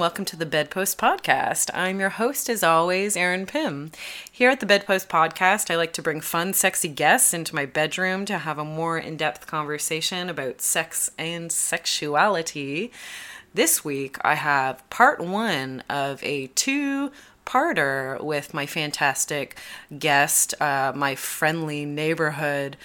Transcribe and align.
Welcome 0.00 0.24
to 0.24 0.36
the 0.36 0.46
Bedpost 0.46 0.96
Podcast. 0.96 1.68
I'm 1.74 2.00
your 2.00 2.08
host, 2.08 2.48
as 2.48 2.62
always, 2.62 3.18
Erin 3.18 3.44
Pym. 3.44 3.92
Here 4.32 4.48
at 4.48 4.60
the 4.60 4.64
Bedpost 4.64 5.10
Podcast, 5.10 5.70
I 5.70 5.76
like 5.76 5.92
to 5.92 6.00
bring 6.00 6.22
fun, 6.22 6.54
sexy 6.54 6.88
guests 6.88 7.34
into 7.34 7.54
my 7.54 7.66
bedroom 7.66 8.24
to 8.24 8.38
have 8.38 8.56
a 8.56 8.64
more 8.64 8.96
in 8.96 9.18
depth 9.18 9.46
conversation 9.46 10.30
about 10.30 10.62
sex 10.62 11.10
and 11.18 11.52
sexuality. 11.52 12.90
This 13.52 13.84
week, 13.84 14.16
I 14.22 14.36
have 14.36 14.88
part 14.88 15.20
one 15.20 15.82
of 15.90 16.24
a 16.24 16.46
two 16.46 17.12
parter 17.44 18.18
with 18.24 18.54
my 18.54 18.64
fantastic 18.64 19.58
guest, 19.98 20.54
uh, 20.62 20.94
my 20.96 21.14
friendly 21.14 21.84
neighborhood 21.84 22.78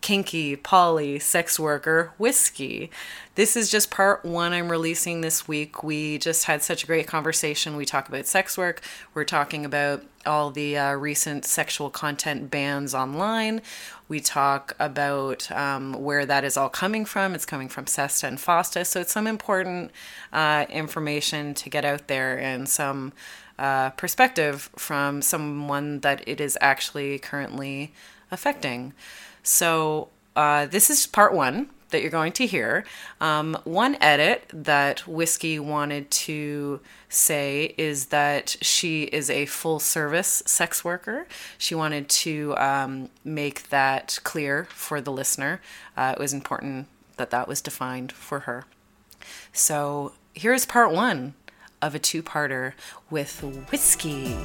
kinky, 0.00 0.56
poly, 0.56 1.18
sex 1.18 1.58
worker, 1.58 2.12
whiskey. 2.18 2.90
This 3.34 3.56
is 3.56 3.70
just 3.70 3.90
part 3.90 4.24
one 4.24 4.52
I'm 4.52 4.70
releasing 4.70 5.20
this 5.20 5.46
week. 5.46 5.82
We 5.82 6.18
just 6.18 6.44
had 6.44 6.62
such 6.62 6.84
a 6.84 6.86
great 6.86 7.06
conversation. 7.06 7.76
We 7.76 7.84
talk 7.84 8.08
about 8.08 8.26
sex 8.26 8.56
work, 8.56 8.82
we're 9.14 9.24
talking 9.24 9.64
about 9.64 10.04
all 10.26 10.50
the 10.50 10.76
uh, 10.76 10.92
recent 10.94 11.44
sexual 11.44 11.90
content 11.90 12.50
bans 12.50 12.94
online. 12.94 13.62
We 14.08 14.20
talk 14.20 14.74
about 14.78 15.50
um, 15.52 15.94
where 15.94 16.26
that 16.26 16.44
is 16.44 16.56
all 16.56 16.68
coming 16.68 17.04
from. 17.04 17.34
It's 17.34 17.46
coming 17.46 17.68
from 17.68 17.86
SESTA 17.86 18.26
and 18.26 18.38
FOSTA. 18.38 18.84
So 18.84 19.00
it's 19.00 19.12
some 19.12 19.26
important 19.26 19.92
uh, 20.32 20.66
information 20.68 21.54
to 21.54 21.70
get 21.70 21.84
out 21.84 22.08
there 22.08 22.38
and 22.38 22.68
some 22.68 23.12
uh, 23.58 23.90
perspective 23.90 24.70
from 24.76 25.22
someone 25.22 26.00
that 26.00 26.26
it 26.26 26.40
is 26.40 26.58
actually 26.60 27.18
currently 27.18 27.92
affecting. 28.30 28.94
So 29.42 30.08
uh, 30.36 30.66
this 30.66 30.90
is 30.90 31.06
part 31.06 31.32
one 31.32 31.70
that 31.90 32.02
you're 32.02 32.10
going 32.10 32.32
to 32.32 32.46
hear. 32.46 32.84
Um, 33.20 33.58
one 33.64 33.96
edit 34.00 34.44
that 34.52 35.06
Whiskey 35.06 35.58
wanted 35.58 36.10
to 36.10 36.80
say 37.08 37.74
is 37.76 38.06
that 38.06 38.56
she 38.60 39.04
is 39.04 39.28
a 39.28 39.46
full 39.46 39.80
service 39.80 40.42
sex 40.46 40.84
worker. 40.84 41.26
She 41.58 41.74
wanted 41.74 42.08
to 42.08 42.56
um, 42.56 43.10
make 43.24 43.68
that 43.70 44.18
clear 44.24 44.66
for 44.70 45.00
the 45.00 45.12
listener. 45.12 45.60
Uh, 45.96 46.14
it 46.16 46.20
was 46.20 46.32
important 46.32 46.86
that 47.16 47.30
that 47.30 47.48
was 47.48 47.60
defined 47.60 48.12
for 48.12 48.40
her. 48.40 48.64
So 49.52 50.12
here's 50.34 50.64
part 50.64 50.92
one 50.92 51.34
of 51.82 51.94
a 51.94 51.98
two 51.98 52.22
parter 52.22 52.72
with 53.10 53.42
Whiskey. 53.70 54.36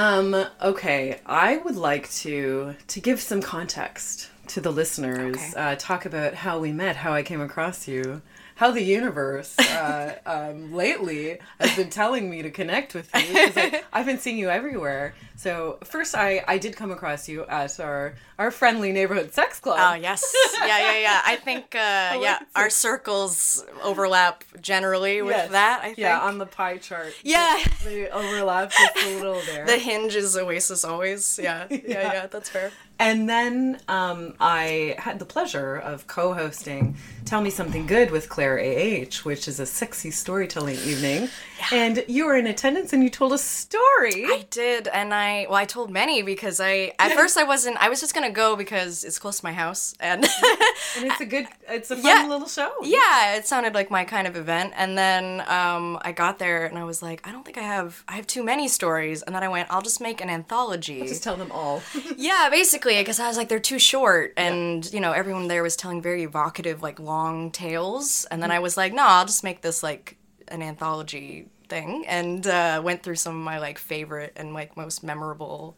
Um, 0.00 0.46
okay, 0.62 1.20
I 1.26 1.58
would 1.58 1.76
like 1.76 2.10
to 2.22 2.74
to 2.86 3.00
give 3.00 3.20
some 3.20 3.42
context 3.42 4.30
to 4.48 4.60
the 4.62 4.70
listeners. 4.70 5.36
Okay. 5.36 5.52
Uh, 5.54 5.76
talk 5.78 6.06
about 6.06 6.32
how 6.32 6.58
we 6.58 6.72
met, 6.72 6.96
how 6.96 7.12
I 7.12 7.22
came 7.22 7.42
across 7.42 7.86
you, 7.86 8.22
how 8.54 8.70
the 8.70 8.82
universe 8.82 9.58
uh, 9.58 10.14
um, 10.26 10.72
lately 10.72 11.38
has 11.58 11.76
been 11.76 11.90
telling 11.90 12.30
me 12.30 12.40
to 12.40 12.50
connect 12.50 12.94
with 12.94 13.10
you. 13.14 13.20
I, 13.20 13.82
I've 13.92 14.06
been 14.06 14.18
seeing 14.18 14.38
you 14.38 14.48
everywhere. 14.48 15.14
So 15.40 15.78
first, 15.84 16.14
I 16.14 16.44
I 16.46 16.58
did 16.58 16.76
come 16.76 16.90
across 16.90 17.26
you 17.26 17.46
at 17.46 17.80
our 17.80 18.14
our 18.38 18.50
friendly 18.50 18.92
neighborhood 18.92 19.32
sex 19.32 19.58
club. 19.58 19.78
Oh 19.80 19.94
yes, 19.94 20.22
yeah, 20.58 20.66
yeah, 20.66 20.98
yeah. 20.98 21.20
I 21.24 21.36
think 21.36 21.74
uh, 21.74 21.78
yeah, 21.78 22.38
like 22.40 22.40
our 22.54 22.68
circles 22.68 23.64
overlap 23.82 24.44
generally 24.60 25.22
with 25.22 25.36
Yes. 25.36 25.50
that. 25.52 25.80
I 25.80 25.86
think. 25.86 25.98
Yeah, 25.98 26.20
on 26.20 26.36
the 26.36 26.44
pie 26.44 26.76
chart. 26.76 27.14
Yeah. 27.22 27.56
they, 27.82 28.02
they 28.02 28.10
overlap 28.10 28.70
just 28.70 28.96
a 29.06 29.16
little 29.16 29.40
there. 29.46 29.64
the 29.64 29.78
hinge 29.78 30.14
is 30.14 30.36
Oasis 30.36 30.84
always. 30.84 31.38
Yeah, 31.42 31.66
yeah, 31.70 31.78
Yeah. 31.86 32.12
yeah. 32.12 32.26
that's 32.26 32.50
fair. 32.50 32.70
And 32.98 33.26
then 33.26 33.80
um, 33.88 34.34
I 34.40 34.94
had 34.98 35.18
the 35.18 35.24
pleasure 35.24 35.74
of 35.76 36.06
co 36.06 36.34
hosting 36.34 36.96
Tell 37.24 37.40
Me 37.40 37.48
Something 37.48 37.86
Good 37.86 38.10
with 38.10 38.28
Claire 38.28 38.58
A.H., 38.58 39.24
which 39.24 39.48
is 39.48 39.58
a 39.58 39.64
sexy 39.64 40.10
storytelling 40.10 40.76
evening. 40.84 41.30
And 41.72 42.04
you 42.08 42.26
were 42.26 42.36
in 42.36 42.46
attendance 42.46 42.92
and 42.92 43.02
you 43.02 43.10
told 43.10 43.32
a 43.32 43.38
story. 43.38 44.24
I 44.26 44.46
did, 44.50 44.88
and 44.88 45.12
I 45.14 45.46
well, 45.48 45.56
I 45.58 45.64
told 45.64 45.90
many 45.90 46.22
because 46.22 46.60
I 46.60 46.92
at 46.98 47.12
first 47.12 47.36
I 47.36 47.44
wasn't. 47.44 47.76
I 47.78 47.88
was 47.88 48.00
just 48.00 48.14
gonna 48.14 48.30
go 48.30 48.56
because 48.56 49.04
it's 49.04 49.18
close 49.18 49.40
to 49.40 49.44
my 49.44 49.52
house, 49.52 49.94
and 50.00 50.24
and 50.96 51.04
it's 51.10 51.20
a 51.20 51.26
good, 51.26 51.46
it's 51.68 51.90
a 51.90 51.96
fun 51.96 52.04
Yeah. 52.04 52.26
little 52.28 52.48
show. 52.48 52.72
yeah, 52.82 53.34
it 53.36 53.46
sounded 53.46 53.74
like 53.74 53.90
my 53.90 54.04
kind 54.04 54.26
of 54.26 54.36
event. 54.36 54.72
And 54.76 54.96
then 54.96 55.40
um, 55.48 55.98
I 56.02 56.12
got 56.12 56.38
there, 56.38 56.66
and 56.66 56.78
I 56.78 56.84
was 56.84 57.02
like, 57.02 57.26
I 57.26 57.32
don't 57.32 57.44
think 57.44 57.58
I 57.58 57.62
have. 57.62 58.04
I 58.08 58.16
have 58.16 58.26
too 58.26 58.42
many 58.42 58.68
stories. 58.68 59.22
And 59.22 59.34
then 59.34 59.42
I 59.42 59.48
went, 59.48 59.68
I'll 59.70 59.82
just 59.82 60.00
make 60.00 60.20
an 60.20 60.30
anthology. 60.30 61.00
Just 61.06 61.22
tell 61.22 61.36
them 61.36 61.52
all. 61.52 61.82
Yeah, 62.16 62.48
basically, 62.50 62.96
because 62.98 63.18
I 63.20 63.28
was 63.28 63.36
like, 63.36 63.48
they're 63.48 63.58
too 63.60 63.78
short, 63.78 64.34
and 64.36 64.90
you 64.92 65.00
know, 65.00 65.12
everyone 65.12 65.48
there 65.48 65.62
was 65.62 65.76
telling 65.76 66.02
very 66.02 66.22
evocative, 66.24 66.82
like 66.82 66.98
long 67.00 67.50
tales, 67.50 68.26
and 68.30 68.42
then 68.42 68.50
I 68.50 68.58
was 68.58 68.76
like, 68.76 68.92
no, 68.92 69.04
I'll 69.06 69.24
just 69.26 69.42
make 69.44 69.62
this 69.62 69.82
like 69.82 70.16
an 70.50 70.62
anthology 70.62 71.48
thing, 71.68 72.04
and 72.08 72.46
uh, 72.46 72.80
went 72.84 73.02
through 73.02 73.16
some 73.16 73.36
of 73.36 73.42
my 73.42 73.58
like 73.58 73.78
favorite 73.78 74.32
and 74.36 74.52
like 74.54 74.76
most 74.76 75.02
memorable 75.02 75.76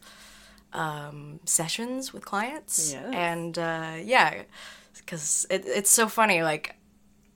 um, 0.73 1.39
sessions 1.45 2.13
with 2.13 2.25
clients, 2.25 2.93
Yes. 2.93 3.13
and 3.13 3.57
uh, 3.59 3.93
yeah, 4.03 4.43
because 4.97 5.45
it, 5.49 5.63
it's 5.65 5.89
so 5.89 6.07
funny, 6.07 6.41
like, 6.43 6.75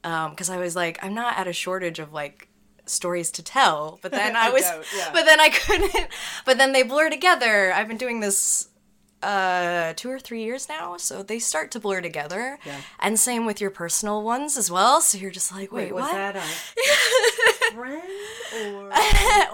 because 0.01 0.49
I 0.49 0.57
was 0.57 0.75
like, 0.75 0.97
I'm 1.03 1.13
not 1.13 1.37
at 1.37 1.47
a 1.47 1.53
shortage 1.53 1.99
of 1.99 2.13
like 2.13 2.47
stories 2.85 3.29
to 3.31 3.43
tell, 3.43 3.99
but 4.01 4.11
then 4.11 4.35
I 4.43 4.47
I 4.47 4.49
was, 4.49 4.63
doubt, 4.63 4.85
yeah. 4.95 5.09
but 5.13 5.25
then 5.25 5.39
I 5.39 5.49
couldn't, 5.49 6.07
but 6.45 6.57
then 6.57 6.71
they 6.73 6.83
blur 6.83 7.09
together. 7.09 7.71
I've 7.73 7.87
been 7.87 7.97
doing 7.97 8.21
this 8.21 8.69
uh 9.23 9.93
two 9.95 10.09
or 10.11 10.19
three 10.19 10.43
years 10.43 10.69
now 10.69 10.95
so 10.97 11.23
they 11.23 11.39
start 11.39 11.71
to 11.71 11.79
blur 11.79 12.01
together. 12.01 12.59
Yeah. 12.65 12.81
and 12.99 13.19
same 13.19 13.45
with 13.45 13.59
your 13.59 13.71
personal 13.71 14.21
ones 14.21 14.57
as 14.57 14.69
well 14.69 15.01
so 15.01 15.17
you're 15.17 15.31
just 15.31 15.51
like 15.51 15.71
wait, 15.71 15.85
Wait, 15.85 15.93
was 15.95 16.03
what? 16.03 16.13
that 16.13 16.35
a 16.35 16.41
friend 17.77 18.03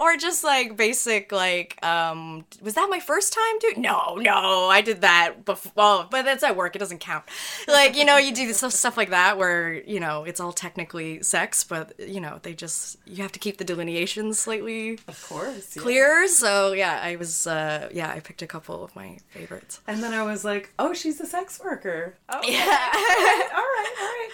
or. 0.00 0.04
or 0.14 0.16
just 0.16 0.42
like 0.44 0.76
basic 0.76 1.30
like 1.32 1.78
um 1.84 2.44
was 2.62 2.74
that 2.74 2.88
my 2.90 3.00
first 3.00 3.32
time 3.32 3.58
dude 3.60 3.78
no 3.78 4.16
no 4.16 4.68
i 4.68 4.80
did 4.80 5.00
that 5.02 5.44
before 5.44 5.72
well 5.76 6.08
but 6.10 6.24
that's 6.24 6.42
at 6.42 6.56
work 6.56 6.74
it 6.74 6.78
doesn't 6.78 6.98
count 7.00 7.24
like 7.68 7.96
you 7.96 8.04
know 8.04 8.16
you 8.16 8.32
do 8.34 8.52
stuff, 8.52 8.72
stuff 8.72 8.96
like 8.96 9.10
that 9.10 9.36
where 9.38 9.72
you 9.72 10.00
know 10.00 10.24
it's 10.24 10.40
all 10.40 10.52
technically 10.52 11.22
sex 11.22 11.62
but 11.64 11.92
you 11.98 12.20
know 12.20 12.38
they 12.42 12.54
just 12.54 12.96
you 13.06 13.22
have 13.22 13.32
to 13.32 13.38
keep 13.38 13.58
the 13.58 13.64
delineations 13.64 14.38
slightly 14.38 14.98
Of 15.08 15.22
course. 15.28 15.76
yeah. 15.76 15.82
clear 15.82 16.26
so 16.28 16.72
yeah 16.72 17.00
i 17.02 17.16
was 17.16 17.46
uh 17.46 17.88
yeah 17.92 18.10
i 18.10 18.20
picked 18.20 18.42
a 18.42 18.46
couple 18.46 18.82
of 18.84 18.94
my 18.96 19.18
favorites 19.28 19.80
And 19.86 20.02
then 20.02 20.12
I 20.14 20.22
was 20.22 20.44
like, 20.44 20.72
oh, 20.78 20.92
she's 20.94 21.20
a 21.20 21.26
sex 21.26 21.60
worker. 21.62 22.14
Oh, 22.28 22.40
Yeah. 22.42 22.58
all 22.58 22.66
right, 22.66 23.48
all 23.52 23.68
right, 23.76 23.94
all 24.00 24.06
right. 24.06 24.28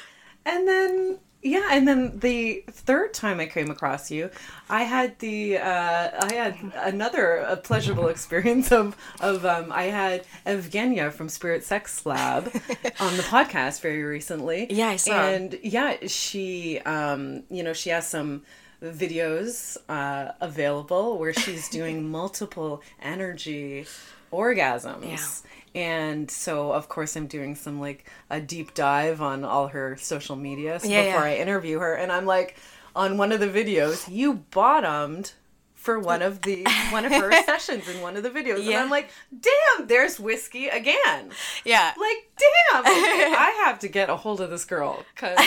And 0.44 0.66
then, 0.66 1.18
yeah, 1.42 1.68
and 1.72 1.86
then 1.86 2.18
the 2.18 2.64
third 2.70 3.14
time 3.14 3.40
I 3.40 3.46
came 3.46 3.70
across 3.70 4.10
you, 4.10 4.30
I 4.68 4.82
had 4.82 5.18
the, 5.18 5.58
uh, 5.58 6.10
I 6.22 6.34
had 6.34 6.56
another 6.76 7.60
pleasurable 7.62 8.08
experience 8.14 8.72
of, 8.72 8.96
of 9.20 9.44
um, 9.44 9.70
I 9.72 9.84
had 9.84 10.24
Evgenia 10.46 11.12
from 11.12 11.28
Spirit 11.28 11.64
Sex 11.64 12.04
Lab 12.06 12.44
on 13.00 13.16
the 13.16 13.22
podcast 13.22 13.80
very 13.80 14.02
recently. 14.02 14.66
Yeah, 14.70 14.88
I 14.88 14.96
saw. 14.96 15.12
And 15.12 15.58
yeah, 15.62 15.96
she, 16.06 16.78
um, 16.80 17.44
you 17.50 17.62
know, 17.62 17.72
she 17.72 17.90
has 17.90 18.06
some 18.06 18.42
videos 18.82 19.76
uh, 19.88 20.32
available 20.40 21.18
where 21.18 21.34
she's 21.34 21.68
doing 21.68 22.08
multiple 22.10 22.82
energy 23.02 23.86
orgasms. 24.32 25.42
And 25.74 26.30
so, 26.30 26.72
of 26.72 26.88
course, 26.88 27.14
I'm 27.16 27.26
doing 27.26 27.54
some 27.54 27.80
like 27.80 28.08
a 28.28 28.40
deep 28.40 28.74
dive 28.74 29.20
on 29.22 29.44
all 29.44 29.68
her 29.68 29.96
social 29.96 30.36
media 30.36 30.80
Yeah, 30.82 31.04
before 31.04 31.26
yeah. 31.28 31.34
I 31.34 31.36
interview 31.36 31.78
her. 31.78 31.94
And 31.94 32.10
I'm 32.10 32.26
like, 32.26 32.56
on 32.96 33.16
one 33.18 33.30
of 33.32 33.40
the 33.40 33.48
videos, 33.48 34.12
you 34.12 34.34
bottomed 34.50 35.32
for 35.80 35.98
one 35.98 36.20
of 36.20 36.42
the 36.42 36.62
one 36.90 37.06
of 37.06 37.10
her 37.12 37.32
sessions 37.44 37.88
in 37.88 38.02
one 38.02 38.14
of 38.14 38.22
the 38.22 38.28
videos, 38.30 38.60
and 38.66 38.74
I'm 38.74 38.90
like, 38.90 39.08
damn, 39.40 39.86
there's 39.86 40.20
whiskey 40.20 40.68
again. 40.68 41.30
yeah 41.64 41.94
Like, 41.98 42.30
damn, 42.38 42.80
okay, 42.82 42.92
I 43.38 43.62
have 43.64 43.78
to 43.78 43.88
get 43.88 44.10
a 44.10 44.16
hold 44.16 44.42
of 44.42 44.50
this 44.50 44.66
girl 44.66 45.02
because, 45.14 45.38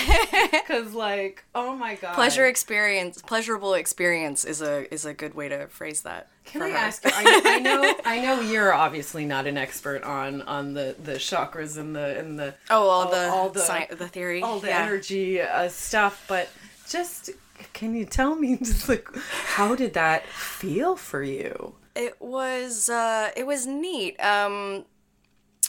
because 0.51 0.93
like, 0.95 1.45
oh 1.53 1.75
my 1.75 1.95
god, 1.95 2.15
pleasure 2.15 2.45
experience 2.47 3.21
pleasurable 3.21 3.75
experience 3.75 4.43
is 4.43 4.61
a 4.63 4.91
is 4.91 5.05
a 5.05 5.13
good 5.13 5.35
way 5.35 5.49
to 5.49 5.67
phrase 5.67 6.01
that 6.01 6.29
Can 6.45 6.63
I 6.63 6.69
her. 6.71 6.77
ask 6.77 7.05
you? 7.05 7.11
I, 7.13 7.41
I 7.45 7.59
know, 7.59 7.93
I 8.03 8.19
know 8.19 8.41
you're 8.41 8.73
obviously 8.73 9.25
not 9.25 9.45
an 9.45 9.57
expert 9.57 10.03
on 10.03 10.41
on 10.41 10.73
the 10.73 10.95
the 11.03 11.13
chakras 11.13 11.77
and 11.77 11.95
the 11.95 12.17
and 12.19 12.39
the 12.39 12.55
oh 12.71 12.81
all, 12.89 12.89
all- 13.05 13.11
the 13.11 13.29
all 13.29 13.49
the- 13.49 13.59
sci- 13.61 13.93
the 13.93 14.07
theory 14.07 14.41
all 14.41 14.59
the 14.59 14.69
yeah. 14.69 14.81
energy 14.83 15.41
uh, 15.41 15.69
stuff, 15.69 16.25
but 16.27 16.49
just 16.89 17.29
can 17.73 17.95
you 17.95 18.05
tell 18.05 18.35
me 18.35 18.57
just 18.63 18.89
like 18.89 19.07
how 19.55 19.75
did 19.75 19.93
that 19.93 20.25
feel 20.27 20.95
for 20.95 21.23
you? 21.23 21.75
it 21.95 22.19
was 22.19 22.89
uh 22.89 23.29
it 23.37 23.45
was 23.45 23.67
neat 23.67 24.19
um 24.19 24.83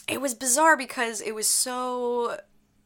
it 0.07 0.19
was 0.19 0.33
bizarre 0.33 0.75
because 0.75 1.21
it 1.21 1.33
was 1.35 1.47
so 1.47 2.37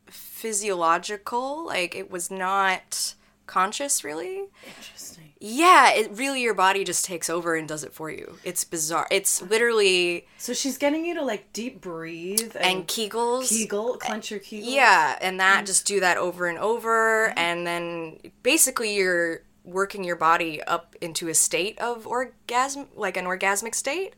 physiological 0.08 1.66
like 1.66 1.96
it 1.96 2.10
was 2.12 2.30
not 2.30 3.14
conscious 3.46 4.04
really 4.04 4.44
Interesting. 4.78 5.29
Yeah, 5.42 5.92
it 5.92 6.12
really 6.12 6.42
your 6.42 6.54
body 6.54 6.84
just 6.84 7.06
takes 7.06 7.30
over 7.30 7.56
and 7.56 7.66
does 7.66 7.86
it 7.86 7.94
for 7.94 8.10
you. 8.10 8.38
It's 8.44 8.66
bizarre. 8.66 9.08
It's 9.10 9.42
literally 9.42 10.28
So 10.38 10.54
she's 10.54 10.78
getting 10.78 11.06
you 11.06 11.14
to 11.16 11.24
like 11.24 11.54
deep 11.54 11.80
breathe 11.80 12.58
and, 12.58 12.80
and 12.80 12.88
Kegels. 12.88 13.48
Kegel, 13.48 13.98
clench 13.98 14.32
your 14.32 14.42
Kegel. 14.42 14.70
Yeah, 14.70 15.18
and 15.22 15.40
that 15.40 15.58
mm-hmm. 15.58 15.66
just 15.66 15.88
do 15.88 16.02
that 16.02 16.18
over 16.18 16.48
and 16.48 16.58
over, 16.58 17.30
mm-hmm. 17.30 17.40
and 17.40 17.66
then 17.66 18.20
basically 18.44 18.96
you're 18.96 19.44
working 19.64 20.04
your 20.04 20.18
body 20.18 20.62
up 20.64 20.96
into 21.00 21.30
a 21.30 21.34
state 21.34 21.80
of 21.80 22.06
orgasm, 22.06 22.88
like 22.96 23.16
an 23.16 23.26
orgasmic 23.26 23.76
state. 23.76 24.16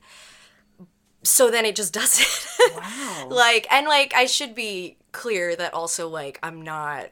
So 1.23 1.51
then 1.51 1.65
it 1.65 1.75
just 1.75 1.93
does 2.01 2.19
it. 2.19 2.73
Wow. 2.75 3.27
like, 3.29 3.67
and 3.71 3.85
like, 3.85 4.13
I 4.15 4.25
should 4.25 4.55
be 4.55 4.97
clear 5.11 5.55
that 5.55 5.73
also, 5.73 6.07
like, 6.09 6.39
I'm 6.41 6.61
not 6.63 7.09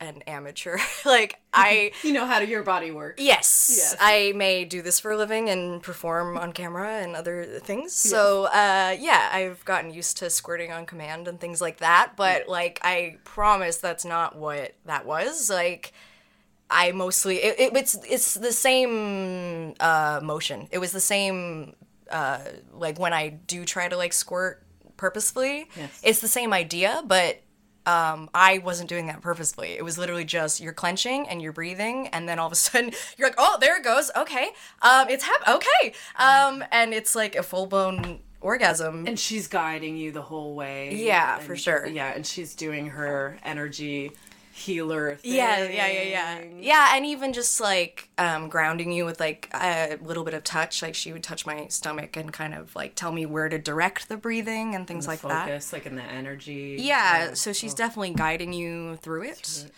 an 0.00 0.22
amateur. 0.26 0.78
like, 1.04 1.38
I. 1.52 1.92
You 2.02 2.12
know 2.12 2.26
how 2.26 2.38
to 2.40 2.46
your 2.46 2.62
body 2.62 2.90
works. 2.90 3.22
Yes, 3.22 3.70
Yes. 3.76 3.96
I 4.00 4.32
may 4.34 4.64
do 4.64 4.82
this 4.82 4.98
for 4.98 5.12
a 5.12 5.16
living 5.16 5.48
and 5.48 5.82
perform 5.82 6.36
on 6.36 6.52
camera 6.52 7.00
and 7.02 7.14
other 7.14 7.44
things. 7.60 7.92
So, 7.92 8.44
uh, 8.46 8.96
yeah, 8.98 9.28
I've 9.32 9.64
gotten 9.64 9.92
used 9.92 10.16
to 10.18 10.30
squirting 10.30 10.72
on 10.72 10.86
command 10.86 11.28
and 11.28 11.38
things 11.38 11.60
like 11.60 11.78
that. 11.78 12.12
But 12.16 12.48
like, 12.48 12.80
I 12.82 13.16
promise 13.24 13.76
that's 13.76 14.04
not 14.04 14.36
what 14.36 14.74
that 14.86 15.06
was. 15.06 15.50
Like, 15.50 15.92
I 16.70 16.92
mostly 16.92 17.36
it, 17.38 17.58
it, 17.58 17.76
it's 17.76 17.96
it's 18.08 18.34
the 18.34 18.52
same 18.52 19.74
uh, 19.80 20.20
motion. 20.22 20.68
It 20.70 20.78
was 20.78 20.92
the 20.92 21.00
same 21.00 21.74
uh, 22.10 22.38
like 22.72 22.98
when 22.98 23.12
I 23.12 23.28
do 23.28 23.64
try 23.64 23.88
to 23.88 23.96
like 23.96 24.12
squirt 24.12 24.62
purposefully. 24.96 25.68
Yes. 25.76 26.00
It's 26.02 26.20
the 26.20 26.28
same 26.28 26.52
idea, 26.52 27.02
but 27.06 27.40
um, 27.90 28.30
I 28.34 28.58
wasn't 28.58 28.88
doing 28.88 29.06
that 29.08 29.20
purposefully. 29.20 29.70
It 29.70 29.84
was 29.84 29.98
literally 29.98 30.24
just 30.24 30.60
you're 30.60 30.72
clenching 30.72 31.28
and 31.28 31.40
you're 31.42 31.52
breathing, 31.52 32.08
and 32.08 32.28
then 32.28 32.38
all 32.38 32.46
of 32.46 32.52
a 32.52 32.56
sudden 32.66 32.92
you're 33.16 33.28
like, 33.28 33.36
oh, 33.38 33.56
there 33.60 33.76
it 33.78 33.84
goes. 33.84 34.10
Okay, 34.16 34.50
um, 34.82 35.08
it's 35.08 35.24
hap- 35.24 35.48
okay, 35.56 35.92
um, 36.18 36.64
and 36.70 36.92
it's 36.94 37.14
like 37.14 37.34
a 37.36 37.42
full 37.42 37.66
blown 37.66 38.20
orgasm. 38.40 39.06
And 39.06 39.18
she's 39.18 39.48
guiding 39.48 39.96
you 39.96 40.12
the 40.12 40.22
whole 40.22 40.54
way. 40.54 40.94
Yeah, 40.94 41.36
and- 41.36 41.44
for 41.46 41.56
sure. 41.56 41.86
Yeah, 41.86 42.12
and 42.14 42.26
she's 42.26 42.54
doing 42.54 42.86
her 42.88 43.38
energy 43.44 44.12
healer 44.60 45.16
thing. 45.16 45.34
Yeah, 45.34 45.68
yeah, 45.68 45.86
yeah, 45.88 46.02
yeah. 46.02 46.44
Yeah, 46.58 46.96
and 46.96 47.06
even 47.06 47.32
just 47.32 47.60
like 47.60 48.08
um, 48.18 48.48
grounding 48.48 48.92
you 48.92 49.04
with 49.04 49.18
like 49.18 49.48
a 49.54 49.98
little 50.02 50.24
bit 50.24 50.34
of 50.34 50.44
touch. 50.44 50.82
Like 50.82 50.94
she 50.94 51.12
would 51.12 51.22
touch 51.22 51.46
my 51.46 51.66
stomach 51.68 52.16
and 52.16 52.32
kind 52.32 52.54
of 52.54 52.74
like 52.76 52.94
tell 52.94 53.12
me 53.12 53.26
where 53.26 53.48
to 53.48 53.58
direct 53.58 54.08
the 54.08 54.16
breathing 54.16 54.74
and 54.74 54.86
things 54.86 55.06
like 55.06 55.22
that. 55.22 55.46
Focus, 55.46 55.72
like 55.72 55.86
in 55.86 55.96
the 55.96 56.02
energy. 56.02 56.76
Yeah, 56.78 57.34
so 57.34 57.52
she's 57.52 57.74
definitely 57.74 58.14
guiding 58.14 58.52
you 58.52 58.96
through 58.96 59.24
it. 59.24 59.70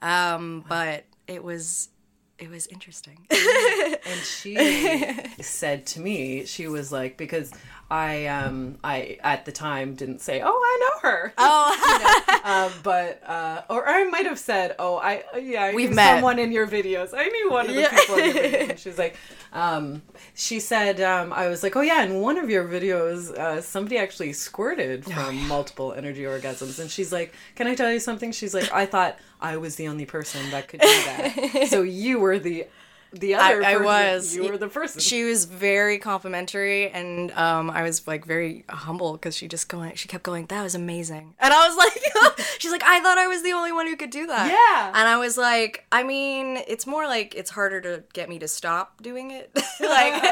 Um, 0.00 0.64
but 0.68 1.04
it 1.26 1.42
was 1.42 1.88
it 2.38 2.48
was 2.50 2.66
interesting. 2.68 3.26
and 4.18 4.26
she 4.26 5.42
said 5.42 5.86
to 5.86 6.00
me 6.00 6.44
she 6.44 6.66
was 6.68 6.90
like 6.92 7.16
because 7.16 7.52
i 7.90 8.26
um 8.26 8.76
i 8.84 9.16
at 9.22 9.44
the 9.46 9.52
time 9.52 9.94
didn't 9.94 10.20
say 10.20 10.42
oh 10.44 10.48
i 10.48 10.78
know 10.80 11.08
her. 11.10 11.32
Oh, 11.38 12.40
um, 12.44 12.72
but 12.82 13.22
uh 13.26 13.62
or 13.70 13.88
i 13.88 14.04
might 14.04 14.26
have 14.26 14.38
said 14.38 14.74
oh 14.78 14.96
i 14.98 15.22
yeah 15.40 15.64
I 15.64 15.74
We've 15.74 15.90
knew 15.90 15.96
met. 15.96 16.14
someone 16.16 16.38
in 16.38 16.52
your 16.52 16.66
videos. 16.66 17.10
I 17.16 17.24
knew 17.28 17.50
one 17.50 17.68
of 17.68 17.74
the 17.74 17.80
Yeah. 17.82 17.96
people 17.96 18.16
in 18.16 18.24
your 18.26 18.34
videos 18.44 18.70
and 18.70 18.78
she 18.78 18.88
was 18.90 18.98
like 18.98 19.16
um 19.54 20.02
she 20.34 20.60
said 20.60 21.00
um 21.00 21.32
i 21.32 21.48
was 21.48 21.62
like 21.62 21.76
oh 21.76 21.80
yeah 21.80 22.02
in 22.02 22.20
one 22.20 22.36
of 22.36 22.50
your 22.50 22.66
videos 22.68 23.30
uh 23.30 23.62
somebody 23.62 23.96
actually 23.96 24.32
squirted 24.34 25.04
Oh, 25.06 25.10
from 25.12 25.48
multiple 25.48 25.92
energy 25.94 26.22
orgasms. 26.24 26.78
And 26.78 26.90
she's 26.90 27.12
like 27.12 27.32
can 27.54 27.66
i 27.66 27.74
tell 27.74 27.90
you 27.90 28.00
something? 28.00 28.32
She's 28.32 28.52
like 28.54 28.70
i 28.72 28.84
thought 28.84 29.16
i 29.40 29.56
was 29.56 29.76
the 29.76 29.88
only 29.88 30.04
person 30.04 30.50
that 30.50 30.68
could 30.68 30.80
do 30.80 30.86
that. 30.86 31.68
So 31.68 31.82
you 31.82 32.18
were 32.20 32.38
the 32.38 32.66
the 33.12 33.34
other 33.34 33.62
I 33.62 33.74
person- 33.74 33.84
was. 33.84 34.36
you 34.36 34.48
were 34.48 34.58
the 34.58 34.68
person 34.68 35.00
she 35.00 35.24
was 35.24 35.44
very 35.46 35.98
complimentary, 35.98 36.90
and 36.90 37.30
um, 37.32 37.70
I 37.70 37.82
was 37.82 38.06
like 38.06 38.24
very 38.24 38.64
humble 38.68 39.12
because 39.12 39.36
she 39.36 39.48
just 39.48 39.68
going, 39.68 39.94
she 39.94 40.08
kept 40.08 40.24
going, 40.24 40.46
"That 40.46 40.62
was 40.62 40.74
amazing," 40.74 41.34
and 41.38 41.52
I 41.52 41.68
was 41.68 41.76
like, 41.76 42.38
she's 42.58 42.70
like, 42.70 42.82
"I 42.84 43.00
thought 43.00 43.18
I 43.18 43.26
was 43.26 43.42
the 43.42 43.52
only 43.52 43.72
one 43.72 43.86
who 43.86 43.96
could 43.96 44.10
do 44.10 44.26
that." 44.26 44.48
Yeah. 44.50 44.88
and 44.88 45.08
I 45.08 45.16
was 45.16 45.36
like, 45.38 45.86
I 45.90 46.02
mean, 46.02 46.58
it's 46.68 46.86
more 46.86 47.06
like 47.06 47.34
it's 47.34 47.50
harder 47.50 47.80
to 47.80 48.04
get 48.12 48.28
me 48.28 48.38
to 48.40 48.48
stop 48.48 49.02
doing 49.02 49.30
it. 49.30 49.50
like, 49.80 50.22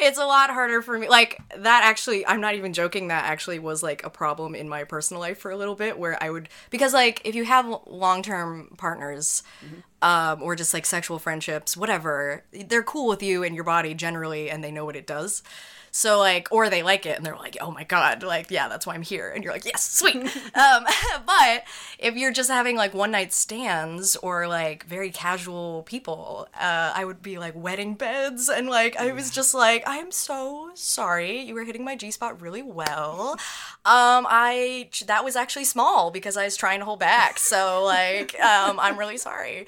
it's 0.00 0.18
a 0.18 0.24
lot 0.26 0.50
harder 0.50 0.82
for 0.82 0.98
me. 0.98 1.08
Like 1.08 1.38
that 1.56 1.84
actually, 1.84 2.26
I'm 2.26 2.40
not 2.40 2.54
even 2.54 2.72
joking. 2.72 3.08
That 3.08 3.24
actually 3.24 3.58
was 3.58 3.82
like 3.82 4.04
a 4.04 4.10
problem 4.10 4.54
in 4.54 4.68
my 4.68 4.84
personal 4.84 5.20
life 5.20 5.38
for 5.38 5.50
a 5.50 5.56
little 5.56 5.74
bit, 5.74 5.98
where 5.98 6.22
I 6.22 6.30
would 6.30 6.48
because 6.70 6.92
like 6.92 7.22
if 7.24 7.34
you 7.34 7.44
have 7.44 7.66
long 7.86 8.22
term 8.22 8.74
partners 8.76 9.42
um, 10.02 10.42
or 10.42 10.56
just 10.56 10.74
like 10.74 10.86
sexual 10.86 11.18
friendships, 11.18 11.76
whatever. 11.76 12.44
They're 12.52 12.82
cool 12.82 13.08
with 13.08 13.22
you 13.22 13.42
and 13.42 13.54
your 13.54 13.64
body 13.64 13.94
generally, 13.94 14.50
and 14.50 14.62
they 14.62 14.70
know 14.70 14.84
what 14.84 14.96
it 14.96 15.06
does. 15.06 15.42
So 15.96 16.18
like, 16.18 16.48
or 16.50 16.68
they 16.68 16.82
like 16.82 17.06
it 17.06 17.16
and 17.16 17.24
they're 17.24 17.36
like, 17.36 17.56
oh 17.58 17.70
my 17.70 17.82
god, 17.82 18.22
like 18.22 18.50
yeah, 18.50 18.68
that's 18.68 18.86
why 18.86 18.92
I'm 18.92 19.00
here, 19.00 19.30
and 19.30 19.42
you're 19.42 19.52
like, 19.54 19.64
yes, 19.64 19.82
sweet. 19.90 20.16
um, 20.54 20.84
but 21.26 21.64
if 21.98 22.16
you're 22.16 22.34
just 22.34 22.50
having 22.50 22.76
like 22.76 22.92
one 22.92 23.10
night 23.10 23.32
stands 23.32 24.14
or 24.16 24.46
like 24.46 24.84
very 24.84 25.10
casual 25.10 25.84
people, 25.84 26.48
uh, 26.54 26.92
I 26.94 27.06
would 27.06 27.22
be 27.22 27.38
like 27.38 27.54
wedding 27.56 27.94
beds, 27.94 28.50
and 28.50 28.68
like 28.68 28.94
I 28.98 29.12
was 29.12 29.30
just 29.30 29.54
like, 29.54 29.84
I'm 29.86 30.12
so 30.12 30.68
sorry, 30.74 31.40
you 31.40 31.54
were 31.54 31.64
hitting 31.64 31.82
my 31.82 31.96
G 31.96 32.10
spot 32.10 32.42
really 32.42 32.62
well. 32.62 33.32
Um, 33.86 34.26
I 34.28 34.90
that 35.06 35.24
was 35.24 35.34
actually 35.34 35.64
small 35.64 36.10
because 36.10 36.36
I 36.36 36.44
was 36.44 36.58
trying 36.58 36.80
to 36.80 36.84
hold 36.84 37.00
back, 37.00 37.38
so 37.38 37.82
like, 37.82 38.38
um, 38.38 38.78
I'm 38.78 38.98
really 38.98 39.16
sorry 39.16 39.66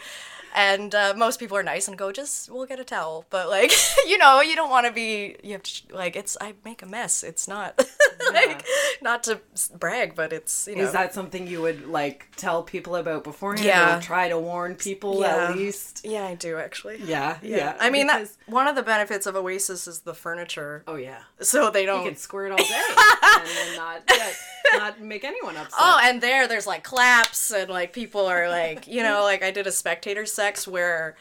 and 0.59 0.95
uh, 0.95 1.15
most 1.17 1.39
people 1.41 1.57
are 1.57 1.63
nice 1.63 1.87
and 1.89 1.97
go 1.97 2.11
just 2.13 2.51
we'll 2.51 2.67
get 2.67 2.81
a 2.81 2.85
towel 2.85 3.25
but 3.31 3.49
like 3.49 3.73
you 4.07 4.19
know 4.19 4.41
you 4.41 4.57
don't 4.57 4.71
want 4.71 4.87
to 4.87 4.93
be 4.93 5.37
you 5.45 5.53
have 5.53 5.63
to 5.63 5.83
like 5.95 6.17
it's 6.17 6.37
i 6.41 6.53
make 6.65 6.83
a 6.83 6.87
mess 6.87 7.23
it's 7.23 7.47
not 7.47 7.79
like 8.33 8.65
not 9.01 9.23
to 9.23 9.41
brag 9.79 10.15
but 10.15 10.33
it's 10.33 10.67
you 10.69 10.77
know 10.77 10.83
Is 10.83 10.93
that 10.93 11.15
something 11.15 11.47
you 11.47 11.63
would 11.63 11.87
like 11.89 12.29
tell 12.37 12.63
people 12.63 12.97
about 12.97 13.25
beforehand? 13.25 13.65
Yeah. 13.67 14.01
Try 14.01 14.29
to 14.29 14.39
warn 14.39 14.75
people 14.75 15.21
Yeah. 15.21 15.49
at 15.51 15.57
least? 15.57 16.03
yeah 16.05 16.25
i 16.27 16.35
do 16.35 16.57
actually 16.59 16.99
Yeah. 17.05 17.39
Yeah. 17.43 17.77
i 17.81 17.89
mean 17.91 18.07
because- 18.09 18.37
that 18.37 18.53
one 18.53 18.67
of 18.67 18.75
the 18.75 18.83
benefits 18.83 19.27
of 19.27 19.37
oasis 19.37 19.87
is 19.87 20.01
the 20.01 20.15
furniture 20.15 20.83
Oh 20.87 20.97
yeah. 20.97 21.21
so 21.41 21.71
they 21.71 21.87
don't 21.87 22.05
could 22.05 22.19
squirt 22.19 22.51
all 22.51 22.59
day 22.59 22.65
and 23.23 23.77
not 23.77 24.03
yeah, 24.11 24.33
not 24.75 25.01
make 25.01 25.25
anyone 25.25 25.57
upset. 25.57 25.79
Oh, 25.81 25.99
and 26.03 26.21
there, 26.21 26.47
there's 26.47 26.67
like 26.67 26.83
claps, 26.85 27.51
and 27.53 27.71
like 27.71 27.93
people 27.93 28.27
are 28.27 28.49
like, 28.51 28.87
you 28.87 29.03
know, 29.03 29.23
like 29.23 29.43
I 29.43 29.51
did 29.51 29.67
a 29.67 29.73
spectator 29.73 30.27
sex 30.49 30.67
where 30.67 31.15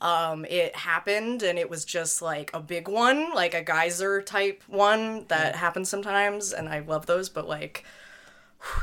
um 0.00 0.44
it 0.44 0.74
happened 0.76 1.42
and 1.42 1.58
it 1.58 1.68
was 1.68 1.84
just 1.84 2.22
like 2.22 2.50
a 2.54 2.60
big 2.60 2.86
one 2.86 3.34
like 3.34 3.52
a 3.54 3.62
geyser 3.62 4.22
type 4.22 4.62
one 4.68 5.24
that 5.26 5.56
happens 5.56 5.88
sometimes 5.88 6.52
and 6.52 6.68
i 6.68 6.78
love 6.78 7.06
those 7.06 7.28
but 7.28 7.48
like 7.48 7.84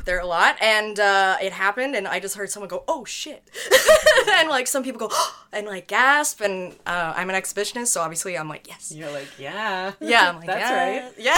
they're 0.05 0.21
a 0.21 0.25
lot 0.25 0.55
and 0.61 0.99
uh 0.99 1.35
it 1.41 1.51
happened 1.51 1.95
and 1.95 2.07
i 2.07 2.17
just 2.19 2.35
heard 2.35 2.49
someone 2.49 2.69
go 2.69 2.83
oh 2.87 3.03
shit 3.03 3.43
and 4.31 4.47
like 4.49 4.67
some 4.67 4.83
people 4.83 4.99
go 5.07 5.13
and 5.51 5.67
like 5.67 5.87
gasp 5.87 6.39
and 6.41 6.73
uh 6.85 7.13
i'm 7.15 7.29
an 7.29 7.35
exhibitionist 7.35 7.87
so 7.87 7.99
obviously 8.01 8.37
i'm 8.37 8.47
like 8.47 8.67
yes 8.67 8.91
You're 8.95 9.11
like, 9.11 9.27
yeah. 9.37 9.91
yeah, 9.99 10.29
I'm 10.29 10.37
like, 10.37 10.45
That's 10.55 10.69
yeah, 10.69 11.03
right. 11.03 11.13
Yeah. 11.17 11.35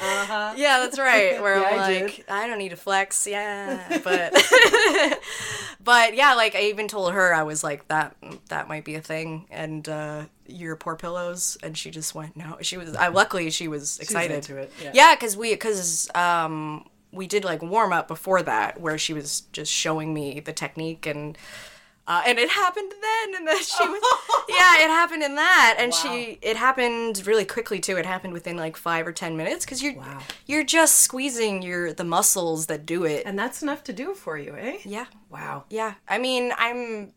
Uh-huh. 0.00 0.54
Yeah, 0.56 0.78
that's 0.80 0.98
right. 0.98 1.40
Where 1.40 1.60
Yeah, 1.60 1.68
I'm 1.68 1.78
I 1.80 2.00
like, 2.00 2.24
I 2.28 2.46
don't 2.48 2.58
need 2.58 2.70
to 2.70 2.76
flex, 2.76 3.26
yeah. 3.26 4.00
But 4.02 4.32
but 5.82 6.14
yeah, 6.14 6.34
like 6.34 6.54
I 6.54 6.62
even 6.62 6.88
told 6.88 7.12
her 7.12 7.32
I 7.34 7.42
was 7.44 7.62
like 7.62 7.86
that 7.88 8.16
that 8.48 8.68
might 8.68 8.84
be 8.84 8.94
a 8.96 9.00
thing 9.00 9.46
and 9.50 9.88
uh 9.88 10.24
your 10.46 10.76
poor 10.76 10.96
pillows 10.96 11.56
and 11.62 11.76
she 11.76 11.90
just 11.90 12.14
went 12.14 12.36
no. 12.36 12.56
She 12.62 12.76
was 12.76 12.94
I 12.96 13.08
luckily 13.08 13.50
she 13.50 13.68
was 13.68 13.98
excited. 14.00 14.34
into 14.36 14.56
it, 14.56 14.72
yeah. 14.82 14.90
Yeah, 14.94 15.16
cuz 15.16 15.36
we 15.36 15.54
cuz 15.56 16.08
um 16.14 16.86
we 17.16 17.26
did 17.26 17.44
like 17.44 17.62
warm 17.62 17.92
up 17.92 18.06
before 18.08 18.42
that 18.42 18.80
where 18.80 18.98
she 18.98 19.12
was 19.12 19.42
just 19.52 19.72
showing 19.72 20.14
me 20.14 20.38
the 20.40 20.52
technique 20.52 21.06
and 21.06 21.36
uh, 22.08 22.22
and 22.24 22.38
it 22.38 22.48
happened 22.48 22.92
then, 23.02 23.34
and 23.34 23.48
then 23.48 23.58
she 23.58 23.82
was, 23.84 24.00
yeah, 24.48 24.84
it 24.84 24.88
happened 24.88 25.24
in 25.24 25.34
that, 25.34 25.74
and 25.76 25.92
she, 25.92 26.38
it 26.40 26.56
happened 26.56 27.26
really 27.26 27.44
quickly 27.44 27.80
too. 27.80 27.96
It 27.96 28.06
happened 28.06 28.32
within 28.32 28.56
like 28.56 28.76
five 28.76 29.08
or 29.08 29.12
ten 29.12 29.36
minutes 29.36 29.64
because 29.64 29.82
you're, 29.82 29.94
Wow. 29.96 30.20
you're 30.46 30.62
just 30.62 30.98
squeezing 30.98 31.62
your 31.62 31.92
the 31.92 32.04
muscles 32.04 32.66
that 32.66 32.86
do 32.86 33.02
it. 33.04 33.24
And 33.26 33.36
that's 33.36 33.60
enough 33.60 33.82
to 33.82 33.92
do 33.92 34.12
it 34.12 34.16
for 34.18 34.38
you, 34.38 34.54
eh? 34.56 34.76
yeah, 34.84 35.06
Wow. 35.30 35.64
yeah. 35.68 35.94
I 36.08 36.18
mean, 36.18 36.52
I'm, 36.56 37.12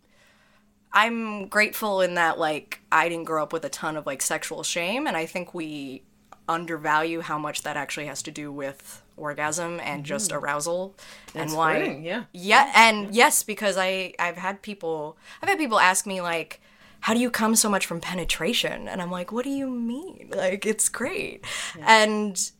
I'm 0.91 1.47
grateful 1.49 2.01
in 2.01 2.15
that 2.15 2.39
like 2.39 2.81
I 2.91 3.09
didn't 3.09 3.25
grow 3.25 3.43
up 3.43 3.53
with 3.53 3.63
a 3.65 3.69
ton 3.69 3.95
of 3.95 4.07
like 4.07 4.23
sexual 4.23 4.63
shame, 4.63 5.05
and 5.05 5.15
I 5.15 5.27
think 5.27 5.53
we 5.53 6.01
undervalue 6.47 7.21
how 7.21 7.37
much 7.37 7.61
that 7.61 7.77
actually 7.77 8.07
has 8.07 8.23
to 8.23 8.31
do 8.31 8.51
with 8.51 9.03
orgasm 9.19 9.79
and 9.81 10.05
just 10.05 10.31
mm. 10.31 10.37
arousal 10.41 10.95
and 11.35 11.53
why 11.53 11.99
yeah. 12.01 12.23
yeah 12.31 12.71
and 12.75 13.13
yes 13.13 13.43
because 13.43 13.77
i 13.77 14.13
i've 14.19 14.37
had 14.37 14.61
people 14.61 15.17
i've 15.41 15.49
had 15.49 15.57
people 15.57 15.79
ask 15.79 16.05
me 16.05 16.21
like 16.21 16.61
how 17.01 17.13
do 17.13 17.19
you 17.19 17.29
come 17.29 17.55
so 17.55 17.69
much 17.69 17.85
from 17.85 18.01
penetration? 18.01 18.87
And 18.87 19.01
i'm 19.01 19.11
like 19.11 19.31
what 19.31 19.43
do 19.43 19.49
you 19.49 19.69
mean? 19.69 20.31
Like 20.35 20.65
it's 20.65 20.89
great. 20.89 21.45
And 21.81 22.51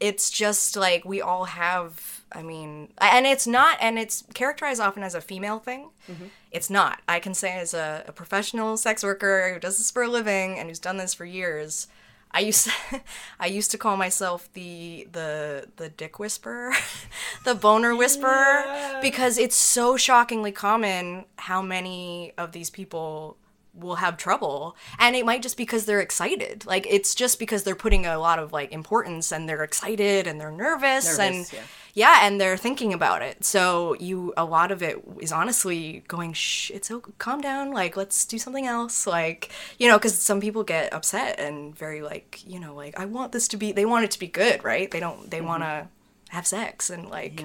it's 0.00 0.30
just 0.30 0.76
like 0.76 1.04
we 1.04 1.22
all 1.22 1.46
have 1.46 2.22
i 2.32 2.42
mean 2.42 2.88
and 2.98 3.26
it's 3.26 3.46
not 3.46 3.78
and 3.80 3.98
it's 3.98 4.24
characterized 4.34 4.80
often 4.80 5.02
as 5.02 5.14
a 5.14 5.20
female 5.20 5.58
thing. 5.58 5.90
Mm-hmm. 6.10 6.26
It's 6.50 6.70
not. 6.70 7.00
I 7.08 7.20
can 7.20 7.34
say 7.34 7.58
as 7.58 7.74
a, 7.74 8.04
a 8.06 8.12
professional 8.12 8.76
sex 8.76 9.02
worker 9.02 9.52
who 9.54 9.60
does 9.60 9.78
this 9.78 9.90
for 9.90 10.02
a 10.02 10.08
living 10.08 10.58
and 10.58 10.68
who's 10.68 10.78
done 10.78 10.96
this 10.96 11.14
for 11.14 11.24
years 11.24 11.88
I 12.36 12.40
used 12.40 12.66
to, 12.66 13.00
I 13.40 13.46
used 13.46 13.70
to 13.70 13.78
call 13.78 13.96
myself 13.96 14.52
the 14.52 15.08
the 15.10 15.68
the 15.76 15.88
dick 15.88 16.18
whisperer, 16.18 16.72
the 17.44 17.54
boner 17.54 17.96
whisperer, 17.96 18.64
because 19.00 19.38
it's 19.38 19.56
so 19.56 19.96
shockingly 19.96 20.52
common 20.52 21.24
how 21.36 21.62
many 21.62 22.34
of 22.36 22.52
these 22.52 22.68
people 22.68 23.38
will 23.78 23.96
have 23.96 24.16
trouble 24.16 24.76
and 24.98 25.14
it 25.14 25.24
might 25.24 25.42
just 25.42 25.56
because 25.56 25.84
they're 25.84 26.00
excited. 26.00 26.64
Like 26.66 26.86
it's 26.88 27.14
just 27.14 27.38
because 27.38 27.62
they're 27.62 27.74
putting 27.74 28.06
a 28.06 28.18
lot 28.18 28.38
of 28.38 28.52
like 28.52 28.72
importance 28.72 29.32
and 29.32 29.48
they're 29.48 29.64
excited 29.64 30.26
and 30.26 30.40
they're 30.40 30.50
nervous, 30.50 31.18
and 31.18 31.50
yeah. 31.52 31.60
yeah 31.94 32.18
and 32.26 32.40
they're 32.40 32.56
thinking 32.56 32.92
about 32.92 33.22
it. 33.22 33.44
So 33.44 33.94
you 34.00 34.32
a 34.36 34.44
lot 34.44 34.72
of 34.72 34.82
it 34.82 35.02
is 35.20 35.32
honestly 35.32 36.02
going 36.08 36.32
shh 36.32 36.70
it's 36.70 36.90
okay 36.90 37.12
calm 37.18 37.40
down 37.40 37.72
like 37.72 37.96
let's 37.96 38.24
do 38.24 38.38
something 38.38 38.66
else. 38.66 39.06
Like 39.06 39.50
you 39.78 39.88
know 39.88 39.98
because 39.98 40.18
some 40.18 40.40
people 40.40 40.64
get 40.64 40.92
upset 40.92 41.38
and 41.38 41.76
very 41.76 42.02
like 42.02 42.42
you 42.46 42.60
know 42.60 42.74
like 42.74 42.98
i 42.98 43.04
want 43.04 43.32
this 43.32 43.48
to 43.48 43.56
be 43.56 43.72
they 43.72 43.84
want 43.84 44.04
it 44.04 44.10
to 44.12 44.18
be 44.18 44.26
good 44.28 44.64
right? 44.64 44.90
They 44.90 45.00
don't 45.00 45.30
they 45.30 45.38
mm-hmm. 45.38 45.46
want 45.46 45.62
to 45.62 45.88
have 46.30 46.46
sex 46.46 46.90
and 46.90 47.08
like 47.08 47.44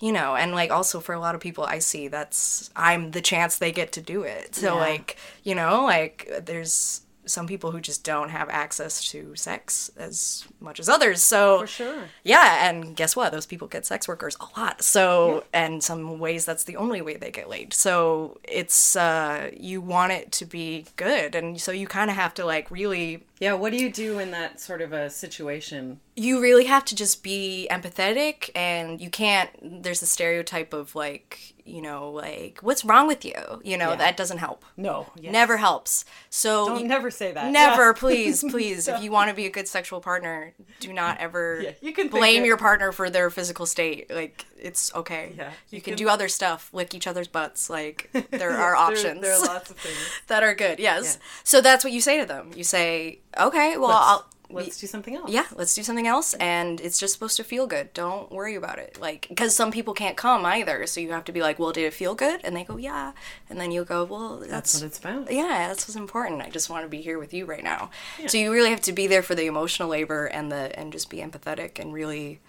you 0.00 0.12
know 0.12 0.36
and 0.36 0.52
like 0.52 0.70
also 0.70 1.00
for 1.00 1.12
a 1.14 1.20
lot 1.20 1.34
of 1.34 1.40
people 1.40 1.64
i 1.64 1.78
see 1.78 2.08
that's 2.08 2.70
i'm 2.76 3.10
the 3.12 3.20
chance 3.20 3.58
they 3.58 3.72
get 3.72 3.92
to 3.92 4.00
do 4.00 4.22
it 4.22 4.54
so 4.54 4.74
Yeah. 4.74 4.80
like 4.80 5.16
you 5.42 5.54
know 5.54 5.84
like 5.84 6.30
there's 6.44 7.02
some 7.28 7.46
people 7.46 7.70
who 7.70 7.80
just 7.80 8.02
don't 8.04 8.30
have 8.30 8.48
access 8.48 9.08
to 9.10 9.34
sex 9.36 9.90
as 9.96 10.46
much 10.60 10.80
as 10.80 10.88
others 10.88 11.22
so 11.22 11.60
For 11.60 11.66
sure. 11.66 12.02
yeah, 12.24 12.68
and 12.68 12.96
guess 12.96 13.14
what? 13.14 13.30
Those 13.32 13.46
people 13.46 13.68
get 13.68 13.86
sex 13.86 14.08
workers 14.08 14.36
a 14.40 14.60
lot. 14.60 14.82
So, 14.82 15.44
and 15.52 15.82
some 15.82 16.18
ways 16.18 16.44
that's 16.44 16.64
the 16.64 16.76
only 16.76 17.00
way 17.02 17.16
they 17.16 17.30
get 17.30 17.48
laid. 17.48 17.72
So, 17.74 18.38
it's 18.44 18.96
uh 18.96 19.50
you 19.56 19.80
want 19.80 20.12
it 20.12 20.32
to 20.32 20.44
be 20.46 20.86
good, 20.96 21.34
and 21.34 21.60
so 21.60 21.70
you 21.72 21.86
kind 21.86 22.10
of 22.10 22.16
have 22.16 22.34
to 22.34 22.44
like 22.44 22.70
really 22.70 23.24
Yeah, 23.40 23.52
what 23.54 23.70
do 23.72 23.78
you 23.78 23.92
do 23.92 24.18
in 24.18 24.30
that 24.32 24.60
sort 24.60 24.80
of 24.82 24.92
a 24.92 25.10
situation? 25.10 26.00
you 26.16 26.40
really 26.42 26.64
have 26.64 26.84
to 26.84 26.96
just 26.96 27.22
be 27.22 27.68
empathetic 27.70 28.50
and 28.56 29.00
you 29.00 29.08
can't 29.08 29.50
there's 29.84 30.02
a 30.02 30.06
stereotype 30.06 30.72
of 30.72 30.94
like, 30.96 31.54
you 31.68 31.82
know, 31.82 32.10
like 32.10 32.58
what's 32.62 32.84
wrong 32.84 33.06
with 33.06 33.24
you? 33.24 33.34
You 33.62 33.76
know, 33.76 33.90
Yeah. 33.90 33.96
that 33.96 34.16
doesn't 34.16 34.38
help. 34.38 34.64
No, 34.76 35.06
yes. 35.16 35.32
Never 35.32 35.56
helps. 35.58 36.04
So 36.30 36.66
Don't 36.68 36.80
you- 36.80 36.88
never 36.88 37.10
say 37.10 37.32
that. 37.32 37.50
Never, 37.52 37.88
Yeah. 37.88 37.92
please, 37.92 38.40
please. 38.50 38.88
If 38.88 39.02
you 39.02 39.10
want 39.10 39.28
to 39.30 39.34
be 39.34 39.46
a 39.46 39.50
good 39.50 39.68
sexual 39.68 40.00
partner, 40.00 40.54
do 40.80 40.92
not 40.92 41.18
ever 41.18 41.60
Yeah, 41.62 41.70
you 41.80 41.92
can 41.92 42.08
blame 42.08 42.44
your 42.44 42.56
partner 42.56 42.92
for 42.92 43.10
their 43.10 43.30
physical 43.30 43.66
state. 43.66 44.10
Like 44.10 44.44
it's 44.58 44.92
okay. 44.94 45.32
Yeah, 45.36 45.50
you, 45.70 45.76
you 45.76 45.80
can, 45.80 45.92
can- 45.94 45.98
do 45.98 46.08
other 46.08 46.28
stuff, 46.28 46.70
lick 46.72 46.94
each 46.94 47.06
other's 47.06 47.28
butts. 47.28 47.68
Like 47.70 48.08
there 48.30 48.50
are 48.50 48.56
There- 48.56 48.76
options 48.76 49.20
There, 49.22 49.34
are 49.34 49.46
lots 49.46 49.70
of 49.70 49.76
things. 49.84 49.98
that 50.28 50.42
are 50.42 50.54
good. 50.54 50.78
Yes. 50.78 51.18
So 51.44 51.60
that's 51.60 51.84
what 51.84 51.92
you 51.92 52.00
say 52.00 52.18
to 52.20 52.26
them. 52.26 52.50
You 52.56 52.64
say, 52.64 53.20
okay, 53.38 53.76
well, 53.76 53.88
Let's, 53.88 54.00
I'll. 54.00 54.30
Let's 54.50 54.80
do 54.80 54.86
something 54.86 55.14
else. 55.14 55.30
Yeah, 55.30 55.46
let's 55.54 55.74
do 55.74 55.82
something 55.82 56.06
else, 56.06 56.34
and 56.34 56.80
it's 56.80 56.98
just 56.98 57.12
supposed 57.14 57.36
to 57.36 57.44
feel 57.44 57.66
good. 57.66 57.92
Don't 57.92 58.30
worry 58.32 58.54
about 58.54 58.78
it, 58.78 58.98
like 59.00 59.26
because 59.28 59.54
some 59.54 59.70
people 59.70 59.94
can't 59.94 60.16
come 60.16 60.44
either, 60.46 60.86
so 60.86 61.00
you 61.00 61.10
have 61.12 61.24
to 61.24 61.32
be 61.32 61.40
like, 61.40 61.58
"Well, 61.58 61.72
did 61.72 61.84
it 61.84 61.94
feel 61.94 62.14
good?" 62.14 62.40
And 62.44 62.56
they 62.56 62.64
go, 62.64 62.76
"Yeah," 62.76 63.12
and 63.50 63.60
then 63.60 63.70
you'll 63.70 63.84
go, 63.84 64.04
"Well, 64.04 64.38
that's, 64.38 64.50
That's 64.50 64.74
what 64.74 64.86
it's 64.86 64.98
about. 64.98 65.30
yeah, 65.32 65.68
that's 65.68 65.86
what's 65.86 65.96
important. 65.96 66.42
I 66.42 66.50
just 66.50 66.70
want 66.70 66.84
to 66.84 66.88
be 66.88 67.00
here 67.02 67.18
with 67.18 67.34
you 67.34 67.44
right 67.44 67.64
now. 67.64 67.90
So 68.26 68.38
you 68.38 68.52
really 68.52 68.70
have 68.70 68.80
to 68.82 68.92
be 68.92 69.06
there 69.06 69.22
for 69.22 69.34
the 69.34 69.46
emotional 69.46 69.88
labor 69.88 70.26
and 70.26 70.50
the 70.50 70.78
and 70.78 70.92
just 70.92 71.10
be 71.10 71.18
empathetic 71.18 71.78
and 71.78 71.92
really 71.92 72.40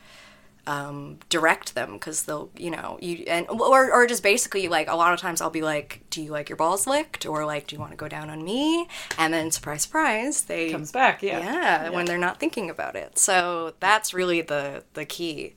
um, 0.70 1.18
direct 1.30 1.74
them 1.74 1.94
because 1.94 2.24
they'll 2.24 2.50
you 2.56 2.70
know 2.70 2.98
you 3.02 3.24
and 3.28 3.48
or 3.50 3.92
or 3.92 4.06
just 4.08 4.22
basically 4.24 4.68
like 4.68 4.88
a 4.88 4.96
lot 4.96 5.14
of 5.14 5.20
times 5.20 5.42
I'll 5.42 5.50
be 5.50 5.64
like, 5.74 6.02
do 6.12 6.22
you 6.22 6.32
like 6.32 6.48
your 6.50 6.58
balls 6.58 6.86
licked 6.86 7.26
or 7.26 7.46
like 7.54 7.66
do 7.68 7.76
you 7.76 7.80
want 7.80 7.92
to 7.92 7.98
go 7.98 8.08
down 8.08 8.30
on 8.30 8.44
me? 8.44 8.88
And 9.18 9.34
then 9.34 9.50
surprise 9.52 9.82
surprise 9.84 10.44
they 10.44 10.72
Comes 10.72 10.92
back, 10.92 11.24
yeah. 11.24 11.40
yeah, 11.40 11.90
when 11.90 12.06
they're 12.06 12.18
not 12.30 12.40
thinking 12.40 12.70
about 12.70 12.96
it. 12.96 13.18
So 13.18 13.74
that's 13.80 14.14
really 14.14 14.42
the 14.42 14.84
the 14.94 15.06
key. 15.06 15.56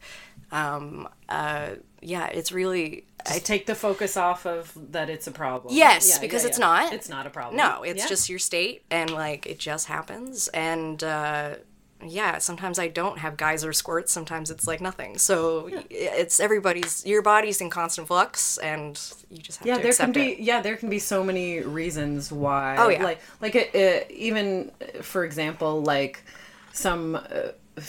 Um, 0.51 1.09
uh, 1.29 1.71
yeah, 2.01 2.27
it's 2.27 2.53
really 2.53 3.05
I 3.31 3.39
take 3.39 3.67
the 3.67 3.75
focus 3.75 4.17
off 4.17 4.47
of 4.47 4.77
that 4.93 5.09
it's 5.09 5.27
a 5.27 5.31
problem. 5.31 5.75
Yes, 5.75 6.09
Yeah, 6.09 6.21
because 6.21 6.43
yeah, 6.43 6.49
it's 6.49 6.59
yeah. 6.59 6.67
not. 6.67 6.93
It's 6.93 7.09
not 7.09 7.27
a 7.27 7.31
problem. 7.31 7.57
No, 7.57 7.83
it's 7.83 8.03
Yeah. 8.03 8.09
just 8.09 8.29
your 8.29 8.39
state, 8.39 8.83
and 8.91 9.11
like 9.11 9.47
it 9.47 9.59
just 9.59 9.87
happens. 9.89 10.49
And 10.49 11.03
uh, 11.05 11.57
yeah, 12.05 12.39
sometimes 12.39 12.79
I 12.79 12.89
don't 12.89 13.19
have 13.19 13.37
geyser 13.37 13.73
squirts. 13.73 14.13
Sometimes 14.13 14.51
it's 14.51 14.67
like 14.67 14.81
nothing. 14.81 15.19
So 15.19 15.69
y 15.73 15.85
it's 15.91 16.41
everybody's. 16.41 17.05
Your 17.07 17.23
body's 17.23 17.61
in 17.61 17.71
constant 17.71 18.07
flux, 18.09 18.59
and 18.59 19.01
you 19.31 19.39
just 19.39 19.59
have 19.61 19.67
yeah 19.67 19.77
to 19.77 19.83
there 19.83 19.91
accept 19.91 20.13
can 20.15 20.23
be 20.23 20.33
it. 20.33 20.39
yeah 20.41 20.61
there 20.63 20.77
can 20.77 20.89
be 20.91 20.99
so 20.99 21.23
many 21.25 21.61
reasons 21.61 22.31
why 22.33 22.77
Oh, 22.79 22.89
yeah. 22.89 23.03
like 23.03 23.21
like 23.41 23.55
it, 23.55 23.75
it, 23.75 24.11
even 24.11 24.71
uh, 24.81 25.03
for 25.03 25.25
example 25.25 25.83
like 25.83 26.25
some 26.73 27.15
uh, 27.17 27.49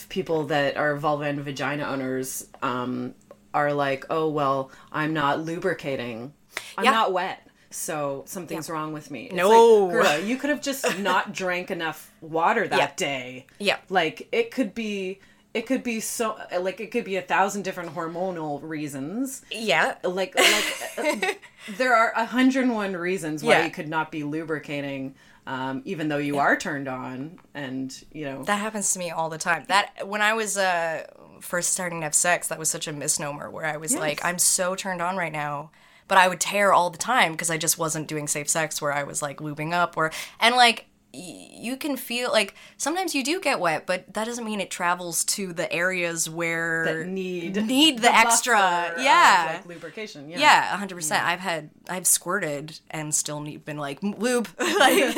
people 0.10 0.46
that 0.46 0.78
are 0.78 0.96
vulva 0.96 1.26
and 1.26 1.40
vagina 1.42 1.84
owners 1.86 2.48
um 2.62 3.14
are 3.54 3.74
like 3.74 4.06
oh 4.10 4.30
well 4.30 4.72
i'm 4.92 5.14
not 5.14 5.40
lubricating 5.42 6.34
i'm 6.78 6.86
Yeah. 6.86 6.92
not 6.92 7.12
wet 7.14 7.48
so 7.74 8.24
something's 8.26 8.70
wrong 8.70 8.94
with 8.94 9.10
me 9.12 9.26
It's 9.26 9.36
No. 9.36 9.50
like, 9.86 9.94
girl, 9.94 10.20
you 10.20 10.38
could 10.38 10.50
have 10.50 10.62
just 10.62 10.98
not 11.10 11.34
drank 11.34 11.72
enough 11.72 12.12
water 12.22 12.68
that 12.68 12.78
Yeah. 12.80 12.92
day 12.96 13.46
Yeah. 13.60 13.78
like 13.90 14.28
it 14.32 14.52
could 14.52 14.74
be 14.76 15.20
it 15.54 15.68
could 15.68 15.84
be 15.84 16.00
so 16.00 16.36
like 16.60 16.80
it 16.80 16.90
could 16.92 17.04
be 17.04 17.16
a 17.16 17.22
thousand 17.22 17.62
different 17.64 17.94
hormonal 17.96 18.60
reasons 18.64 19.44
Yeah. 19.52 19.96
like 20.04 20.36
like 20.38 21.40
there 21.78 21.96
are 21.96 22.12
101 22.16 22.94
reasons 22.96 23.44
why 23.44 23.54
Yeah. 23.54 23.66
you 23.66 23.72
could 23.72 23.88
not 23.90 24.12
be 24.12 24.24
lubricating 24.24 25.16
um, 25.46 25.82
even 25.84 26.08
though 26.08 26.18
you 26.18 26.40
are 26.40 26.56
turned 26.56 26.88
on 26.88 27.38
and 27.54 27.94
you 28.14 28.24
know 28.26 28.44
That 28.44 28.60
happens 28.62 28.94
to 28.94 29.00
me 29.00 29.12
all 29.12 29.30
the 29.30 29.38
time. 29.38 29.66
That 29.68 30.08
when 30.08 30.22
I 30.22 30.32
was 30.34 30.56
uh, 30.58 31.06
first 31.42 31.74
starting 31.74 32.00
to 32.00 32.06
have 32.06 32.16
sex, 32.16 32.48
that 32.48 32.58
was 32.58 32.70
such 32.70 32.88
a 32.88 32.94
misnomer. 32.94 33.50
Where 33.52 33.66
I 33.66 33.76
was 33.76 33.94
like, 33.94 34.24
I'm 34.24 34.40
so 34.40 34.74
turned 34.74 35.02
on 35.02 35.18
right 35.18 35.34
now, 35.34 35.72
but 36.08 36.18
I 36.18 36.28
would 36.28 36.40
tear 36.40 36.74
all 36.74 36.90
the 36.90 36.98
time 36.98 37.34
because 37.34 37.50
I 37.50 37.58
just 37.58 37.78
wasn't 37.78 38.08
doing 38.08 38.28
safe 38.28 38.50
sex. 38.50 38.82
Where 38.82 38.94
I 38.94 39.04
was 39.04 39.22
like 39.22 39.38
lubing 39.38 39.74
up, 39.74 39.98
or 39.98 40.12
and 40.40 40.56
like 40.56 40.86
you 41.16 41.78
can 41.78 41.96
feel 41.96 42.32
like 42.32 42.56
sometimes 42.78 43.14
you 43.14 43.24
do 43.24 43.40
get 43.40 43.60
wet, 43.60 43.86
but 43.86 44.12
that 44.16 44.26
doesn't 44.26 44.44
mean 44.44 44.60
it 44.60 44.72
travels 44.72 45.24
to 45.26 45.54
the 45.54 45.72
areas 45.72 46.28
where 46.28 46.84
that 46.86 47.08
need 47.08 47.56
need 47.66 48.00
the, 48.00 48.14
extra. 48.14 48.56
buffer 48.56 49.00
yeah. 49.02 49.52
like 49.58 49.66
lubrication 49.68 50.28
yeah 50.30 50.40
yeah, 50.40 50.78
hundred 50.78 50.96
percent. 50.96 51.24
I've 51.24 51.40
had 51.40 51.70
I've 51.88 52.08
squirted 52.08 52.80
and 52.90 53.14
still 53.14 53.40
need, 53.42 53.64
been 53.64 53.78
like 53.78 54.04
"M- 54.04 54.16
lube, 54.18 54.48
like 54.60 55.16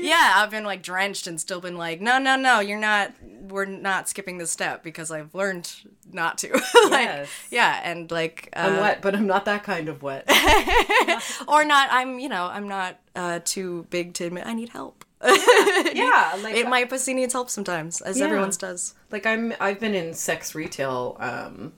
yeah. 0.00 0.34
I've 0.36 0.50
been 0.50 0.64
like 0.64 0.82
drenched 0.82 1.26
and 1.26 1.40
still 1.40 1.60
been 1.60 1.78
like, 1.78 2.00
no, 2.00 2.18
no, 2.18 2.36
no, 2.36 2.60
you're 2.60 2.78
not. 2.78 3.12
We're 3.22 3.64
not 3.64 4.08
skipping 4.08 4.38
this 4.38 4.50
step 4.50 4.82
because 4.82 5.10
I've 5.10 5.34
learned 5.34 5.72
not 6.12 6.38
to. 6.38 6.52
like, 6.90 7.06
Yes. 7.06 7.28
yeah, 7.50 7.80
and 7.82 8.10
like, 8.10 8.48
uh, 8.54 8.60
i'm 8.60 8.80
wet 8.80 9.02
but 9.02 9.14
i'm 9.14 9.26
not 9.26 9.44
that 9.46 9.64
kind 9.64 9.88
of 9.88 10.02
wet 10.02 10.24
or 11.48 11.64
not. 11.64 11.88
I'm 11.90 12.18
you 12.18 12.28
know 12.28 12.44
I'm 12.46 12.68
not 12.68 12.98
uh, 13.14 13.40
too 13.44 13.86
big 13.90 14.14
to 14.14 14.26
admit 14.26 14.46
I 14.46 14.54
need 14.54 14.70
help. 14.70 15.01
yeah. 15.94 16.36
Like 16.42 16.56
It, 16.56 16.68
my 16.68 16.84
pussy 16.84 17.14
needs 17.14 17.32
help 17.32 17.48
sometimes, 17.50 18.00
as 18.00 18.18
Yeah. 18.18 18.26
everyone's 18.26 18.56
does. 18.56 18.94
like 19.10 19.26
i'm 19.26 19.52
i've 19.60 19.78
been 19.78 19.94
in 19.94 20.14
sex 20.14 20.54
retail 20.54 21.16
um 21.20 21.72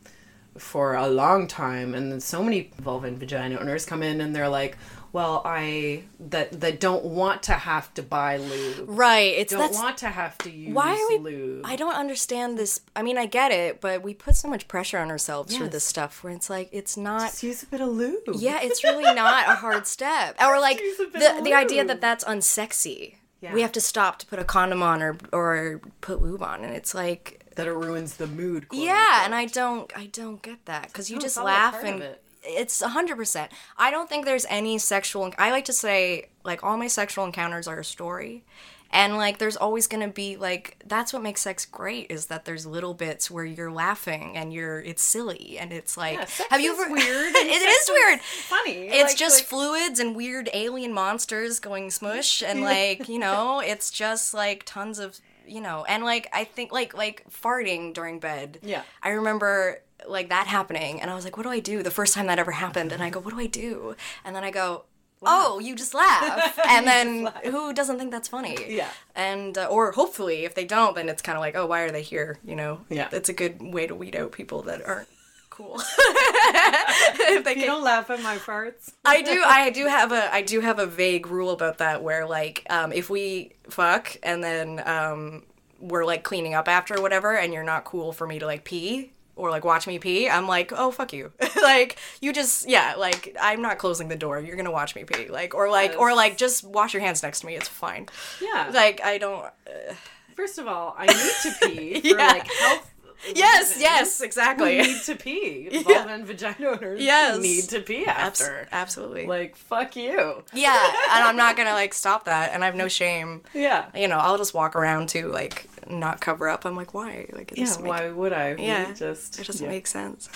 for 0.56 0.94
a 0.94 1.08
long 1.08 1.46
time 1.48 1.94
and 1.94 2.22
so 2.22 2.42
many 2.42 2.70
vulva 2.80 3.08
and 3.08 3.18
vagina 3.18 3.58
owners 3.58 3.84
come 3.84 4.02
in 4.04 4.20
and 4.20 4.34
they're 4.36 4.48
like 4.48 4.78
well 5.12 5.42
i 5.44 6.02
that 6.20 6.60
that 6.60 6.78
don't 6.78 7.04
want 7.04 7.42
to 7.42 7.52
have 7.52 7.92
to 7.94 8.02
buy 8.02 8.36
lube. 8.36 8.84
Right. 8.88 9.34
It's 9.36 9.52
don't 9.52 9.72
want 9.74 9.98
to 9.98 10.08
have 10.08 10.38
to 10.38 10.50
use 10.50 10.72
why 10.72 10.92
are 10.92 11.08
we 11.08 11.18
lube. 11.18 11.62
I 11.66 11.74
don't 11.76 11.94
understand 11.94 12.56
this 12.56 12.80
i 12.94 13.02
mean 13.02 13.18
i 13.18 13.26
get 13.26 13.50
it 13.50 13.80
but 13.80 14.02
we 14.02 14.14
put 14.14 14.36
so 14.36 14.48
much 14.48 14.68
pressure 14.68 14.98
on 14.98 15.10
ourselves 15.10 15.56
for 15.56 15.66
this 15.66 15.84
stuff 15.84 16.22
where 16.22 16.32
it's 16.32 16.48
like 16.48 16.68
it's 16.72 16.96
not 16.96 17.22
just 17.30 17.42
use 17.42 17.62
a 17.64 17.66
bit 17.66 17.80
of 17.80 17.88
lube. 17.88 18.22
Yeah 18.36 18.60
it's 18.62 18.84
really 18.84 19.12
not 19.12 19.48
a 19.48 19.56
hard 19.56 19.86
step. 19.96 20.36
Or 20.40 20.60
like 20.60 20.80
use 20.80 21.00
a 21.00 21.06
bit 21.06 21.36
the, 21.36 21.42
the 21.42 21.54
idea 21.54 21.84
that 21.84 22.00
that's 22.00 22.22
unsexy 22.24 23.16
Yeah. 23.44 23.52
we 23.54 23.60
have 23.62 23.72
to 23.72 23.80
stop 23.80 24.18
to 24.20 24.26
put 24.26 24.38
a 24.38 24.44
condom 24.44 24.82
on 24.82 25.02
or 25.02 25.16
or 25.32 25.80
put 26.00 26.22
lube 26.22 26.42
on 26.42 26.64
and 26.64 26.74
it's 26.74 26.94
like 26.94 27.44
that 27.56 27.66
it 27.66 27.72
ruins 27.72 28.16
the 28.16 28.26
mood 28.26 28.66
yeah 28.72 28.92
unquote. 28.92 29.24
and 29.26 29.34
i 29.34 29.44
don't 29.46 29.92
i 29.96 30.06
don't 30.06 30.40
get 30.42 30.64
that 30.64 30.84
because 30.88 31.10
you 31.10 31.16
No, 31.16 31.20
just 31.20 31.32
it's 31.36 31.38
all 31.38 31.44
a 31.44 31.48
laugh 31.48 31.84
and 31.84 32.02
it. 32.02 32.22
it's 32.42 32.80
a 32.80 32.88
hundred 32.88 33.16
percent 33.16 33.52
i 33.76 33.90
don't 33.90 34.08
think 34.08 34.24
there's 34.24 34.46
any 34.48 34.78
sexual 34.78 35.30
i 35.38 35.50
like 35.50 35.66
to 35.66 35.72
say 35.74 36.28
like 36.42 36.64
all 36.64 36.76
my 36.78 36.86
sexual 36.88 37.24
encounters 37.26 37.68
are 37.68 37.78
a 37.80 37.84
story 37.84 38.44
and 38.90 39.16
like 39.16 39.38
there's 39.38 39.56
always 39.56 39.86
gonna 39.86 40.08
be 40.08 40.36
like 40.36 40.76
that's 40.86 41.12
what 41.12 41.22
makes 41.22 41.40
sex 41.40 41.66
great 41.66 42.10
is 42.10 42.26
that 42.26 42.44
there's 42.44 42.64
little 42.66 42.94
bits 42.94 43.30
where 43.30 43.44
you're 43.44 43.72
laughing 43.72 44.36
and 44.36 44.52
you're 44.52 44.80
it's 44.80 45.02
silly 45.02 45.58
and 45.58 45.72
it's 45.72 45.96
like 45.96 46.18
Yeah, 46.18 46.26
have 46.50 46.60
you 46.60 46.72
ever 46.72 46.92
weird 46.92 47.04
it 47.34 47.36
and 47.36 47.50
is 47.50 47.62
sex 47.62 47.82
is 47.84 47.90
weird 47.90 48.20
funny. 48.20 48.72
it's 48.88 49.10
Like- 49.12 49.16
just 49.16 49.40
like- 49.40 49.46
fluids 49.46 49.98
and 50.00 50.14
weird 50.14 50.48
alien 50.52 50.92
monsters 50.92 51.58
going 51.60 51.90
smush 51.90 52.42
and 52.46 52.60
like 52.62 53.08
you 53.08 53.18
know 53.18 53.60
it's 53.60 53.90
just 53.90 54.34
like 54.34 54.62
tons 54.64 54.98
of 54.98 55.18
you 55.46 55.60
know, 55.60 55.84
and 55.86 56.04
like 56.04 56.26
I 56.32 56.44
think 56.44 56.72
like 56.72 56.94
like 56.94 57.22
farting 57.30 57.92
during 57.92 58.18
bed. 58.18 58.58
Yeah. 58.62 58.80
I 59.02 59.10
remember 59.10 59.82
like 60.08 60.30
that 60.30 60.46
happening 60.46 61.02
and 61.02 61.10
I 61.10 61.14
was 61.14 61.24
like, 61.24 61.36
what 61.36 61.42
do 61.42 61.50
I 61.50 61.60
do? 61.60 61.82
The 61.82 61.90
first 61.90 62.14
time 62.14 62.28
that 62.28 62.38
ever 62.38 62.50
happened 62.52 62.92
and 62.92 63.02
I 63.02 63.10
go, 63.10 63.20
what 63.20 63.34
do 63.34 63.38
I 63.40 63.44
do? 63.46 63.94
And 64.24 64.34
then 64.34 64.42
I 64.42 64.50
go, 64.50 64.86
Oh, 65.26 65.58
you 65.58 65.74
just 65.74 65.94
laugh, 65.94 66.58
and 66.68 66.86
then 66.86 67.30
who 67.44 67.72
doesn't 67.72 67.98
think 67.98 68.10
that's 68.10 68.28
funny? 68.28 68.56
Yeah. 68.68 68.88
and 69.14 69.56
uh, 69.58 69.66
or 69.66 69.92
hopefully, 69.92 70.44
if 70.44 70.54
they 70.54 70.64
don't, 70.64 70.94
then 70.94 71.08
it's 71.08 71.22
kind 71.22 71.36
of 71.36 71.40
like, 71.40 71.54
oh, 71.56 71.66
why 71.66 71.80
are 71.82 71.90
they 71.90 72.02
here? 72.02 72.38
You 72.44 72.56
know, 72.56 72.80
Yeah. 72.88 73.08
it's 73.12 73.28
a 73.28 73.32
good 73.32 73.60
way 73.62 73.86
to 73.86 73.94
weed 73.94 74.16
out 74.16 74.32
people 74.32 74.62
that 74.62 74.84
aren't 74.86 75.08
cool. 75.50 75.76
if 75.78 77.44
they 77.44 77.50
You 77.54 77.56
can 77.60 77.66
don't 77.66 77.84
laugh 77.84 78.10
at 78.10 78.20
my 78.22 78.36
farts. 78.36 78.92
I 79.04 79.22
do. 79.22 79.42
I 79.44 79.70
do 79.70 79.86
have 79.86 80.12
a. 80.12 80.32
I 80.32 80.42
do 80.42 80.60
have 80.60 80.78
a 80.78 80.86
vague 80.86 81.26
rule 81.26 81.50
about 81.50 81.78
that, 81.78 82.02
where 82.02 82.26
like, 82.26 82.66
um, 82.70 82.92
if 82.92 83.08
we 83.10 83.52
fuck 83.70 84.16
and 84.22 84.42
then 84.42 84.82
um, 84.86 85.42
we're 85.80 86.04
like 86.04 86.22
cleaning 86.24 86.54
up 86.54 86.68
after 86.68 87.00
whatever, 87.00 87.36
and 87.36 87.52
you're 87.52 87.62
not 87.64 87.84
cool 87.84 88.12
for 88.12 88.26
me 88.26 88.38
to 88.38 88.46
like 88.46 88.64
pee 88.64 89.12
or 89.36 89.50
like 89.50 89.64
watch 89.64 89.86
me 89.86 89.98
pee, 89.98 90.28
I'm 90.28 90.46
like, 90.46 90.72
oh 90.72 90.90
fuck 90.90 91.12
you. 91.12 91.32
like 91.62 91.96
you 92.20 92.32
just 92.32 92.68
yeah, 92.68 92.94
like 92.96 93.36
I'm 93.40 93.60
not 93.62 93.78
closing 93.78 94.08
the 94.08 94.16
door. 94.16 94.40
You're 94.40 94.56
gonna 94.56 94.70
watch 94.70 94.94
me 94.94 95.04
pee, 95.04 95.28
like 95.28 95.54
or 95.54 95.70
like 95.70 95.96
or 95.98 96.14
like 96.14 96.36
just 96.36 96.64
wash 96.64 96.92
your 96.94 97.02
hands 97.02 97.22
next 97.22 97.40
to 97.40 97.46
me. 97.46 97.54
It's 97.56 97.68
fine. 97.68 98.08
Yeah. 98.40 98.70
Like 98.72 99.00
I 99.02 99.18
don't. 99.18 99.44
Uh, 99.66 99.94
First 100.36 100.58
of 100.58 100.66
all, 100.66 100.96
I 100.98 101.06
need 101.06 101.14
to 101.14 101.68
pee 101.68 102.00
for 102.10 102.18
Yeah. 102.18 102.26
like 102.26 102.52
health. 102.52 102.93
Yes. 103.34 103.76
Yes. 103.80 104.20
Exactly. 104.20 104.78
need 104.78 105.02
to 105.02 105.14
pee. 105.16 105.68
Vulva 105.82 106.08
and 106.08 106.26
vagina 106.26 106.68
owners 106.68 107.00
Yes. 107.00 107.38
need 107.40 107.64
to 107.70 107.80
pee 107.80 108.04
Abs- 108.06 108.40
after. 108.40 108.68
absolutely. 108.72 109.26
Like 109.26 109.56
fuck 109.56 109.96
you. 109.96 110.42
yeah, 110.52 110.92
and 111.12 111.24
I'm 111.24 111.36
not 111.36 111.56
gonna 111.56 111.72
like 111.72 111.94
stop 111.94 112.24
that, 112.26 112.52
and 112.52 112.62
I 112.62 112.66
have 112.66 112.74
no 112.76 112.88
shame. 112.88 113.42
Yeah. 113.54 113.86
you 113.94 114.08
know, 114.08 114.18
I'll 114.18 114.38
just 114.38 114.54
walk 114.54 114.76
around 114.76 115.08
to 115.10 115.28
like 115.28 115.68
not 115.88 116.20
cover 116.20 116.48
up. 116.48 116.64
I'm 116.64 116.76
like, 116.76 116.94
why? 116.94 117.26
Like, 117.32 117.52
it 117.52 117.58
Yeah. 117.58 117.76
make- 117.78 117.86
Why 117.86 118.10
would 118.10 118.32
I? 118.32 118.54
Yeah, 118.56 118.92
Just 118.92 119.38
it 119.40 119.46
doesn't 119.46 119.64
yeah. 119.64 119.70
make 119.72 119.86
sense. 119.86 120.28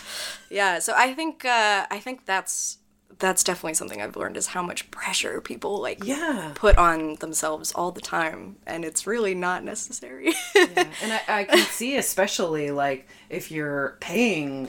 Yeah, 0.51 0.79
so 0.79 0.93
I 0.97 1.15
think 1.15 1.45
uh, 1.45 1.87
I 1.91 1.99
think 2.01 2.25
that's 2.27 2.78
that's 3.19 3.43
definitely 3.43 3.75
something 3.75 4.01
I've 4.01 4.17
learned 4.17 4.37
is 4.37 4.49
how 4.49 4.63
much 4.63 4.91
pressure 4.93 5.41
people 5.41 5.81
like 5.81 6.05
Yeah. 6.05 6.53
put 6.55 6.79
on 6.79 7.17
themselves 7.17 7.73
all 7.73 7.91
the 7.91 8.01
time, 8.01 8.57
and 8.67 8.85
it's 8.85 9.07
really 9.07 9.35
not 9.35 9.65
necessary. 9.65 10.33
And 10.55 11.13
I, 11.13 11.21
I 11.29 11.45
can 11.45 11.59
see, 11.67 11.97
especially 11.97 12.71
like 12.71 13.09
if 13.31 13.51
you're 13.51 13.97
paying 14.01 14.69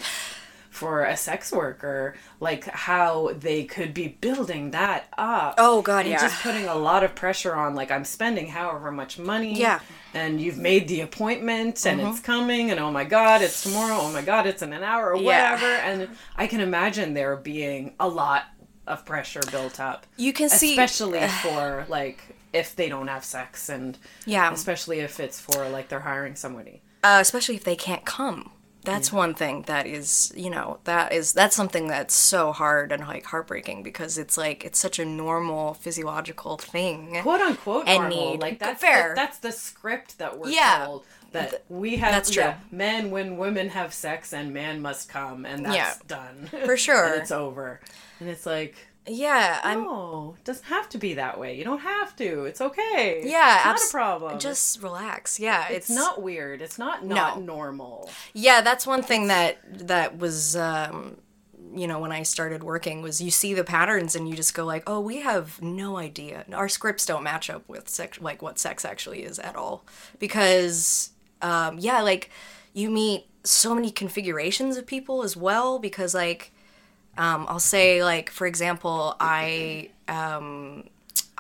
for 0.70 1.04
a 1.04 1.18
sex 1.18 1.52
worker, 1.52 2.16
like 2.40 2.66
how 2.66 3.32
they 3.40 3.64
could 3.64 3.94
be 3.94 4.08
building 4.08 4.72
that 4.72 5.08
up. 5.18 5.56
Oh, 5.58 5.82
God, 5.82 6.02
and 6.02 6.10
yeah. 6.10 6.22
just 6.22 6.42
putting 6.44 6.66
a 6.68 6.76
lot 6.76 7.04
of 7.04 7.16
pressure 7.16 7.56
on. 7.56 7.76
Like 7.76 7.92
I'm 7.92 8.06
spending 8.06 8.48
however 8.48 8.92
much 8.92 9.18
money. 9.20 9.56
Yeah. 9.60 9.80
And 10.14 10.40
you've 10.42 10.58
made 10.58 10.88
the 10.88 11.02
appointment, 11.02 11.86
and 11.86 12.00
it's 12.02 12.20
coming, 12.20 12.72
and 12.72 12.80
oh 12.80 12.92
my 12.92 13.04
god, 13.04 13.42
it's 13.42 13.62
tomorrow. 13.64 13.98
Oh 14.00 14.12
my 14.12 14.22
god, 14.22 14.48
it's 14.48 14.62
in 14.62 14.74
an 14.74 14.84
hour, 14.84 15.14
or 15.14 15.18
Yeah. 15.18 15.54
whatever. 15.54 15.72
And 15.74 16.08
I 16.36 16.48
can 16.48 16.62
imagine 16.62 17.14
there 17.14 17.36
being 17.36 17.94
a 18.00 18.08
lot 18.08 18.44
of 18.88 19.06
pressure 19.06 19.42
built 19.52 19.80
up, 19.80 20.08
you 20.18 20.34
can 20.34 20.50
see, 20.50 20.72
especially 20.72 21.28
for 21.28 21.86
like 21.90 22.24
if 22.54 22.76
they 22.76 22.90
don't 22.90 23.08
have 23.08 23.24
sex, 23.24 23.70
and 23.70 23.96
yeah, 24.26 24.52
especially 24.52 25.00
if 25.02 25.20
it's 25.20 25.40
for 25.40 25.70
like 25.70 25.90
they're 25.90 26.00
hiring 26.00 26.34
somebody. 26.36 26.82
uh, 27.04 27.20
especially 27.22 27.56
if 27.56 27.64
they 27.64 27.76
can't 27.76 28.04
come. 28.06 28.50
That's 28.84 29.12
one 29.12 29.34
thing 29.34 29.64
that 29.64 29.86
is, 29.88 30.32
you 30.36 30.50
know, 30.50 30.80
that 30.86 31.12
is 31.12 31.34
that's 31.34 31.56
something 31.56 31.88
that's 31.88 32.14
so 32.16 32.52
hard 32.52 32.92
and 32.92 33.06
like 33.06 33.26
heartbreaking 33.26 33.84
because 33.84 34.18
it's 34.18 34.38
like 34.38 34.63
it's 34.65 34.80
such 34.80 35.00
a 35.00 35.06
normal 35.06 35.74
physiological 35.74 36.58
thing. 36.58 37.20
quote 37.22 37.42
unquote 37.42 37.88
And 37.88 38.04
normal. 38.04 38.32
need- 38.32 38.42
Like 38.42 38.60
that's 38.60 38.82
fair. 38.82 39.10
The, 39.10 39.15
that's 39.15 39.39
the 39.39 39.52
script 39.52 40.18
that 40.20 40.38
we're 40.39 40.50
Yeah. 40.50 40.86
told 40.86 41.06
that 41.32 41.63
we 41.70 41.98
have. 41.98 42.12
that's 42.12 42.32
true. 42.32 42.42
yeah, 42.44 42.58
men 42.72 43.12
when 43.12 43.38
women 43.38 43.70
have 43.70 43.94
sex 43.94 44.34
and 44.34 44.52
man 44.54 44.82
must 44.82 45.10
come 45.10 45.46
and 45.46 45.65
that's 45.65 45.76
Yeah. 45.76 45.94
done 46.08 46.50
For 46.65 46.76
sure. 46.86 47.06
and 47.13 47.22
it's 47.22 47.32
over. 47.32 47.80
And 48.20 48.30
it's 48.30 48.46
like. 48.46 48.76
Yeah, 49.10 49.60
I'm 49.63 49.86
Oh, 49.88 50.36
it 50.38 50.43
doesn't 50.43 50.65
have 50.65 50.88
to 50.89 50.98
be 50.98 51.15
that 51.15 51.39
way. 51.39 51.58
You 51.58 51.63
don't 51.63 51.80
have 51.82 52.15
to. 52.17 52.45
It's 52.45 52.62
okay. 52.62 53.22
Yeah, 53.26 53.56
it's 53.58 53.65
not 53.65 53.76
abs- 53.76 53.89
a 53.89 53.91
problem. 53.91 54.39
just 54.39 54.82
relax. 54.84 55.39
Yeah, 55.39 55.67
it's, 55.67 55.89
it's, 55.89 55.95
not 55.95 56.22
weird. 56.22 56.62
It's 56.62 56.78
not 56.78 57.06
not 57.06 57.39
No. 57.39 57.43
normal. 57.56 58.10
Yeah, 58.34 58.62
that's 58.62 58.86
one 58.88 59.02
thing 59.02 59.28
that 59.28 59.58
that 59.88 60.17
was 60.17 60.56
um 60.56 61.17
you 61.76 61.86
know 61.88 62.00
when 62.00 62.12
I 62.12 62.24
started 62.24 62.63
working 62.63 63.02
was 63.04 63.22
you 63.22 63.30
see 63.30 63.54
the 63.54 63.63
patterns 63.63 64.15
and 64.15 64.28
you 64.28 64.36
just 64.36 64.54
go 64.56 64.65
like, 64.65 64.84
"Oh, 64.88 65.00
we 65.00 65.22
have 65.22 65.62
no 65.62 65.98
idea. 65.98 66.45
Our 66.54 66.67
scripts 66.69 67.06
don't 67.06 67.24
match 67.24 67.50
up 67.50 67.67
with 67.67 67.88
sex 67.89 68.19
like 68.22 68.41
what 68.41 68.58
sex 68.60 68.84
actually 68.86 69.24
is 69.24 69.38
at 69.39 69.56
all." 69.56 69.86
Because 70.19 71.12
um 71.41 71.78
yeah, 71.80 72.02
like 72.02 72.30
you 72.74 72.89
meet 72.89 73.26
so 73.43 73.74
many 73.74 73.89
configurations 73.91 74.78
of 74.78 74.86
people 74.86 75.24
as 75.24 75.36
well 75.38 75.80
because 75.80 76.13
like 76.13 76.52
um 77.19 77.45
I'll 77.49 77.60
say 77.75 78.03
like 78.03 78.29
for 78.32 78.47
example, 78.47 79.15
I 79.19 79.89
um 80.08 80.86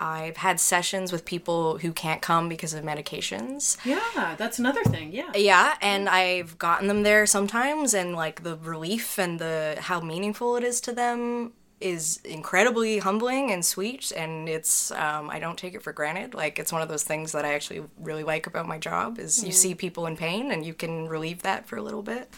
I've 0.01 0.37
had 0.37 0.59
sessions 0.59 1.11
with 1.11 1.25
people 1.25 1.77
who 1.79 1.91
can't 1.91 2.21
come 2.21 2.47
because 2.47 2.73
of 2.73 2.83
medications. 2.85 3.77
Yeah, 3.83 4.35
that's 4.37 4.57
another 4.57 4.83
thing. 4.83 5.11
Yeah. 5.11 5.31
Yeah, 5.35 5.75
and 5.81 6.07
I've 6.07 6.57
gotten 6.57 6.87
them 6.87 7.03
there 7.03 7.25
sometimes, 7.25 7.93
and 7.93 8.15
like 8.15 8.43
the 8.43 8.55
relief 8.57 9.19
and 9.19 9.39
the 9.39 9.77
how 9.79 9.99
meaningful 9.99 10.55
it 10.55 10.63
is 10.63 10.79
to 10.81 10.93
them 10.93 11.51
is 11.81 12.19
incredibly 12.25 12.99
humbling 12.99 13.51
and 13.51 13.63
sweet, 13.63 14.11
and 14.15 14.49
it's 14.49 14.91
um, 14.91 15.29
I 15.29 15.39
don't 15.39 15.57
take 15.57 15.73
it 15.75 15.83
for 15.83 15.93
granted. 15.93 16.33
Like 16.33 16.59
it's 16.59 16.71
one 16.71 16.81
of 16.81 16.89
those 16.89 17.03
things 17.03 17.31
that 17.33 17.43
I 17.45 17.53
actually 17.53 17.83
really 17.99 18.23
like 18.23 18.47
about 18.47 18.67
my 18.67 18.77
job 18.77 19.19
is 19.19 19.43
you 19.43 19.51
see 19.51 19.75
people 19.75 20.05
in 20.05 20.15
pain 20.15 20.51
and 20.51 20.65
you 20.65 20.73
can 20.73 21.07
relieve 21.09 21.41
that 21.43 21.67
for 21.67 21.75
a 21.77 21.81
little 21.81 22.03
bit, 22.03 22.33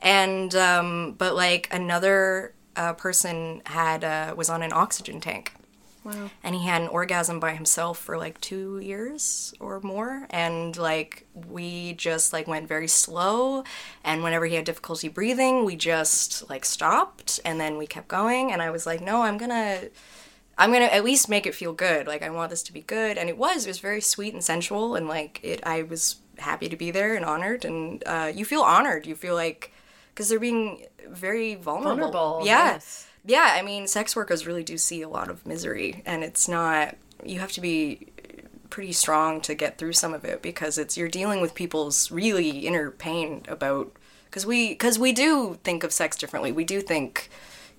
and 0.00 0.54
um, 0.54 1.14
but 1.18 1.34
like 1.34 1.68
another 1.70 2.52
uh, 2.78 2.92
person 2.94 3.60
had 3.66 4.04
uh, 4.04 4.34
was 4.36 4.48
on 4.48 4.62
an 4.62 4.72
oxygen 4.72 5.20
tank. 5.20 5.52
Wow. 6.04 6.30
and 6.42 6.54
he 6.54 6.64
had 6.64 6.80
an 6.80 6.88
orgasm 6.88 7.38
by 7.38 7.52
himself 7.52 7.98
for 7.98 8.16
like 8.16 8.40
two 8.40 8.78
years 8.78 9.52
or 9.60 9.80
more. 9.80 10.26
And 10.30 10.74
like 10.76 11.26
we 11.34 11.92
just 11.94 12.32
like 12.32 12.46
went 12.46 12.66
very 12.68 12.88
slow. 12.88 13.64
And 14.04 14.22
whenever 14.22 14.46
he 14.46 14.54
had 14.54 14.64
difficulty 14.64 15.08
breathing 15.08 15.64
we 15.66 15.76
just 15.76 16.48
like 16.48 16.64
stopped. 16.64 17.40
And 17.44 17.60
then 17.60 17.76
we 17.76 17.86
kept 17.86 18.08
going. 18.08 18.52
And 18.52 18.62
i 18.62 18.70
was 18.70 18.86
like 18.86 19.02
no 19.02 19.22
i'm 19.22 19.36
gonna 19.36 19.80
i'm 20.56 20.72
gonna 20.72 20.86
at 20.86 21.04
least 21.04 21.28
make 21.28 21.46
it 21.46 21.54
feel 21.54 21.74
good. 21.74 22.06
Like 22.06 22.22
i 22.22 22.30
want 22.30 22.50
this 22.50 22.62
to 22.64 22.72
be 22.72 22.80
good. 22.82 23.18
And 23.18 23.28
it 23.28 23.36
was 23.36 23.66
it 23.66 23.68
was 23.68 23.80
very 23.80 24.00
sweet 24.00 24.32
and 24.32 24.42
sensual. 24.42 24.94
And 24.94 25.08
like 25.08 25.40
it 25.42 25.60
i 25.66 25.82
was 25.82 26.16
happy 26.38 26.68
to 26.70 26.76
be 26.76 26.90
there 26.90 27.16
and 27.16 27.24
honored. 27.24 27.66
And 27.66 28.02
uh, 28.06 28.32
you 28.34 28.44
feel 28.46 28.62
honored. 28.62 29.04
You 29.04 29.16
feel 29.16 29.34
like 29.34 29.72
because 30.18 30.28
they're 30.28 30.40
being 30.40 30.84
very 31.08 31.54
vulnerable, 31.54 32.10
Vulnerable, 32.10 32.42
yeah 32.44 32.72
yes. 32.72 33.06
yeah, 33.24 33.54
I 33.56 33.62
mean, 33.62 33.86
sex 33.86 34.16
workers 34.16 34.48
really 34.48 34.64
do 34.64 34.76
see 34.76 35.00
a 35.00 35.08
lot 35.08 35.30
of 35.30 35.46
misery, 35.46 36.02
and 36.04 36.24
it's 36.24 36.48
not. 36.48 36.96
You 37.24 37.38
have 37.38 37.52
to 37.52 37.60
be 37.60 38.08
pretty 38.68 38.90
strong 38.92 39.40
to 39.42 39.54
get 39.54 39.78
through 39.78 39.92
some 39.92 40.12
of 40.12 40.24
it 40.24 40.42
because 40.42 40.76
it's 40.76 40.96
you're 40.96 41.08
dealing 41.08 41.40
with 41.40 41.54
people's 41.54 42.10
really 42.10 42.66
inner 42.66 42.90
pain 42.90 43.44
about 43.46 43.92
because 44.24 44.44
we 44.44 44.70
because 44.70 44.98
we 44.98 45.12
do 45.12 45.56
think 45.62 45.84
of 45.84 45.92
sex 45.92 46.16
differently. 46.16 46.50
We 46.50 46.64
do 46.64 46.80
think, 46.80 47.30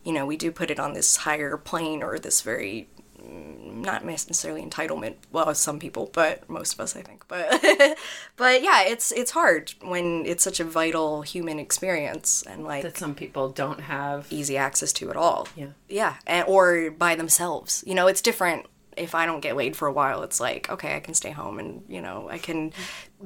you 0.06 0.14
know, 0.14 0.26
we 0.26 0.38
do 0.38 0.50
put 0.50 0.72
it 0.72 0.80
on 0.80 0.94
this 0.94 1.18
higher 1.18 1.58
plane 1.58 2.02
or 2.02 2.18
this 2.20 2.42
very 2.42 2.88
not 3.24 4.04
necessarily 4.06 4.62
entitlement. 4.64 5.16
Well, 5.32 5.54
some 5.56 5.80
people, 5.80 6.10
but 6.14 6.50
most 6.50 6.74
of 6.74 6.80
us, 6.80 6.96
I 6.96 7.02
think. 7.02 7.28
But 7.28 7.50
but 8.36 8.62
yeah, 8.64 8.84
it's 8.84 9.12
it's 9.12 9.32
hard 9.32 9.74
when 9.82 10.26
it's 10.26 10.44
such 10.44 10.60
a 10.60 10.64
vital 10.64 11.22
human 11.22 11.60
experience 11.60 12.44
and 12.44 12.64
like 12.64 12.84
That 12.84 12.98
some 12.98 13.16
people 13.16 13.50
don't 13.50 13.82
have. 13.82 14.28
easy 14.32 14.58
access 14.58 14.92
to 14.94 15.10
at 15.10 15.16
all. 15.16 15.48
Yeah. 15.56 15.68
Yeah, 15.88 16.16
and, 16.28 16.46
or 16.48 16.92
by 16.92 17.16
themselves. 17.16 17.84
You 17.88 17.96
know, 17.96 18.08
it's 18.08 18.22
different. 18.22 18.66
If 18.98 19.16
I 19.16 19.26
don't 19.26 19.40
get 19.40 19.56
laid 19.56 19.78
for 19.78 19.88
a 19.88 19.94
while, 19.94 20.24
it's 20.24 20.40
like 20.42 20.70
okay, 20.70 20.96
I 20.96 21.00
can 21.00 21.14
stay 21.14 21.32
home 21.32 21.58
and 21.60 21.84
you 21.88 22.02
know 22.02 22.28
I 22.30 22.38
can 22.38 22.74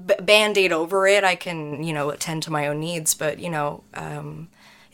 b- 0.05 0.13
band 0.21 0.57
aid 0.57 0.71
over 0.71 1.07
it. 1.07 1.23
I 1.23 1.35
can 1.35 1.83
you 1.83 1.93
know 1.93 2.09
attend 2.11 2.43
to 2.43 2.51
my 2.51 2.67
own 2.67 2.79
needs. 2.79 3.15
But 3.15 3.39
you 3.39 3.49
know, 3.49 3.83
um, 3.95 4.49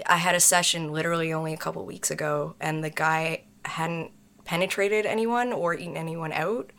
I 0.08 0.18
had 0.18 0.36
a 0.36 0.40
session 0.40 0.92
literally 0.94 1.34
only 1.34 1.54
a 1.54 1.58
couple 1.58 1.86
weeks 1.86 2.10
ago, 2.12 2.56
and 2.62 2.82
the 2.84 2.90
guy 2.90 3.44
hadn't 3.66 4.12
penetrated 4.50 5.06
anyone 5.06 5.54
or 5.54 5.76
eaten 5.76 5.96
anyone 5.96 6.32
out 6.32 6.72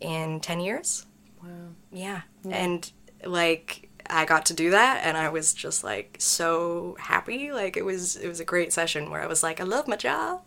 in 0.00 0.38
ten 0.38 0.60
years. 0.60 1.06
Wow. 1.42 1.48
Yeah. 1.90 2.20
And 2.50 2.92
like 3.24 3.88
I 4.10 4.26
got 4.26 4.44
to 4.46 4.54
do 4.54 4.68
that 4.72 5.00
and 5.02 5.16
I 5.16 5.30
was 5.30 5.54
just 5.54 5.82
like 5.82 6.16
so 6.18 6.94
happy. 7.00 7.52
Like 7.52 7.78
it 7.78 7.86
was 7.86 8.16
it 8.16 8.28
was 8.28 8.38
a 8.38 8.44
great 8.44 8.70
session 8.70 9.10
where 9.10 9.22
I 9.22 9.26
was 9.26 9.42
like 9.42 9.62
I 9.62 9.64
love 9.64 9.88
my 9.88 9.96
job. 9.96 10.42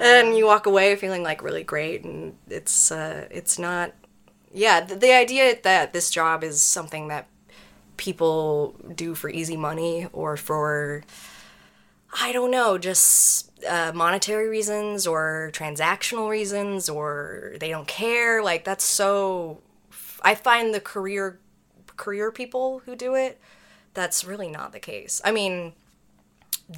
And 0.00 0.34
you 0.34 0.46
walk 0.46 0.64
away 0.64 0.96
feeling 0.96 1.22
like 1.22 1.42
really 1.42 1.62
great 1.62 2.02
and 2.02 2.34
it's 2.48 2.90
uh 2.90 3.28
it's 3.30 3.58
not 3.58 3.92
yeah, 4.54 4.80
the, 4.80 4.96
the 4.96 5.12
idea 5.12 5.58
that 5.64 5.92
this 5.92 6.08
job 6.08 6.42
is 6.42 6.62
something 6.62 7.08
that 7.08 7.26
people 7.98 8.74
do 8.94 9.14
for 9.14 9.28
easy 9.28 9.58
money 9.58 10.08
or 10.14 10.38
for 10.38 11.04
I 12.18 12.32
don't 12.32 12.50
know, 12.50 12.78
just 12.78 13.45
uh, 13.68 13.92
monetary 13.94 14.48
reasons 14.48 15.06
or 15.06 15.50
transactional 15.52 16.28
reasons 16.28 16.88
or 16.88 17.54
they 17.60 17.70
don't 17.70 17.88
care. 17.88 18.42
Like 18.42 18.64
that's 18.64 18.84
so. 18.84 19.60
I 20.22 20.34
find 20.34 20.74
the 20.74 20.80
career 20.80 21.38
career 21.96 22.30
people 22.30 22.80
who 22.84 22.94
do 22.94 23.14
it, 23.14 23.40
that's 23.94 24.24
really 24.24 24.48
not 24.48 24.72
the 24.72 24.80
case. 24.80 25.20
I 25.24 25.32
mean, 25.32 25.72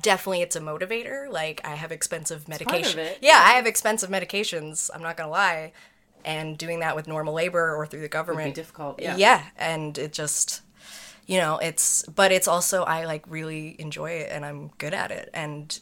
definitely 0.02 0.42
it's 0.42 0.56
a 0.56 0.60
motivator. 0.60 1.30
Like 1.30 1.60
I 1.64 1.74
have 1.74 1.92
expensive 1.92 2.48
medication. 2.48 2.98
it. 3.00 3.18
Yeah, 3.20 3.42
I 3.44 3.52
have 3.52 3.66
expensive 3.66 4.10
medications. 4.10 4.90
I'm 4.94 5.02
not 5.02 5.16
gonna 5.16 5.30
lie, 5.30 5.72
and 6.24 6.56
doing 6.56 6.80
that 6.80 6.96
with 6.96 7.08
normal 7.08 7.34
labor 7.34 7.74
or 7.74 7.86
through 7.86 8.00
the 8.00 8.08
government 8.08 8.54
difficult, 8.54 9.00
yeah. 9.00 9.16
yeah, 9.16 9.44
and 9.56 9.98
it 9.98 10.12
just 10.12 10.62
you 11.28 11.38
know 11.38 11.58
it's 11.58 12.02
but 12.06 12.32
it's 12.32 12.48
also 12.48 12.82
I 12.82 13.04
like 13.04 13.24
really 13.28 13.76
enjoy 13.78 14.10
it 14.12 14.30
and 14.32 14.44
I'm 14.44 14.68
good 14.78 14.94
at 14.94 15.12
it 15.12 15.30
and 15.32 15.78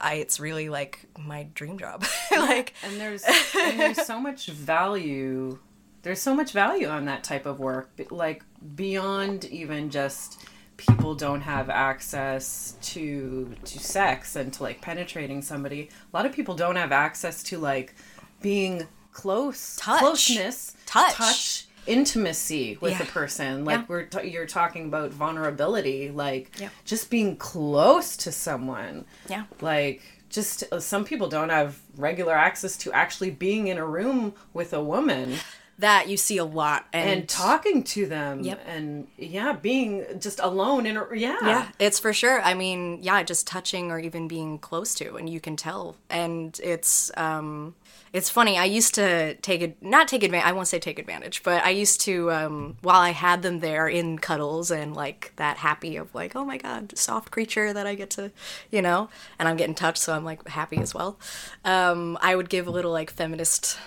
I 0.00 0.14
it's 0.14 0.38
really 0.38 0.68
like 0.68 1.06
my 1.18 1.44
dream 1.54 1.78
job. 1.78 2.04
like 2.32 2.74
and 2.82 3.00
there's 3.00 3.24
and 3.56 3.80
there's 3.80 4.04
so 4.04 4.20
much 4.20 4.46
value 4.48 5.58
there's 6.02 6.20
so 6.20 6.34
much 6.34 6.52
value 6.52 6.88
on 6.88 7.04
that 7.06 7.24
type 7.24 7.46
of 7.46 7.60
work 7.60 7.90
like 8.10 8.42
beyond 8.74 9.44
even 9.46 9.90
just 9.90 10.44
people 10.76 11.14
don't 11.14 11.42
have 11.42 11.70
access 11.70 12.74
to 12.80 13.54
to 13.64 13.78
sex 13.78 14.34
and 14.34 14.52
to 14.54 14.62
like 14.62 14.80
penetrating 14.80 15.40
somebody 15.40 15.88
a 16.12 16.16
lot 16.16 16.26
of 16.26 16.32
people 16.32 16.54
don't 16.54 16.76
have 16.76 16.90
access 16.90 17.42
to 17.42 17.58
like 17.58 17.94
being 18.40 18.86
close 19.12 19.76
Touch. 19.76 20.00
closeness 20.00 20.74
Touch. 20.86 21.14
touch 21.14 21.66
intimacy 21.90 22.78
with 22.80 22.92
Yeah. 22.92 23.02
a 23.02 23.06
person 23.06 23.64
like 23.64 23.78
Yeah. 23.80 23.84
we're 23.88 24.04
t- 24.04 24.28
you're 24.28 24.46
talking 24.46 24.86
about 24.86 25.10
vulnerability 25.10 26.10
like 26.10 26.50
Yeah. 26.58 26.68
just 26.84 27.10
being 27.10 27.36
close 27.36 28.16
to 28.18 28.32
someone 28.32 29.04
Yeah. 29.28 29.44
like 29.60 30.02
just 30.28 30.62
uh, 30.72 30.78
some 30.78 31.04
people 31.04 31.28
don't 31.28 31.50
have 31.50 31.78
regular 31.96 32.34
access 32.34 32.76
to 32.78 32.92
actually 32.92 33.30
being 33.30 33.66
in 33.66 33.78
a 33.78 33.86
room 33.86 34.34
with 34.52 34.72
a 34.72 34.82
woman 34.82 35.34
that 35.78 36.08
you 36.08 36.16
see 36.18 36.36
a 36.36 36.44
lot 36.44 36.84
and, 36.92 37.10
and 37.10 37.28
talking 37.28 37.82
to 37.82 38.04
them 38.06 38.42
Yep. 38.42 38.60
and 38.68 39.06
yeah 39.16 39.52
being 39.54 40.04
just 40.20 40.38
alone 40.38 40.84
in 40.86 40.96
a 40.98 41.06
yeah 41.14 41.38
Yeah, 41.42 41.68
it's 41.78 41.98
for 41.98 42.12
sure. 42.12 42.40
I 42.42 42.52
mean, 42.54 42.98
yeah, 43.02 43.22
just 43.22 43.46
touching 43.46 43.90
or 43.90 43.98
even 43.98 44.28
being 44.28 44.58
close 44.58 44.94
to, 44.96 45.16
and 45.16 45.26
you 45.28 45.40
can 45.40 45.56
tell. 45.56 45.96
And 46.10 46.58
it's 46.62 47.10
um, 47.16 47.74
it's 48.12 48.28
funny. 48.28 48.58
I 48.58 48.64
used 48.64 48.94
to 48.96 49.34
take 49.36 49.60
it, 49.60 49.80
not 49.80 50.08
take 50.08 50.24
advantage. 50.24 50.48
I 50.48 50.52
won't 50.52 50.66
say 50.66 50.80
take 50.80 50.98
advantage, 50.98 51.42
but 51.44 51.64
I 51.64 51.70
used 51.70 52.00
to 52.02 52.32
um, 52.32 52.76
while 52.82 53.00
I 53.00 53.10
had 53.10 53.42
them 53.42 53.60
there 53.60 53.86
in 53.86 54.18
cuddles 54.18 54.70
and 54.70 54.96
like 54.96 55.32
that 55.36 55.58
happy 55.58 55.96
of 55.96 56.12
like, 56.14 56.34
oh 56.34 56.44
my 56.44 56.56
god, 56.56 56.96
soft 56.98 57.30
creature 57.30 57.72
that 57.72 57.86
I 57.86 57.94
get 57.94 58.10
to, 58.10 58.32
you 58.70 58.82
know, 58.82 59.08
and 59.38 59.48
I'm 59.48 59.56
getting 59.56 59.76
touched, 59.76 59.98
so 59.98 60.12
I'm 60.14 60.24
like 60.24 60.46
happy 60.48 60.78
as 60.78 60.92
well. 60.92 61.18
Um, 61.64 62.18
I 62.20 62.34
would 62.34 62.48
give 62.48 62.66
a 62.66 62.70
little 62.70 62.92
like 62.92 63.10
feminist 63.10 63.78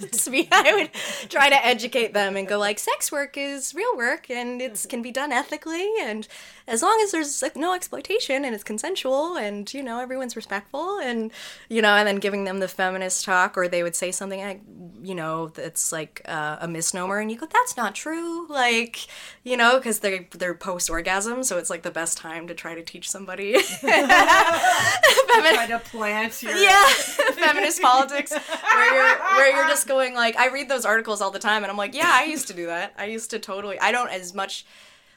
speak. 0.12 0.48
I 0.52 0.74
would 0.74 1.30
try 1.30 1.48
to 1.48 1.66
educate 1.66 2.14
them 2.14 2.36
and 2.36 2.48
go 2.48 2.58
like, 2.58 2.78
sex 2.78 3.12
work 3.12 3.36
is 3.36 3.74
real 3.74 3.96
work 3.96 4.30
and 4.30 4.60
it 4.60 4.86
can 4.88 5.02
be 5.02 5.10
done 5.10 5.32
ethically 5.32 5.88
and 6.00 6.26
as 6.70 6.82
long 6.82 6.98
as 7.02 7.10
there's 7.10 7.42
like 7.42 7.56
no 7.56 7.74
exploitation 7.74 8.44
and 8.44 8.54
it's 8.54 8.64
consensual 8.64 9.36
and 9.36 9.74
you 9.74 9.82
know 9.82 9.98
everyone's 9.98 10.36
respectful 10.36 10.98
and 11.00 11.32
you 11.68 11.82
know 11.82 11.94
and 11.96 12.06
then 12.06 12.16
giving 12.16 12.44
them 12.44 12.60
the 12.60 12.68
feminist 12.68 13.24
talk 13.24 13.58
or 13.58 13.66
they 13.68 13.82
would 13.82 13.96
say 13.96 14.12
something 14.12 14.40
like 14.40 14.62
you 15.02 15.14
know 15.14 15.48
that's 15.48 15.92
like 15.92 16.22
uh, 16.26 16.58
a 16.60 16.68
misnomer 16.68 17.18
and 17.18 17.30
you 17.30 17.36
go 17.36 17.46
that's 17.46 17.76
not 17.76 17.94
true. 17.94 18.46
Like 18.48 19.06
you 19.42 19.56
know 19.56 19.78
because 19.78 19.98
they're 20.00 20.26
they're 20.32 20.54
post 20.54 20.88
orgasm 20.90 21.42
so 21.42 21.58
it's 21.58 21.70
like 21.70 21.82
the 21.82 21.90
best 21.90 22.16
time 22.18 22.46
to 22.46 22.54
try 22.54 22.74
to 22.74 22.82
teach 22.82 23.10
somebody 23.10 23.52
try 23.80 25.66
to 25.68 25.80
plant 25.86 26.42
your 26.42 26.54
yeah. 26.56 26.86
feminist 27.32 27.80
politics 27.82 28.32
where 28.32 28.94
you're 28.94 29.18
where 29.18 29.56
you're 29.56 29.68
just 29.68 29.88
going 29.88 30.14
like 30.14 30.36
i 30.36 30.48
read 30.48 30.68
those 30.68 30.84
articles 30.84 31.20
all 31.20 31.30
the 31.30 31.38
time 31.38 31.62
and 31.62 31.70
i'm 31.70 31.76
like 31.76 31.94
yeah 31.94 32.10
i 32.12 32.24
used 32.24 32.48
to 32.48 32.54
do 32.54 32.66
that. 32.66 32.92
I 32.98 33.06
used 33.06 33.30
to 33.30 33.38
totally 33.38 33.78
i 33.80 33.92
don't 33.92 34.10
as 34.10 34.34
much 34.34 34.66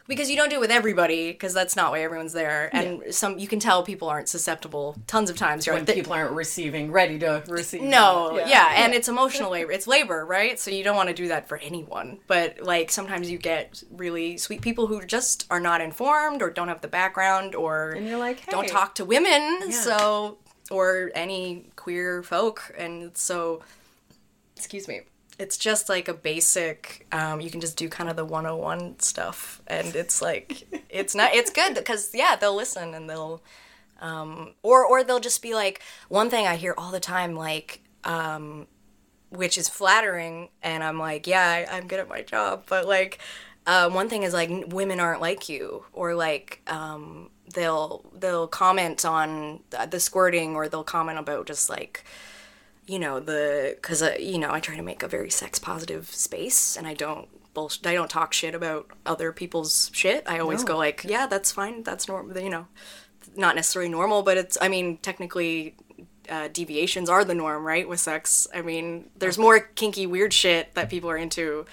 because 0.08 0.30
you 0.30 0.36
don't 0.36 0.50
do 0.50 0.58
it 0.58 0.62
with 0.62 0.72
everybody 0.72 1.32
because 1.32 1.54
that's 1.54 1.76
not 1.76 1.92
why 1.92 2.02
everyone's 2.02 2.34
there 2.34 2.70
and 2.74 3.14
some 3.14 3.38
you 3.38 3.48
can 3.48 3.60
tell 3.60 3.84
people 3.84 4.10
aren't 4.10 4.28
susceptible 4.28 4.96
tons 5.08 5.30
of 5.30 5.38
times 5.38 5.66
you're 5.66 5.76
when 5.76 5.86
like, 5.86 5.96
people 5.96 6.14
aren't 6.14 6.32
receiving 6.32 6.92
ready 6.92 7.20
to 7.20 7.44
receive 7.48 7.82
no, 7.82 8.38
yeah. 8.46 8.74
and 8.76 8.94
it's 8.94 9.08
emotional 9.08 9.52
labor. 9.52 9.72
It's 9.72 9.88
labor, 9.88 10.26
right? 10.26 10.60
So 10.60 10.72
you 10.72 10.84
don't 10.84 10.96
want 10.96 11.10
to 11.10 11.16
do 11.16 11.28
that 11.28 11.48
for 11.48 11.58
anyone. 11.58 12.20
But 12.28 12.62
like 12.62 12.92
sometimes 12.92 13.30
you 13.30 13.38
get 13.38 13.84
really 13.92 14.38
sweet 14.38 14.62
people 14.62 14.88
who 14.88 15.04
just 15.06 15.46
are 15.50 15.60
not 15.60 15.82
informed 15.82 16.42
or 16.42 16.50
don't 16.50 16.68
have 16.68 16.82
the 16.82 16.88
background 16.88 17.56
or 17.56 17.92
And 17.92 18.08
you're 18.08 18.20
like, 18.20 18.46
don't 18.48 18.68
talk 18.68 18.96
to 18.96 19.06
women, 19.06 19.72
so 19.72 20.38
or 20.72 21.12
any 21.14 21.68
queer 21.76 22.24
folk, 22.24 22.74
and 22.78 23.16
so 23.16 23.62
excuse 24.56 24.88
me. 24.88 25.02
It's 25.40 25.58
just 25.58 25.90
like 25.90 26.08
a 26.08 26.14
basic. 26.14 27.08
Um, 27.12 27.42
you 27.42 27.50
can 27.50 27.62
just 27.62 27.78
do 27.78 27.90
kind 27.90 28.10
of 28.10 28.16
the 28.16 28.26
101 28.26 29.00
stuff, 29.00 29.62
and 29.68 29.96
it's 29.96 30.22
like 30.22 30.64
it's 30.90 31.16
not. 31.16 31.34
It's 31.34 31.50
good 31.50 31.76
because 31.76 32.12
yeah, 32.14 32.36
they'll 32.36 32.56
listen 32.56 32.94
and 32.94 33.10
they'll 33.10 33.42
um, 34.02 34.54
or 34.62 34.86
or 34.86 35.04
they'll 35.04 35.20
just 35.20 35.42
be 35.42 35.54
like 35.56 35.82
one 36.10 36.30
thing 36.30 36.46
I 36.46 36.56
hear 36.56 36.76
all 36.78 36.92
the 36.92 37.00
time, 37.00 37.36
like 37.36 37.82
um, 38.04 38.68
which 39.30 39.58
is 39.58 39.70
flattering, 39.70 40.50
and 40.62 40.84
I'm 40.84 41.00
like, 41.00 41.26
yeah, 41.26 41.66
I, 41.72 41.78
I'm 41.78 41.88
good 41.88 42.00
at 42.00 42.10
my 42.10 42.22
job, 42.22 42.66
but 42.68 42.88
like 42.88 43.20
um, 43.66 43.94
one 43.94 44.10
thing 44.10 44.24
is 44.24 44.34
like 44.34 44.50
"N- 44.50 44.70
women 44.70 45.00
aren't 45.00 45.22
like 45.22 45.48
you, 45.50 45.86
or 45.94 46.16
like 46.16 46.62
um, 46.68 47.30
they'll 47.54 48.06
they'll 48.14 48.48
comment 48.48 49.06
on 49.06 49.62
the, 49.70 49.88
the 49.90 50.00
squirting, 50.00 50.56
or 50.56 50.68
they'll 50.68 50.84
comment 50.84 51.18
about 51.18 51.48
just 51.48 51.70
like 51.70 52.04
you 52.88 53.00
know 53.00 53.20
the 53.20 53.74
because 53.76 54.02
uh, 54.02 54.16
you 54.20 54.38
know 54.38 54.52
I 54.52 54.60
try 54.60 54.76
to 54.76 54.82
make 54.82 55.04
a 55.04 55.08
very 55.08 55.30
sex 55.30 55.60
positive 55.60 56.10
space, 56.10 56.76
and 56.78 56.86
I 56.88 56.94
don't 56.94 57.28
bullshit. 57.54 57.86
I 57.88 57.94
don't 57.94 58.10
talk 58.10 58.34
shit 58.34 58.56
about 58.56 58.88
other 59.06 59.32
people's 59.32 59.90
shit. 59.94 60.24
I 60.28 60.40
always 60.40 60.62
No. 60.62 60.68
go 60.70 60.78
like, 60.78 61.04
yeah, 61.08 61.28
that's 61.28 61.52
fine. 61.52 61.84
That's 61.84 62.08
normal. 62.08 62.38
You 62.40 62.50
know, 62.50 62.68
not 63.36 63.56
necessarily 63.56 63.90
normal, 63.90 64.24
but 64.24 64.38
it's. 64.38 64.58
I 64.62 64.68
mean, 64.68 64.98
technically. 64.98 65.76
Uh, 66.30 66.48
deviations 66.48 67.10
are 67.10 67.26
the 67.26 67.36
norm, 67.36 67.66
right? 67.68 67.86
With 67.86 68.00
sex, 68.00 68.48
I 68.56 68.62
mean, 68.62 69.10
there's 69.18 69.38
more 69.38 69.60
kinky, 69.60 70.08
weird 70.08 70.32
shit 70.32 70.74
that 70.74 70.90
people 70.90 71.10
are 71.10 71.18
into 71.18 71.66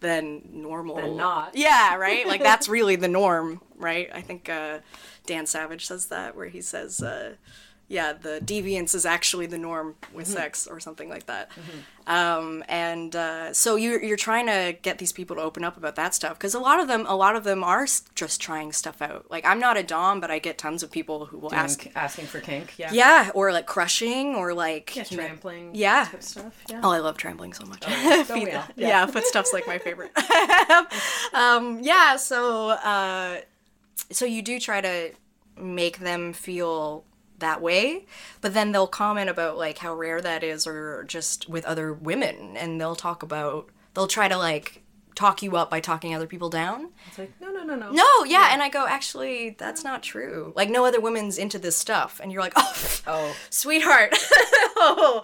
than 0.00 0.42
normal. 0.50 0.96
Than 0.96 1.16
not. 1.16 1.52
Yeah, 1.54 1.94
right. 1.94 2.26
Like 2.26 2.42
that's 2.42 2.68
really 2.76 2.96
the 2.96 3.06
norm, 3.06 3.60
right? 3.76 4.10
I 4.12 4.20
think 4.20 4.48
uh, 4.48 4.80
Dan 5.26 5.46
Savage 5.46 5.86
says 5.86 6.06
that, 6.06 6.34
where 6.34 6.48
he 6.48 6.60
says, 6.60 7.00
uh, 7.00 7.34
"Yeah, 7.92 8.12
the 8.14 8.40
deviance 8.44 8.94
is 8.94 9.04
actually 9.06 9.46
the 9.46 9.58
norm 9.58 9.94
with 10.12 10.26
sex," 10.26 10.66
or 10.66 10.80
something 10.80 11.08
like 11.08 11.26
that. 11.26 11.50
Um, 12.06 12.64
and 12.68 13.14
uh, 13.14 13.52
so 13.52 13.76
you're 13.76 14.02
you're 14.02 14.16
trying 14.16 14.46
to 14.46 14.76
get 14.82 14.98
these 14.98 15.12
people 15.12 15.36
to 15.36 15.42
open 15.42 15.62
up 15.62 15.76
about 15.76 15.94
that 15.96 16.14
stuff 16.14 16.34
because 16.38 16.54
a 16.54 16.58
lot 16.58 16.80
of 16.80 16.88
them, 16.88 17.04
a 17.06 17.14
lot 17.14 17.36
of 17.36 17.44
them 17.44 17.62
are 17.62 17.86
just 18.14 18.40
trying 18.40 18.72
stuff 18.72 19.00
out. 19.00 19.30
Like 19.30 19.44
I'm 19.46 19.60
not 19.60 19.76
a 19.76 19.82
dom, 19.84 20.18
but 20.20 20.30
I 20.30 20.38
get 20.40 20.58
tons 20.58 20.82
of 20.82 20.90
people 20.90 21.26
who 21.26 21.38
will 21.38 21.54
ask, 21.54 21.86
Ask, 21.86 21.96
asking 21.96 22.26
for 22.26 22.40
kink 22.40 22.74
yeah 22.78 22.90
yeah, 22.92 23.30
or 23.34 23.52
like 23.52 23.66
crushing, 23.66 24.34
or 24.34 24.52
like 24.54 24.96
yeah 24.96 25.02
know- 25.10 25.16
trampling 25.16 25.70
Yeah. 25.74 26.06
type 26.10 26.22
stuff 26.22 26.54
yeah 26.70 26.80
Oh, 26.82 26.90
I 26.90 26.98
love 26.98 27.16
trampling 27.18 27.52
so 27.52 27.64
much. 27.66 27.84
Feet- 27.84 28.54
all? 28.54 28.64
yeah. 28.76 29.06
footstuff's 29.06 29.52
like 29.56 29.66
my 29.68 29.78
favorite. 29.78 30.10
um, 31.34 31.80
yeah, 31.82 32.16
so 32.16 32.70
uh, 32.70 33.40
so 34.10 34.24
you 34.24 34.42
do 34.42 34.58
try 34.58 34.80
to 34.80 35.12
make 35.56 35.98
them 35.98 36.32
feel 36.32 37.04
that 37.42 37.60
way, 37.60 38.06
but 38.40 38.54
then 38.54 38.72
they'll 38.72 38.86
comment 38.86 39.28
about 39.28 39.58
like 39.58 39.78
how 39.78 39.94
rare 39.94 40.20
that 40.22 40.42
is, 40.42 40.66
or 40.66 41.04
just 41.04 41.48
with 41.48 41.64
other 41.66 41.92
women, 41.92 42.56
and 42.56 42.80
they'll 42.80 42.96
talk 42.96 43.22
about 43.22 43.68
they'll 43.94 44.08
try 44.08 44.26
to 44.28 44.38
like 44.38 44.82
talk 45.14 45.42
you 45.42 45.56
up 45.56 45.70
by 45.70 45.80
talking 45.80 46.14
other 46.14 46.26
people 46.26 46.48
down. 46.48 46.88
it's 47.08 47.18
like 47.18 47.32
no 47.40 47.50
no 47.50 47.62
no 47.62 47.76
no 47.76 47.90
No, 47.90 48.24
yeah, 48.24 48.48
and 48.52 48.62
I 48.62 48.68
go, 48.68 48.86
actually, 48.86 49.50
that's 49.58 49.84
not 49.84 50.02
true. 50.02 50.52
Like, 50.56 50.70
no 50.70 50.84
other 50.84 51.00
women's 51.00 51.38
into 51.38 51.58
this 51.58 51.76
stuff, 51.76 52.20
and 52.22 52.32
you're 52.32 52.40
like, 52.42 52.54
oh, 52.56 53.00
oh 53.06 53.36
sweetheart. 53.50 54.10
oh, 54.76 55.22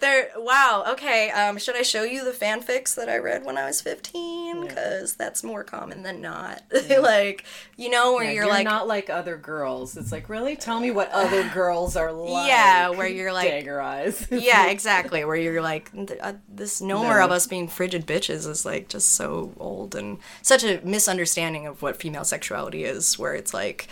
there. 0.00 0.30
Wow. 0.36 0.84
Okay. 0.90 1.30
Um, 1.30 1.58
should 1.58 1.76
I 1.76 1.82
show 1.82 2.02
you 2.02 2.24
the 2.24 2.30
fanfics 2.30 2.94
that 2.94 3.08
I 3.08 3.16
read 3.18 3.44
when 3.44 3.56
I 3.58 3.66
was 3.66 3.80
15? 3.80 4.39
Because 4.70 5.14
that's 5.14 5.42
more 5.44 5.62
common 5.64 6.02
than 6.02 6.20
not. 6.20 6.62
like, 7.00 7.44
you 7.76 7.90
know, 7.90 8.14
where 8.14 8.24
Yeah, 8.24 8.30
you're, 8.30 8.44
you're 8.44 8.52
like, 8.52 8.64
not 8.64 8.88
like 8.88 9.10
other 9.10 9.36
girls. 9.36 9.96
It's 9.96 10.12
like, 10.12 10.28
really? 10.28 10.56
Tell 10.56 10.80
me 10.80 10.90
what 10.90 11.10
other 11.10 11.48
girls 11.54 11.96
are 11.96 12.12
like. 12.12 12.48
Yeah, 12.48 12.88
where 12.90 13.08
you're 13.08 13.32
like- 13.40 13.48
Dagger 13.48 13.80
eyes. 13.80 14.26
yeah, 14.30 14.66
exactly. 14.70 15.24
Where 15.24 15.36
you're 15.36 15.62
like, 15.62 15.90
uh, 16.20 16.34
this 16.48 16.80
more 16.80 17.18
No. 17.18 17.24
of 17.24 17.30
us 17.30 17.46
being 17.46 17.68
frigid 17.68 18.06
bitches 18.06 18.48
is 18.48 18.64
like 18.64 18.88
just 18.88 19.10
so 19.10 19.52
old 19.58 19.94
and 19.94 20.18
such 20.42 20.64
a 20.64 20.80
misunderstanding 20.84 21.66
of 21.66 21.82
what 21.82 21.96
female 21.96 22.24
sexuality 22.24 22.84
is. 22.84 23.18
Where 23.18 23.34
it's 23.34 23.52
like, 23.54 23.88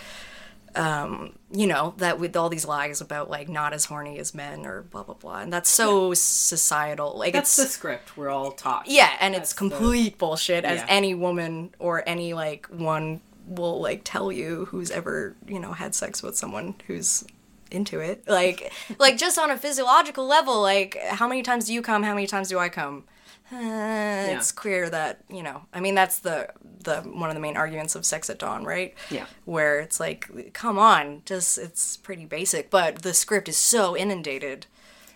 um, 0.75 1.33
you 1.51 1.67
know, 1.67 1.93
that 1.97 2.19
with 2.19 2.35
all 2.35 2.49
these 2.49 2.65
lies 2.65 3.01
about 3.01 3.29
like 3.29 3.49
not 3.49 3.73
as 3.73 3.85
horny 3.85 4.19
as 4.19 4.33
men 4.35 4.65
or 4.65 4.83
blah 4.83 5.03
blah 5.03 5.15
blah, 5.15 5.39
and 5.39 5.51
that's 5.51 5.69
so 5.69 6.13
societal. 6.13 7.17
Like 7.17 7.33
That's 7.33 7.57
it's 7.57 7.67
the 7.67 7.73
script 7.73 8.17
we're 8.17 8.29
all 8.29 8.51
taught. 8.51 8.87
Yeah, 8.87 9.11
and 9.19 9.33
it's 9.35 9.51
That's 9.51 9.53
the- 9.53 9.57
complete 9.69 10.17
bullshit, 10.17 10.65
as 10.65 10.79
Yeah. 10.79 10.85
any 10.89 11.13
woman 11.15 11.73
or 11.79 12.03
any 12.07 12.33
like 12.33 12.67
one 12.67 13.21
will 13.47 13.81
like 13.81 14.01
tell 14.03 14.31
you 14.31 14.65
who's 14.65 14.91
ever 14.91 15.35
you 15.47 15.59
know 15.59 15.73
had 15.73 15.95
sex 15.95 16.21
with 16.21 16.37
someone 16.37 16.75
who's 16.87 17.23
into 17.71 17.99
it. 17.99 18.27
Like, 18.27 18.71
like 18.99 19.17
just 19.17 19.37
on 19.37 19.51
a 19.51 19.57
physiological 19.57 20.25
level, 20.25 20.61
like 20.61 20.97
how 21.09 21.27
many 21.27 21.43
times 21.43 21.65
do 21.65 21.73
you 21.73 21.81
come? 21.81 22.03
How 22.03 22.13
many 22.13 22.27
times 22.27 22.49
do 22.49 22.57
I 22.59 22.69
come? 22.69 23.03
Uh, 23.51 24.35
it's 24.35 24.51
clear 24.51 24.89
that 24.89 25.21
you 25.29 25.43
know. 25.43 25.63
I 25.73 25.79
mean, 25.79 25.95
that's 25.95 26.19
the 26.19 26.49
the 26.83 26.97
one 27.01 27.29
of 27.29 27.35
the 27.35 27.41
main 27.41 27.57
arguments 27.57 27.95
of 27.95 28.05
Sex 28.05 28.29
at 28.29 28.39
Dawn, 28.39 28.63
right? 28.63 28.93
Yeah. 29.09 29.25
Where 29.45 29.79
it's 29.79 29.99
like, 29.99 30.51
come 30.53 30.77
on, 30.79 31.21
just 31.25 31.57
it's 31.57 31.97
pretty 31.97 32.25
basic, 32.25 32.69
but 32.69 33.01
the 33.01 33.13
script 33.13 33.49
is 33.49 33.57
so 33.57 33.95
inundated. 33.97 34.65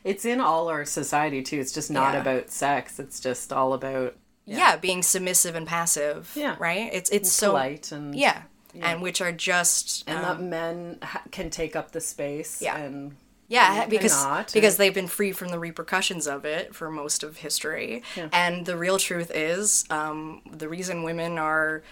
It's 0.04 0.26
in 0.26 0.42
all 0.42 0.68
our 0.68 0.84
society 0.84 1.42
too. 1.42 1.60
It's 1.60 1.72
just 1.72 1.90
not 1.90 2.14
Yeah. 2.14 2.22
about 2.22 2.50
sex. 2.52 3.00
It's 3.00 3.20
just 3.22 3.54
all 3.54 3.74
about 3.74 4.16
Yeah. 4.46 4.76
being 4.76 5.02
submissive 5.04 5.56
and 5.56 5.66
passive. 5.66 6.32
Yeah. 6.36 6.56
Right. 6.60 6.90
It's 6.94 7.10
it's 7.12 7.32
so 7.32 7.52
polite 7.52 7.92
and 7.94 8.14
yeah, 8.14 8.42
and 8.82 9.02
which 9.02 9.22
are 9.22 9.32
just 9.32 10.04
and 10.08 10.18
um, 10.18 10.24
that 10.24 10.42
men 10.42 10.98
ha- 11.02 11.24
can 11.32 11.50
take 11.50 11.76
up 11.76 11.92
the 11.92 12.02
space. 12.02 12.62
Yeah. 12.62 12.78
and 12.78 13.16
Yeah, 13.54 13.86
because 13.86 14.12
not, 14.24 14.52
because 14.54 14.78
they've 14.78 14.94
been 14.94 15.08
free 15.08 15.32
from 15.32 15.50
the 15.50 15.60
repercussions 15.60 16.28
of 16.28 16.44
it 16.46 16.74
for 16.74 16.90
most 16.90 17.24
of 17.24 17.38
history. 17.38 18.02
And 18.32 18.66
the 18.66 18.76
real 18.78 18.98
truth 18.98 19.32
is, 19.34 19.86
um, 19.90 20.42
the 20.52 20.68
reason 20.68 21.04
women 21.04 21.38
are 21.38 21.84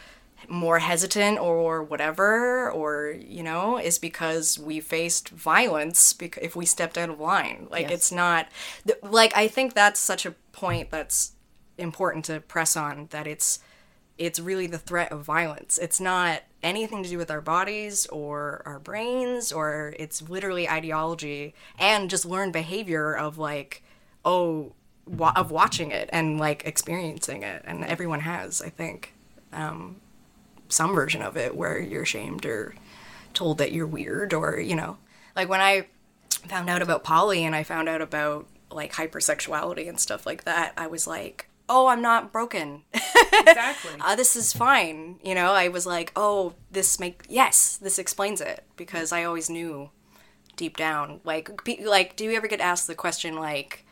more 0.49 0.79
hesitant 0.79 1.37
or 1.39 1.83
whatever, 1.83 2.71
or 2.71 3.11
you 3.11 3.43
know, 3.43 3.77
is 3.77 3.99
because 3.99 4.57
we 4.57 4.79
faced 4.79 5.29
violence. 5.29 6.13
Because 6.13 6.43
if 6.43 6.55
we 6.55 6.65
stepped 6.65 6.97
out 6.97 7.09
of 7.11 7.19
line, 7.19 7.67
like 7.69 7.83
Yes. 7.83 7.91
it's 7.91 8.11
not, 8.11 8.47
th- 8.87 8.97
like 9.03 9.35
I 9.37 9.47
think 9.47 9.73
that's 9.75 9.99
such 9.99 10.25
a 10.25 10.31
point 10.51 10.89
that's 10.89 11.33
important 11.77 12.25
to 12.25 12.39
press 12.41 12.75
on. 12.75 13.07
That 13.11 13.27
it's 13.27 13.59
it's 14.21 14.39
really 14.39 14.67
the 14.67 14.77
threat 14.77 15.11
of 15.11 15.23
violence. 15.23 15.79
It's 15.79 15.99
not 15.99 16.43
anything 16.61 17.01
to 17.01 17.09
do 17.09 17.17
with 17.17 17.31
our 17.31 17.41
bodies 17.41 18.05
or 18.07 18.61
our 18.67 18.77
brains, 18.77 19.51
or 19.51 19.95
it's 19.97 20.21
literally 20.29 20.69
ideology 20.69 21.55
and 21.79 22.07
just 22.07 22.23
learned 22.23 22.53
behavior 22.53 23.17
of 23.17 23.39
like, 23.39 23.83
oh, 24.23 24.73
wa- 25.07 25.33
of 25.35 25.49
watching 25.49 25.89
it 25.89 26.07
and 26.13 26.39
like 26.39 26.63
experiencing 26.65 27.41
it. 27.41 27.63
And 27.65 27.83
everyone 27.83 28.19
has, 28.19 28.61
I 28.61 28.69
think, 28.69 29.13
um, 29.51 29.95
some 30.69 30.93
version 30.93 31.23
of 31.23 31.35
it 31.35 31.55
where 31.55 31.79
you're 31.79 32.05
shamed 32.05 32.45
or 32.45 32.75
told 33.33 33.57
that 33.57 33.71
you're 33.71 33.87
weird, 33.87 34.35
or, 34.35 34.59
you 34.59 34.75
know, 34.75 34.97
like 35.35 35.49
when 35.49 35.61
I 35.61 35.87
found 36.47 36.69
out 36.69 36.83
about 36.83 37.03
poly 37.03 37.43
and 37.43 37.55
I 37.55 37.63
found 37.63 37.89
out 37.89 38.01
about 38.01 38.45
like 38.69 38.93
hypersexuality 38.93 39.89
and 39.89 39.99
stuff 39.99 40.27
like 40.27 40.43
that, 40.43 40.73
I 40.77 40.85
was 40.85 41.07
like, 41.07 41.47
oh, 41.71 41.87
I'm 41.87 42.01
not 42.01 42.31
broken. 42.33 42.83
exactly. 42.93 43.93
uh, 44.01 44.15
this 44.15 44.35
is 44.35 44.53
fine. 44.53 45.19
You 45.23 45.33
know, 45.33 45.53
I 45.53 45.69
was 45.69 45.85
like, 45.85 46.11
oh, 46.15 46.53
this 46.69 46.99
make 46.99 47.23
yes, 47.29 47.77
this 47.77 47.97
explains 47.97 48.41
it 48.41 48.63
because 48.75 49.11
I 49.11 49.23
always 49.23 49.49
knew 49.49 49.89
deep 50.57 50.75
down. 50.75 51.21
Like, 51.23 51.63
be, 51.63 51.83
like, 51.85 52.17
do 52.17 52.25
you 52.25 52.33
ever 52.33 52.47
get 52.47 52.59
asked 52.59 52.87
the 52.87 52.95
question 52.95 53.35
like, 53.35 53.85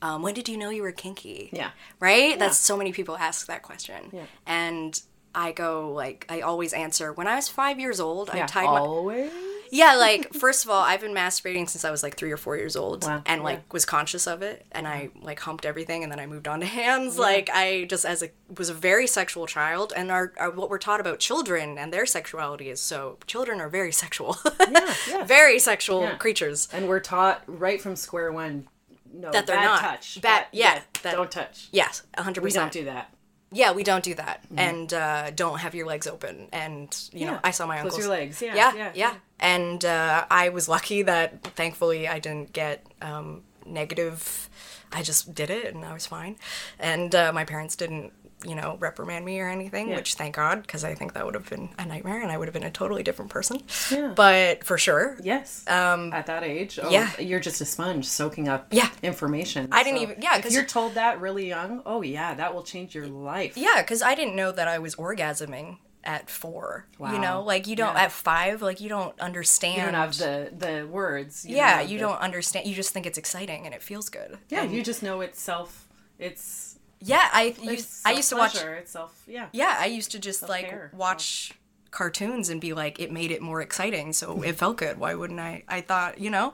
um, 0.00 0.22
when 0.22 0.34
did 0.34 0.48
you 0.48 0.56
know 0.56 0.70
you 0.70 0.82
were 0.82 0.92
kinky? 0.92 1.50
Yeah. 1.52 1.70
Right. 2.00 2.38
That's 2.38 2.58
so 2.58 2.76
many 2.76 2.92
people 2.92 3.16
ask 3.16 3.46
that 3.46 3.62
question. 3.62 4.10
Yeah. 4.12 4.24
And 4.46 5.00
I 5.34 5.52
go 5.52 5.92
like, 5.92 6.24
I 6.30 6.40
always 6.40 6.72
answer 6.72 7.12
when 7.12 7.26
I 7.26 7.36
was 7.36 7.48
five 7.48 7.78
years 7.78 8.00
old. 8.00 8.30
I 8.30 8.38
yeah, 8.38 8.46
tied 8.46 8.64
my 8.64 8.80
always. 8.80 9.30
Yeah, 9.70 9.94
like 9.96 10.32
first 10.34 10.64
of 10.64 10.70
all, 10.70 10.82
I've 10.82 11.00
been 11.00 11.14
masturbating 11.14 11.68
since 11.68 11.84
I 11.84 11.90
was 11.90 12.02
like 12.02 12.16
three 12.16 12.30
or 12.32 12.36
four 12.36 12.56
years 12.56 12.76
old, 12.76 13.04
Wow, 13.04 13.22
and 13.26 13.42
like 13.42 13.58
yeah. 13.58 13.72
was 13.72 13.84
conscious 13.84 14.26
of 14.26 14.42
it, 14.42 14.66
and 14.72 14.86
I 14.86 15.10
like 15.22 15.40
humped 15.40 15.64
everything, 15.66 16.02
and 16.02 16.10
then 16.12 16.18
I 16.20 16.26
moved 16.26 16.48
on 16.48 16.60
to 16.60 16.66
hands. 16.80 17.18
Like 17.18 17.50
I 17.52 17.84
just 17.84 18.04
as 18.04 18.22
a 18.22 18.30
was 18.56 18.68
a 18.68 18.74
very 18.74 19.06
sexual 19.06 19.46
child, 19.46 19.92
and 19.96 20.10
our, 20.10 20.32
our 20.38 20.50
what 20.50 20.70
we're 20.70 20.78
taught 20.78 21.00
about 21.00 21.18
children 21.18 21.78
and 21.78 21.92
their 21.92 22.06
sexuality 22.06 22.68
is 22.70 22.80
so 22.80 23.18
children 23.26 23.60
are 23.60 23.68
very 23.68 23.92
sexual, 23.92 24.36
Yeah, 24.70 24.94
yeah. 25.08 25.24
very 25.24 25.58
sexual 25.58 26.02
Yeah. 26.02 26.16
creatures. 26.16 26.68
And 26.72 26.88
we're 26.88 27.00
taught 27.00 27.42
right 27.46 27.80
from 27.80 27.96
square 27.96 28.32
one. 28.32 28.68
No, 29.12 29.30
That 29.32 29.46
they're 29.46 29.56
not. 29.60 29.80
touch. 29.80 30.20
Bad- 30.20 30.46
yeah, 30.52 30.82
that- 31.02 31.14
don't 31.14 31.30
touch. 31.30 31.68
Yes, 31.72 32.02
hundred 32.18 32.42
percent. 32.42 32.74
We 32.74 32.80
don't 32.80 32.84
do 32.86 32.92
that. 32.92 33.12
Yeah, 33.52 33.72
we 33.72 33.84
don't 33.84 34.02
do 34.04 34.14
that, 34.16 34.44
and 34.56 34.92
uh, 34.92 35.30
don't 35.30 35.60
have 35.60 35.74
your 35.74 35.86
legs 35.86 36.06
open. 36.08 36.48
And 36.52 36.94
you 37.12 37.26
know, 37.26 37.38
I 37.44 37.52
saw 37.52 37.64
my 37.66 37.76
Close 37.80 37.92
uncles. 37.92 38.00
your 38.04 38.10
legs. 38.10 38.42
Yeah, 38.42 38.54
yeah, 38.56 38.72
yeah, 38.74 38.92
yeah. 38.94 39.14
And 39.38 39.84
uh, 39.84 40.24
I 40.30 40.48
was 40.48 40.68
lucky 40.68 41.02
that 41.02 41.42
thankfully 41.54 42.08
I 42.08 42.18
didn't 42.18 42.52
get 42.52 42.86
um, 43.02 43.42
negative. 43.66 44.48
I 44.92 45.02
just 45.02 45.34
did 45.34 45.50
it 45.50 45.74
and 45.74 45.84
I 45.84 45.92
was 45.92 46.06
fine. 46.06 46.36
And 46.78 47.14
uh, 47.14 47.32
my 47.32 47.44
parents 47.44 47.76
didn't, 47.76 48.12
you 48.46 48.54
know, 48.54 48.76
reprimand 48.80 49.24
me 49.24 49.40
or 49.40 49.48
anything, 49.48 49.88
Yeah. 49.90 49.96
which 49.96 50.14
thank 50.14 50.36
God, 50.36 50.62
because 50.62 50.84
I 50.84 50.94
think 50.94 51.14
that 51.14 51.24
would 51.26 51.34
have 51.34 51.48
been 51.50 51.68
a 51.78 51.84
nightmare 51.84 52.22
and 52.22 52.30
I 52.30 52.38
would 52.38 52.46
have 52.48 52.52
been 52.54 52.62
a 52.62 52.70
totally 52.70 53.02
different 53.02 53.30
person. 53.30 53.60
Yeah. 53.90 54.12
But 54.14 54.62
for 54.64 54.78
sure. 54.78 55.18
Yes. 55.22 55.64
Um, 55.68 56.12
At 56.12 56.26
that 56.26 56.42
age, 56.44 56.78
oh, 56.82 56.88
yeah. 56.90 57.10
you're 57.18 57.40
just 57.40 57.60
a 57.60 57.64
sponge 57.64 58.04
soaking 58.06 58.48
up 58.48 58.68
Yeah. 58.70 58.88
information. 59.02 59.68
I 59.72 59.82
didn't 59.82 60.00
even- 60.00 60.22
yeah, 60.22 60.36
Because 60.36 60.54
you're 60.54 60.64
told 60.64 60.94
that 60.94 61.20
really 61.20 61.48
young, 61.48 61.82
oh 61.84 62.02
yeah, 62.02 62.34
that 62.34 62.54
will 62.54 62.62
change 62.62 62.94
your 62.94 63.06
life. 63.08 63.56
Yeah, 63.56 63.82
because 63.82 64.00
I 64.02 64.14
didn't 64.14 64.36
know 64.36 64.52
that 64.52 64.68
I 64.68 64.78
was 64.78 64.94
orgasming 64.96 65.78
at 66.06 66.30
four. 66.30 66.86
You 67.00 67.18
know, 67.18 67.42
like 67.42 67.66
you 67.66 67.76
don't 67.76 67.94
Yeah. 67.94 68.04
at 68.04 68.12
five, 68.12 68.62
like 68.62 68.80
you 68.80 68.88
don't 68.88 69.18
understand. 69.20 69.76
You 69.76 69.82
don't 69.82 69.94
have 69.94 70.16
the 70.16 70.50
the 70.56 70.86
words. 70.86 71.44
you 71.44 71.50
don't 71.50 71.58
yeah, 71.58 71.80
you 71.82 71.98
the- 71.98 72.04
don't 72.06 72.20
understand. 72.20 72.66
You 72.66 72.74
just 72.74 72.92
think 72.92 73.04
it's 73.06 73.18
exciting 73.18 73.66
and 73.66 73.74
it 73.74 73.82
feels 73.82 74.08
good. 74.08 74.38
Yeah, 74.48 74.62
And- 74.62 74.72
you 74.72 74.82
just 74.82 75.02
know 75.02 75.20
it's 75.20 75.40
self. 75.40 75.88
It's. 76.18 76.78
yeah. 77.00 77.28
I 77.32 77.42
it's 77.58 77.62
used 77.62 78.00
I 78.06 78.12
used 78.12 78.28
to 78.30 78.36
watch. 78.36 78.52
self-pleasure, 78.52 78.82
self. 78.86 79.22
Yeah. 79.26 79.48
Yeah, 79.52 79.76
I 79.78 79.86
used 79.86 80.10
to 80.12 80.18
just 80.18 80.40
Self-care. 80.40 80.90
like 80.92 80.98
watch 80.98 81.52
cartoons 81.90 82.48
and 82.48 82.60
be 82.60 82.72
like, 82.72 82.98
it 83.00 83.10
made 83.10 83.30
it 83.30 83.40
more 83.42 83.60
exciting, 83.62 84.12
so 84.12 84.42
it 84.42 84.52
felt 84.62 84.76
good. 84.78 84.98
Why 84.98 85.14
wouldn't 85.14 85.40
I? 85.40 85.62
I 85.68 85.80
thought, 85.80 86.18
you 86.18 86.30
know, 86.30 86.52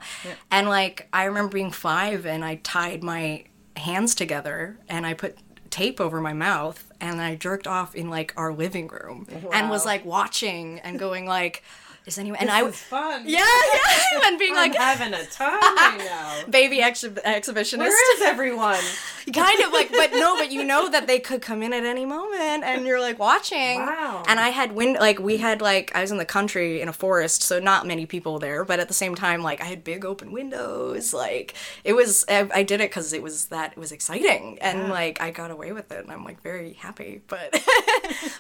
and 0.51 0.69
like 0.69 1.09
I 1.13 1.25
remember 1.25 1.53
being 1.53 1.71
five 1.71 2.27
and 2.27 2.45
I 2.45 2.57
tied 2.57 3.03
my 3.03 3.45
hands 3.77 4.15
together 4.15 4.79
and 4.89 5.07
I 5.07 5.15
put 5.15 5.37
tape 5.73 6.01
over 6.01 6.21
my 6.21 6.33
mouth 6.33 6.93
and 7.01 7.21
I 7.21 7.35
jerked 7.35 7.67
off 7.67 7.97
in 7.97 8.09
like 8.09 8.33
our 8.37 8.53
living 8.53 8.87
room 8.87 9.27
and 9.53 9.71
was 9.71 9.85
like 9.85 10.05
watching 10.05 10.79
and 10.81 10.99
going 10.99 11.27
like, 11.27 11.65
is 12.07 12.19
anyone? 12.19 12.41
And 12.41 12.49
This 12.49 12.57
I 12.57 12.67
is 12.69 12.77
fun. 12.77 13.23
yeah 13.27 13.39
yeah 13.75 14.21
and 14.27 14.39
being 14.39 14.53
I'm 14.57 14.71
like 14.71 14.75
having 14.77 15.15
a 15.15 15.25
time 15.41 15.61
right 15.61 15.99
now. 15.99 16.51
baby 16.51 16.79
exhi- 16.79 17.23
exhibitionist. 17.23 17.79
Where 17.79 18.17
is 18.17 18.23
everyone? 18.23 18.81
kind 19.33 19.61
of 19.63 19.73
like 19.73 19.91
but 19.93 20.11
no 20.13 20.37
but 20.37 20.51
you 20.51 20.65
know 20.65 20.89
that 20.89 21.07
they 21.07 21.21
could 21.21 21.41
come 21.41 21.63
in 21.63 21.73
at 21.73 21.85
any 21.85 22.05
moment 22.05 22.65
and 22.65 22.85
you're 22.85 23.01
like 23.01 23.21
watching 23.21 23.79
Wow. 23.79 24.25
and 24.27 24.41
i 24.41 24.49
had 24.49 24.73
wind 24.73 24.97
like 24.99 25.21
we 25.21 25.37
had 25.37 25.63
like 25.63 25.93
i 25.95 26.01
was 26.01 26.11
in 26.11 26.17
the 26.17 26.25
country 26.25 26.81
in 26.81 26.89
a 26.89 26.93
forest 26.93 27.41
so 27.41 27.61
not 27.61 27.87
many 27.87 28.05
people 28.05 28.41
there 28.41 28.65
but 28.65 28.81
at 28.81 28.89
the 28.89 28.95
same 28.95 29.15
time 29.15 29.41
like 29.41 29.61
i 29.61 29.65
had 29.67 29.85
big 29.85 30.05
open 30.05 30.33
windows 30.33 31.15
like 31.15 31.55
it 31.85 31.93
was 31.93 32.25
i, 32.29 32.49
I 32.53 32.63
did 32.65 32.81
it 32.81 32.91
because 32.91 33.13
it 33.13 33.23
was 33.23 33.47
that 33.47 33.71
it 33.73 33.79
was 33.79 33.93
exciting 33.93 34.59
and 34.61 34.89
like 34.89 35.21
i 35.23 35.31
got 35.31 35.53
away 35.53 35.71
with 35.71 35.93
it 35.93 36.03
and 36.03 36.11
i'm 36.11 36.25
like 36.25 36.43
very 36.43 36.73
happy 36.73 37.23
but 37.29 37.63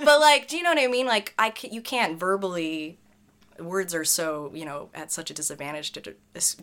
but 0.04 0.20
like 0.20 0.48
do 0.48 0.56
you 0.56 0.64
know 0.64 0.70
what 0.70 0.80
i 0.80 0.88
mean 0.88 1.06
like 1.06 1.32
i 1.38 1.52
you 1.70 1.80
can't 1.80 2.18
verbally 2.18 2.98
words 3.66 3.94
are 3.94 4.04
so 4.04 4.50
you 4.54 4.64
know 4.64 4.90
at 4.94 5.10
such 5.12 5.30
a 5.30 5.34
disadvantage 5.34 5.92
to 5.92 6.00
de- 6.00 6.14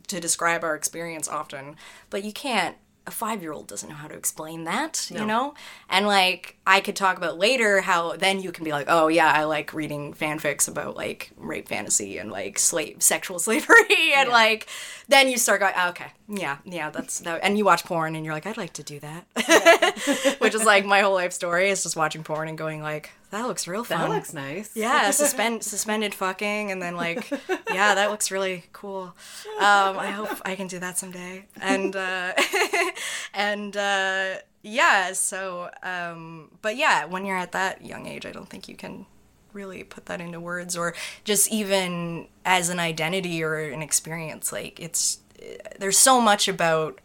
to 0.08 0.20
describe 0.20 0.64
our 0.64 0.76
experience 0.76 1.28
often 1.28 1.76
but 2.10 2.24
you 2.24 2.34
can't 2.34 2.76
a 3.08 3.12
five 3.12 3.42
year 3.42 3.52
old 3.52 3.68
doesn't 3.68 3.90
know 3.90 3.96
how 3.96 4.08
to 4.08 4.14
explain 4.16 4.66
that 4.66 5.10
you 5.10 5.26
know? 5.26 5.56
And 5.90 6.06
like 6.06 6.58
i 6.68 6.80
could 6.80 6.96
talk 6.96 7.18
about 7.18 7.40
later 7.40 7.82
how 7.82 8.16
then 8.16 8.40
you 8.40 8.52
can 8.52 8.64
be 8.64 8.72
like 8.72 8.86
oh 8.88 9.08
yeah 9.08 9.32
i 9.34 9.46
like 9.46 9.74
reading 9.74 10.14
fanfics 10.14 10.68
about 10.68 10.96
like 10.96 11.32
rape 11.38 11.68
fantasy 11.68 12.20
and 12.20 12.32
like 12.32 12.60
slave 12.60 13.02
sexual 13.02 13.40
slavery 13.48 14.14
and 14.16 14.30
like 14.30 14.68
then 15.08 15.28
you 15.28 15.38
start 15.38 15.60
going 15.62 15.74
"Oh, 15.76 15.90
okay. 15.90 16.12
Yeah 16.28 16.58
yeah 16.66 16.92
that's 16.92 17.20
that 17.22 17.40
and 17.44 17.58
you 17.58 17.66
watch 17.66 17.84
porn 17.84 18.16
and 18.16 18.24
you're 18.24 18.34
like 18.34 18.46
i'd 18.46 18.58
like 18.58 18.74
to 18.74 18.84
do 18.84 19.00
that 19.00 20.36
which 20.40 20.54
is 20.54 20.64
like 20.64 20.86
my 20.86 21.02
whole 21.02 21.16
life 21.16 21.34
story 21.34 21.70
is 21.70 21.82
just 21.82 21.96
watching 21.96 22.24
porn 22.24 22.48
and 22.48 22.58
going 22.58 22.82
like 22.82 23.10
that 23.32 23.46
looks 23.46 23.68
real 23.68 23.84
fun 23.84 24.00
That 24.00 24.10
looks 24.10 24.34
nice. 24.34 24.72
yeah, 24.76 25.12
suspend 25.12 25.64
suspended 25.74 26.16
fucking, 26.16 26.72
and 26.72 26.82
then 26.82 26.96
like, 26.96 27.30
yeah, 27.72 27.96
that 27.96 28.10
looks 28.10 28.32
really 28.32 28.66
cool. 28.74 29.16
Um, 29.60 29.98
I 30.00 30.12
hope 30.12 30.30
I 30.46 30.56
can 30.56 30.68
do 30.68 30.80
that 30.80 30.98
someday. 30.98 31.46
And 31.62 31.96
uh, 31.96 32.34
and 33.34 33.76
uh, 33.78 34.36
yeah, 34.64 35.14
so 35.14 35.70
um, 35.84 36.52
but 36.62 36.76
yeah, 36.76 37.06
when 37.06 37.26
you're 37.26 37.38
at 37.38 37.52
that 37.54 37.86
young 37.86 38.08
age, 38.08 38.26
I 38.26 38.32
don't 38.32 38.50
think 38.50 38.68
you 38.68 38.76
can 38.76 39.06
really 39.54 39.84
put 39.84 40.06
that 40.06 40.22
into 40.22 40.40
words 40.40 40.78
or 40.78 40.94
just 41.24 41.52
even 41.52 42.28
as 42.46 42.70
an 42.70 42.80
identity 42.80 43.44
or 43.44 43.58
an 43.58 43.82
experience. 43.82 44.52
Like 44.52 44.80
it's 44.80 45.20
there's 45.80 45.98
so 45.98 46.20
much 46.22 46.48
about. 46.48 47.00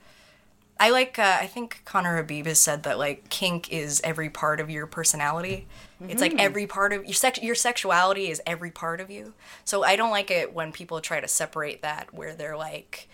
I 0.81 0.91
like. 0.91 1.19
Uh, 1.21 1.39
I 1.41 1.47
think 1.47 1.83
Conner 1.85 2.17
Habib 2.17 2.47
has 2.47 2.59
said 2.59 2.83
that 2.83 2.99
like 2.99 3.29
kink 3.29 3.73
is 3.73 4.01
every 4.03 4.29
part 4.29 4.59
of 4.59 4.69
your 4.69 4.87
personality. 4.87 5.67
It's 6.11 6.21
like 6.21 6.33
mm-hmm. 6.33 6.41
every 6.41 6.67
part 6.67 6.93
of 6.93 7.05
your 7.05 7.15
sex. 7.15 7.43
Your 7.43 7.55
sexuality 7.55 8.31
is 8.31 8.43
every 8.47 8.71
part 8.71 9.01
of 9.01 9.11
you. 9.11 9.35
So 9.65 9.83
I 9.85 9.97
don't 9.97 10.11
like 10.11 10.31
it 10.31 10.55
when 10.55 10.73
people 10.73 11.01
try 11.01 11.21
to 11.21 11.29
separate 11.29 11.83
that, 11.83 12.13
where 12.15 12.35
they're 12.35 12.57
like, 12.57 13.09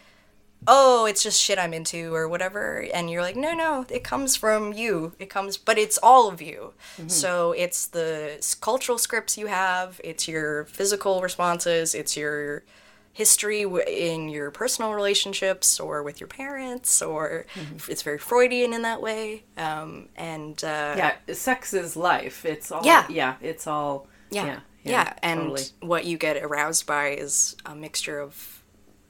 "Oh, 0.67 1.07
it's 1.07 1.23
just 1.23 1.41
shit 1.41 1.59
I'm 1.59 1.75
into" 1.75 2.15
or 2.15 2.29
whatever, 2.29 2.87
and 2.93 3.11
you're 3.11 3.23
like, 3.23 3.37
"No, 3.37 3.55
no, 3.55 3.87
it 3.89 4.05
comes 4.05 4.37
from 4.37 4.73
you. 4.73 5.13
It 5.19 5.31
comes, 5.31 5.57
but 5.57 5.79
it's 5.79 5.99
all 6.03 6.29
of 6.29 6.41
you." 6.43 6.75
Mm-hmm. 6.97 7.09
So 7.09 7.53
it's 7.53 7.87
the 7.87 8.45
cultural 8.61 8.99
scripts 8.99 9.39
you 9.39 9.47
have. 9.47 10.01
It's 10.05 10.29
your 10.29 10.65
physical 10.65 11.23
responses. 11.23 11.95
It's 11.95 12.17
your 12.17 12.65
history 13.13 13.63
in 13.89 14.29
your 14.29 14.51
personal 14.51 14.95
relationships 14.95 15.79
or 15.81 16.03
with 16.03 16.21
your 16.21 16.29
parents, 16.29 17.03
or 17.03 17.47
it's 17.89 18.03
very 18.03 18.19
Freudian 18.19 18.73
in 18.73 18.83
that 18.83 19.03
way. 19.03 19.45
Um, 19.57 20.09
and 20.17 20.63
uh, 20.65 20.95
Yeah, 20.97 21.15
sex 21.35 21.75
is 21.75 21.97
life. 21.97 22.45
It's 22.45 22.71
all. 22.73 22.85
Yeah. 22.85 23.05
yeah. 23.11 23.35
It's 23.41 23.67
all. 23.67 24.07
yeah, 24.31 24.45
Yeah, 24.47 24.61
yeah, 24.85 24.93
yeah, 24.93 25.13
and 25.23 25.41
totally. 25.41 25.63
what 25.81 26.05
you 26.07 26.17
get 26.19 26.37
aroused 26.43 26.87
by 26.87 27.09
is 27.11 27.57
a 27.67 27.75
mixture 27.75 28.21
of 28.21 28.63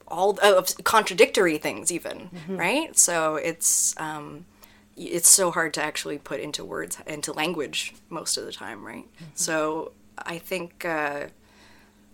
all 0.07 0.37
of 0.41 0.75
contradictory 0.83 1.57
things, 1.57 1.91
even 1.91 2.29
Mm-hmm. 2.33 2.57
right. 2.57 2.97
So 2.97 3.35
it's 3.35 3.95
um, 3.99 4.45
it's 4.97 5.29
so 5.29 5.51
hard 5.51 5.73
to 5.75 5.83
actually 5.83 6.17
put 6.17 6.39
into 6.41 6.65
words 6.65 6.97
into 7.07 7.31
language 7.31 7.93
most 8.09 8.35
of 8.35 8.45
the 8.45 8.51
time, 8.51 8.85
right? 8.85 9.05
Mm-hmm. 9.05 9.25
So 9.35 9.93
I 10.17 10.37
think 10.39 10.83
uh, 10.83 11.27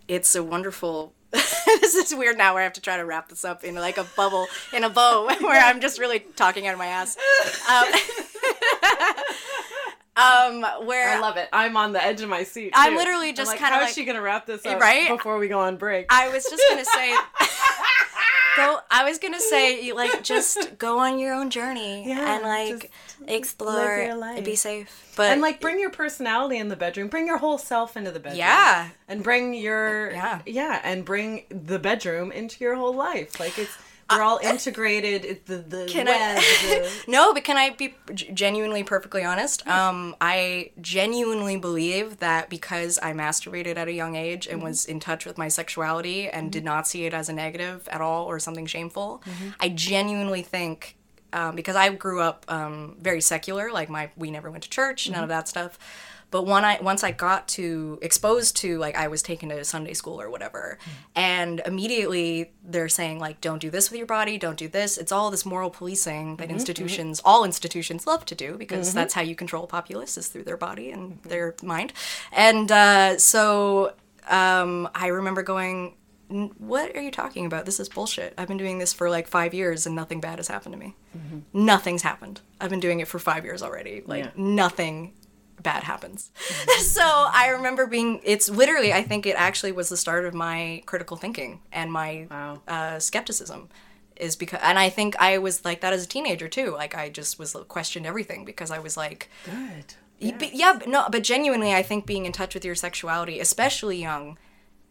it's 0.08 0.36
a 0.36 0.44
wonderful. 0.44 1.14
this 1.82 1.96
is 1.96 2.14
weird 2.16 2.38
now 2.38 2.54
where 2.54 2.62
I 2.62 2.64
have 2.64 2.74
to 2.74 2.82
try 2.82 2.98
to 2.98 3.06
wrap 3.06 3.30
this 3.30 3.46
up 3.46 3.64
in 3.64 3.76
like 3.76 3.98
a 3.98 4.04
bubble 4.16 4.48
in 4.74 4.84
a 4.84 4.90
bow 4.90 5.26
where 5.42 5.62
I'm 5.64 5.80
just 5.82 6.00
really 6.00 6.20
talking 6.20 6.68
out 6.68 6.74
of 6.74 6.80
my 6.80 6.88
ass. 6.88 7.18
Um, 7.70 7.86
um, 10.64 10.86
where 10.88 11.10
I 11.10 11.20
love 11.20 11.38
it. 11.38 11.48
I'm 11.54 11.78
on 11.78 11.94
the 11.94 12.04
edge 12.04 12.22
of 12.22 12.30
my 12.30 12.44
seat. 12.44 12.74
I'm 12.76 12.96
literally 12.96 13.34
just 13.34 13.50
like, 13.50 13.60
kinda 13.60 13.74
How 13.76 13.82
like- 13.82 13.90
is 13.90 13.96
she 13.96 14.06
gonna 14.06 14.22
wrap 14.22 14.46
this 14.46 14.66
up 14.66 14.80
Right? 14.82 15.08
before 15.10 15.38
we 15.38 15.48
go 15.48 15.60
on 15.60 15.78
break? 15.78 16.08
I 16.10 16.30
was 16.30 16.44
just 16.44 16.64
gonna 16.70 16.86
say, 16.86 17.16
go. 18.58 18.80
I 18.92 19.04
was 19.10 19.18
gonna 19.20 19.40
say, 19.40 19.92
like, 19.94 20.24
just 20.24 20.78
go 20.78 21.00
on 21.00 21.20
your 21.20 21.34
own 21.34 21.50
journey 21.50 22.06
Yeah, 22.08 22.36
and 22.36 22.44
like 22.44 22.92
explore 23.28 23.98
your 23.98 24.16
life. 24.16 24.38
and 24.38 24.46
be 24.46 24.56
safe. 24.56 25.14
But 25.16 25.32
and 25.32 25.42
like 25.42 25.62
bring 25.62 25.80
your 25.80 25.90
personality 25.90 26.58
in 26.58 26.68
the 26.68 26.76
bedroom. 26.76 27.08
Bring 27.08 27.26
your 27.28 27.38
whole 27.38 27.58
self 27.58 27.96
into 27.98 28.12
the 28.12 28.20
bedroom. 28.20 28.40
Yeah. 28.40 28.90
And 29.08 29.24
bring 29.24 29.54
your 29.54 30.12
Yeah. 30.12 30.42
yeah, 30.46 30.82
and 30.84 31.06
bring 31.06 31.46
the 31.50 31.80
bedroom 31.80 32.32
into 32.32 32.64
your 32.64 32.76
whole 32.76 32.94
life. 32.94 33.40
Like 33.40 33.58
it's 33.58 33.76
we're 34.10 34.22
all 34.22 34.40
integrated. 34.42 35.46
The 35.46 35.58
the 35.58 35.86
Can 35.88 36.06
web. 36.06 36.38
I- 36.40 36.42
the, 37.06 37.12
no, 37.12 37.34
but 37.34 37.44
can 37.44 37.58
I 37.58 37.72
be 37.72 37.96
genuinely 38.14 38.84
perfectly 38.84 39.24
honest? 39.24 39.68
Um, 39.68 40.16
I 40.22 40.72
genuinely 40.82 41.58
believe 41.58 42.20
that 42.20 42.50
because 42.50 43.00
I 43.02 43.14
masturbated 43.14 43.78
at 43.78 43.88
a 43.88 43.94
young 43.94 44.16
age 44.16 44.48
and 44.48 44.64
was 44.64 44.86
in 44.86 45.00
touch 45.00 45.26
with 45.26 45.38
my 45.38 45.48
sexuality 45.48 46.30
and 46.30 46.52
did 46.52 46.64
not 46.64 46.88
see 46.88 47.06
it 47.06 47.14
as 47.14 47.30
a 47.30 47.34
negative 47.34 47.88
at 47.92 48.02
all 48.02 48.26
or 48.26 48.40
something 48.40 48.66
shameful, 48.66 49.24
I 49.60 49.70
genuinely 49.70 50.42
think 50.42 50.96
um, 51.34 51.56
because 51.56 51.76
I 51.76 51.90
grew 51.90 52.22
up 52.22 52.46
um, 52.48 52.96
very 53.02 53.22
secular, 53.22 53.72
like 53.72 53.90
my 53.90 54.10
we 54.16 54.32
never 54.32 54.50
went 54.50 54.64
to 54.64 54.70
church, 54.70 55.10
none 55.10 55.24
of 55.24 55.30
that 55.30 55.48
stuff. 55.48 55.78
But 56.30 56.46
when 56.46 56.66
I 56.66 56.80
once 56.82 57.04
I 57.04 57.12
got 57.12 57.48
to 57.50 58.00
exposed 58.02 58.58
to 58.58 58.78
like 58.78 58.96
I 58.96 59.08
was 59.08 59.22
taken 59.22 59.50
to 59.50 59.64
Sunday 59.64 59.94
school 59.94 60.20
or 60.20 60.30
whatever, 60.30 60.78
hmm. 60.84 60.92
and 61.16 61.62
immediately 61.66 62.52
they're 62.64 62.90
saying 62.90 63.20
like 63.20 63.40
don't 63.40 63.60
do 63.60 63.70
this 63.70 63.90
with 63.90 63.98
your 63.98 64.08
body, 64.08 64.38
don't 64.38 64.58
do 64.58 64.68
this. 64.68 64.98
It's 64.98 65.12
all 65.12 65.32
this 65.32 65.46
moral 65.46 65.70
policing 65.70 66.38
that 66.38 66.46
mm-hmm, 66.46 66.56
institutions, 66.56 67.22
all 67.24 67.46
institutions, 67.46 68.06
love 68.06 68.26
to 68.26 68.36
do 68.36 68.58
because 68.58 68.90
mm-hmm. 68.90 68.98
that's 68.98 69.14
how 69.14 69.22
you 69.22 69.36
control 69.36 69.68
populace 69.68 70.18
is 70.18 70.28
through 70.28 70.44
their 70.44 70.58
body 70.58 70.92
and 70.92 71.14
mm-hmm. 71.14 71.30
their 71.30 71.56
mind. 71.64 71.94
And 72.34 72.72
uh, 72.72 73.18
so 73.18 73.94
um, 74.30 74.90
I 74.94 75.08
remember 75.08 75.44
going, 75.44 75.96
"What 76.58 76.94
are 76.94 77.02
you 77.02 77.12
talking 77.12 77.46
about? 77.46 77.66
This 77.66 77.80
is 77.80 77.88
bullshit. 77.88 78.34
I've 78.38 78.50
been 78.50 78.58
doing 78.58 78.80
this 78.80 78.92
for 78.92 79.10
like 79.10 79.30
five 79.30 79.54
years 79.54 79.86
and 79.86 79.96
nothing 79.96 80.20
bad 80.20 80.40
has 80.40 80.50
happened 80.50 80.74
to 80.74 80.80
me. 80.80 80.96
Nothing's 81.54 82.02
happened. 82.02 82.42
I've 82.60 82.70
been 82.70 82.80
doing 82.80 83.00
it 83.00 83.08
for 83.08 83.20
five 83.20 83.44
years 83.46 83.64
already. 83.64 84.04
Like 84.06 84.26
Yeah. 84.26 84.32
nothing 84.36 85.14
bad 85.62 85.84
happens. 85.84 86.32
so 86.80 87.02
I 87.04 87.50
remember 87.50 87.88
being. 87.88 88.22
It's 88.24 88.50
literally. 88.50 88.94
I 88.94 89.04
think 89.04 89.26
it 89.26 89.36
actually 89.38 89.72
was 89.72 89.90
the 89.90 89.98
start 89.98 90.26
of 90.26 90.34
my 90.34 90.82
critical 90.86 91.18
thinking 91.18 91.62
and 91.72 91.92
my 91.92 92.28
Wow. 92.30 92.62
uh, 92.68 93.00
skepticism. 93.00 93.70
Is 94.16 94.36
because, 94.36 94.60
and 94.64 94.80
I 94.80 94.90
think 94.90 95.16
I 95.20 95.38
was 95.38 95.64
like 95.64 95.82
that 95.82 95.94
as 95.94 96.04
a 96.04 96.08
teenager 96.08 96.48
too. 96.48 96.72
Like 96.72 96.96
I 96.96 97.10
just 97.10 97.38
was 97.38 97.56
questioned 97.68 98.08
everything 98.08 98.46
because 98.46 98.72
I 98.72 98.80
was 98.80 98.98
like, 98.98 99.30
Good. 99.46 99.94
yeah. 100.18 100.36
But, 100.40 100.54
yeah, 100.56 100.74
but 100.80 100.88
no, 100.88 101.06
but 101.12 101.24
genuinely, 101.24 101.72
I 101.72 101.84
think 101.84 102.08
being 102.08 102.26
in 102.26 102.32
touch 102.32 102.56
with 102.56 102.66
your 102.66 102.74
sexuality, 102.74 103.40
especially 103.40 104.02
young, 104.02 104.40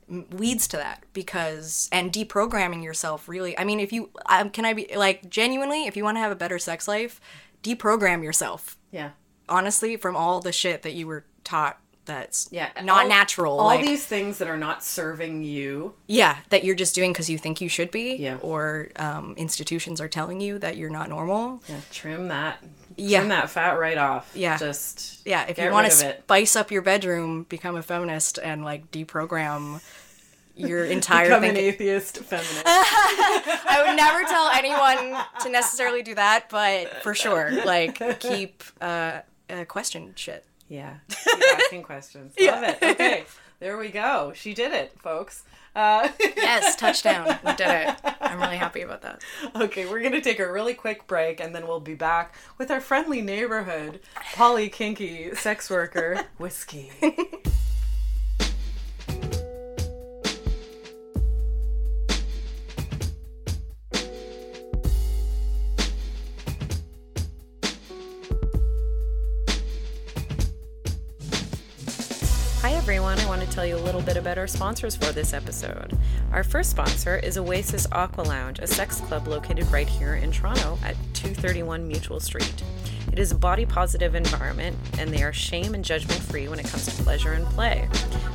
leads 0.09 0.69
to 0.69 0.77
that 0.77 1.03
because 1.13 1.89
and 1.91 2.13
deprogramming 2.13 2.85
yourself 2.85 3.29
really. 3.29 3.59
I 3.59 3.65
mean, 3.65 3.81
if 3.81 3.93
you 3.93 4.11
um, 4.27 4.51
can 4.51 4.65
I 4.65 4.75
be 4.75 4.87
like 4.95 5.29
genuinely, 5.29 5.87
if 5.87 5.97
you 5.97 6.05
want 6.05 6.17
to 6.19 6.21
have 6.21 6.31
a 6.31 6.37
better 6.37 6.61
sex 6.61 6.87
life, 6.87 7.21
deprogram 7.65 8.23
yourself. 8.23 8.79
Yeah. 8.93 9.11
Honestly, 9.49 9.97
from 9.97 10.17
all 10.17 10.41
the 10.41 10.53
shit 10.53 10.83
that 10.83 10.93
you 10.95 11.07
were 11.07 11.25
taught 11.45 11.79
that's 12.05 12.49
Yeah. 12.53 12.69
not 12.85 13.03
all- 13.03 13.09
natural. 13.09 13.59
All 13.59 13.67
like, 13.67 13.85
these 13.85 14.05
things 14.07 14.39
that 14.39 14.47
are 14.47 14.57
not 14.57 14.85
serving 14.85 15.43
you. 15.43 15.95
yeah, 16.07 16.37
that 16.51 16.63
you're 16.63 16.77
just 16.77 16.95
doing 16.95 17.13
because 17.13 17.29
you 17.29 17.37
think 17.37 17.61
you 17.61 17.69
should 17.69 17.91
be, 17.91 18.15
Yeah. 18.15 18.37
or 18.43 18.89
um, 18.95 19.35
institutions 19.37 20.01
are 20.01 20.07
telling 20.09 20.41
you 20.41 20.59
that 20.61 20.77
you're 20.77 20.89
not 20.91 21.09
normal. 21.09 21.63
Yeah. 21.69 21.81
Trim 21.91 22.29
that. 22.29 22.63
Yeah. 22.97 23.19
Trim 23.19 23.31
that 23.31 23.51
fat 23.51 23.73
right 23.81 23.99
off. 23.99 24.31
Yeah. 24.35 24.57
Just 24.57 25.27
Yeah, 25.27 25.47
if 25.49 25.59
you 25.59 25.69
want 25.73 25.91
to 25.91 26.17
spice 26.23 26.55
up 26.55 26.71
your 26.71 26.83
bedroom, 26.83 27.43
become 27.49 27.75
a 27.75 27.83
feminist 27.83 28.39
and 28.39 28.65
like 28.65 28.93
deprogram 28.93 29.81
your 30.55 30.85
entire 30.97 31.27
Become 31.27 31.43
an 31.45 31.57
atheist 31.57 32.19
feminist. 32.19 32.63
I 32.67 33.83
would 33.85 33.97
never 33.97 34.23
tell 34.23 34.49
anyone 34.51 35.21
to 35.43 35.49
necessarily 35.49 36.03
do 36.03 36.15
that, 36.15 36.49
but 36.51 37.03
for 37.03 37.15
sure, 37.15 37.51
like 37.65 37.99
keep 38.21 38.63
uh, 38.81 39.23
uh 39.51 39.65
question 39.65 40.13
shit. 40.17 40.45
Yeah. 40.69 40.97
Keep 41.09 41.43
asking 41.59 41.83
questions. 41.83 42.35
Love 42.41 42.65
it. 42.65 42.79
Okay. 42.83 43.25
There 43.61 43.79
we 43.79 43.89
go. 43.89 44.33
She 44.35 44.53
did 44.53 44.73
it, 44.73 44.93
folks. 45.01 45.45
Uh, 45.75 46.09
Yes, 46.37 46.77
touchdown. 46.77 47.39
We 47.45 47.55
did 47.55 47.69
it. 47.69 47.97
I'm 48.21 48.41
really 48.41 48.57
happy 48.57 48.81
about 48.83 49.03
that. 49.03 49.23
okay, 49.55 49.87
we're 49.87 50.01
going 50.01 50.13
to 50.13 50.21
take 50.21 50.39
a 50.41 50.51
really 50.51 50.75
quick 50.75 51.07
break 51.07 51.41
and 51.41 51.55
then 51.55 51.67
we'll 51.67 51.81
be 51.81 51.95
back 51.95 52.35
with 52.59 52.71
our 52.71 52.81
friendly 52.81 53.23
neighborhood 53.23 54.01
poly 54.35 54.69
kinky 54.69 55.35
sex 55.35 55.71
worker, 55.71 56.25
Whiskey. 56.39 56.91
tell 73.57 73.65
you 73.65 73.79
a 73.79 73.87
little 73.87 74.03
bit 74.03 74.19
about 74.19 74.37
our 74.37 74.47
sponsors 74.47 74.95
for 74.95 75.13
this 75.13 75.33
episode. 75.33 75.97
Our 76.31 76.45
first 76.45 76.71
sponsor 76.71 77.17
is 77.17 77.39
Oasis 77.39 77.87
Aqua 77.91 78.21
Lounge, 78.21 78.59
a 78.59 78.67
sex 78.67 79.01
club 79.01 79.27
located 79.27 79.67
right 79.73 79.89
here 79.89 80.17
in 80.17 80.31
Toronto 80.31 80.79
at 80.85 80.95
231 81.15 81.89
Mutual 81.89 82.21
Street. 82.21 82.63
It 83.11 83.19
is 83.19 83.33
a 83.33 83.35
body 83.35 83.65
positive 83.65 84.15
environment 84.15 84.77
and 84.99 85.09
they 85.09 85.23
are 85.23 85.33
shame 85.33 85.75
and 85.75 85.83
judgment 85.83 86.21
free 86.21 86.49
when 86.49 86.59
it 86.59 86.67
comes 86.67 86.85
to 86.85 87.03
pleasure 87.03 87.33
and 87.33 87.47
play. 87.47 87.89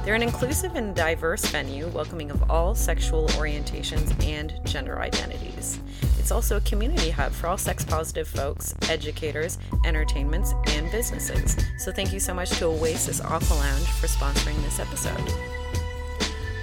They're 0.03 0.15
an 0.15 0.23
inclusive 0.23 0.75
and 0.75 0.95
diverse 0.95 1.45
venue 1.45 1.87
welcoming 1.89 2.31
of 2.31 2.49
all 2.49 2.73
sexual 2.73 3.27
orientations 3.27 4.25
and 4.25 4.59
gender 4.65 5.01
identities. 5.01 5.79
It's 6.21 6.31
also 6.31 6.57
a 6.57 6.61
community 6.61 7.09
hub 7.09 7.31
for 7.31 7.47
all 7.47 7.57
sex 7.57 7.83
positive 7.83 8.27
folks, 8.27 8.75
educators, 8.89 9.57
entertainments, 9.85 10.53
and 10.67 10.89
businesses. 10.91 11.57
So 11.79 11.91
thank 11.91 12.13
you 12.13 12.19
so 12.19 12.31
much 12.31 12.51
to 12.59 12.65
Oasis 12.65 13.19
Aqua 13.21 13.55
Lounge 13.55 13.87
for 13.87 14.05
sponsoring 14.05 14.61
this 14.61 14.79
episode. 14.79 15.19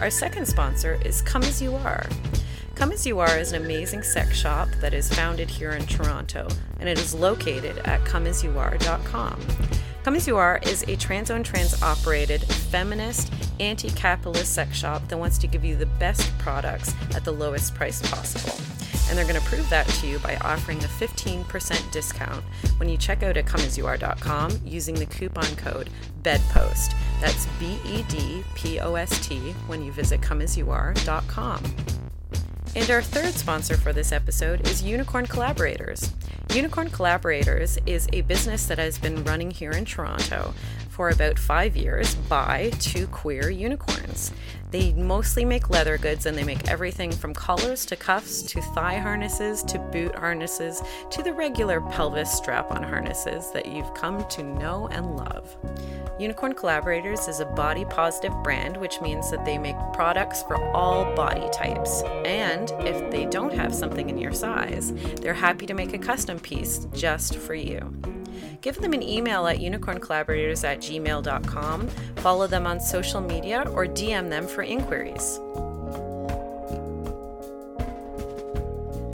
Our 0.00 0.10
second 0.10 0.46
sponsor 0.46 0.96
is 1.04 1.22
Come 1.22 1.42
As 1.42 1.60
You 1.60 1.74
Are. 1.74 2.06
Come 2.76 2.92
As 2.92 3.04
You 3.04 3.18
Are 3.18 3.36
is 3.36 3.50
an 3.50 3.60
amazing 3.60 4.04
sex 4.04 4.38
shop 4.38 4.68
that 4.80 4.94
is 4.94 5.12
founded 5.12 5.50
here 5.50 5.72
in 5.72 5.84
Toronto, 5.86 6.46
and 6.78 6.88
it 6.88 6.96
is 6.96 7.12
located 7.12 7.78
at 7.78 8.00
comeasyouare.com. 8.02 9.40
Come 10.04 10.14
As 10.14 10.28
You 10.28 10.36
Are 10.36 10.60
is 10.62 10.84
a 10.86 10.94
trans 10.94 11.32
owned, 11.32 11.46
trans 11.46 11.82
operated, 11.82 12.44
feminist, 12.44 13.32
anti 13.58 13.90
capitalist 13.90 14.54
sex 14.54 14.78
shop 14.78 15.08
that 15.08 15.18
wants 15.18 15.36
to 15.38 15.48
give 15.48 15.64
you 15.64 15.74
the 15.74 15.86
best 15.86 16.30
products 16.38 16.94
at 17.16 17.24
the 17.24 17.32
lowest 17.32 17.74
price 17.74 18.00
possible. 18.08 18.77
And 19.08 19.16
they're 19.16 19.26
going 19.26 19.40
to 19.40 19.46
prove 19.46 19.68
that 19.70 19.86
to 19.88 20.06
you 20.06 20.18
by 20.18 20.36
offering 20.42 20.78
a 20.78 20.88
15% 20.88 21.90
discount 21.90 22.44
when 22.76 22.88
you 22.88 22.96
check 22.96 23.22
out 23.22 23.36
at 23.36 23.46
comeasyouare.com 23.46 24.60
using 24.64 24.94
the 24.94 25.06
coupon 25.06 25.56
code 25.56 25.90
BEDPOST. 26.22 26.94
That's 27.20 27.46
B 27.58 27.78
E 27.84 28.02
D 28.08 28.44
P 28.54 28.80
O 28.80 28.94
S 28.94 29.26
T 29.26 29.38
when 29.66 29.82
you 29.82 29.92
visit 29.92 30.20
comeasyouare.com. 30.20 31.62
And 32.76 32.90
our 32.90 33.02
third 33.02 33.34
sponsor 33.34 33.76
for 33.76 33.92
this 33.92 34.12
episode 34.12 34.68
is 34.68 34.82
Unicorn 34.82 35.26
Collaborators. 35.26 36.12
Unicorn 36.54 36.90
Collaborators 36.90 37.78
is 37.86 38.08
a 38.12 38.20
business 38.22 38.66
that 38.66 38.78
has 38.78 38.98
been 38.98 39.24
running 39.24 39.50
here 39.50 39.72
in 39.72 39.84
Toronto 39.84 40.54
for 40.98 41.10
about 41.10 41.38
five 41.38 41.76
years 41.76 42.16
by 42.28 42.72
two 42.80 43.06
queer 43.06 43.50
unicorns. 43.50 44.32
They 44.72 44.92
mostly 44.94 45.44
make 45.44 45.70
leather 45.70 45.96
goods 45.96 46.26
and 46.26 46.36
they 46.36 46.42
make 46.42 46.68
everything 46.68 47.12
from 47.12 47.32
collars 47.32 47.86
to 47.86 47.94
cuffs 47.94 48.42
to 48.42 48.60
thigh 48.60 48.98
harnesses 48.98 49.62
to 49.62 49.78
boot 49.78 50.16
harnesses 50.16 50.82
to 51.10 51.22
the 51.22 51.32
regular 51.32 51.80
pelvis 51.80 52.32
strap 52.32 52.72
on 52.72 52.82
harnesses 52.82 53.52
that 53.52 53.66
you've 53.66 53.94
come 53.94 54.28
to 54.30 54.42
know 54.42 54.88
and 54.88 55.16
love. 55.16 55.56
Unicorn 56.18 56.52
Collaborators 56.52 57.28
is 57.28 57.38
a 57.38 57.46
body 57.46 57.84
positive 57.84 58.34
brand, 58.42 58.76
which 58.76 59.00
means 59.00 59.30
that 59.30 59.44
they 59.44 59.56
make 59.56 59.76
products 59.92 60.42
for 60.42 60.60
all 60.74 61.14
body 61.14 61.48
types. 61.52 62.02
And 62.24 62.72
if 62.80 63.08
they 63.12 63.26
don't 63.26 63.54
have 63.54 63.72
something 63.72 64.10
in 64.10 64.18
your 64.18 64.32
size, 64.32 64.92
they're 65.20 65.32
happy 65.32 65.64
to 65.66 65.74
make 65.74 65.94
a 65.94 65.98
custom 65.98 66.40
piece 66.40 66.88
just 66.92 67.36
for 67.36 67.54
you. 67.54 68.17
Give 68.60 68.76
them 68.76 68.92
an 68.92 69.02
email 69.02 69.46
at 69.46 69.58
unicorncollaborators 69.58 70.64
at 70.64 70.80
gmail.com, 70.80 71.88
follow 72.16 72.46
them 72.46 72.66
on 72.66 72.80
social 72.80 73.20
media, 73.20 73.62
or 73.70 73.86
DM 73.86 74.28
them 74.30 74.46
for 74.46 74.62
inquiries. 74.62 75.40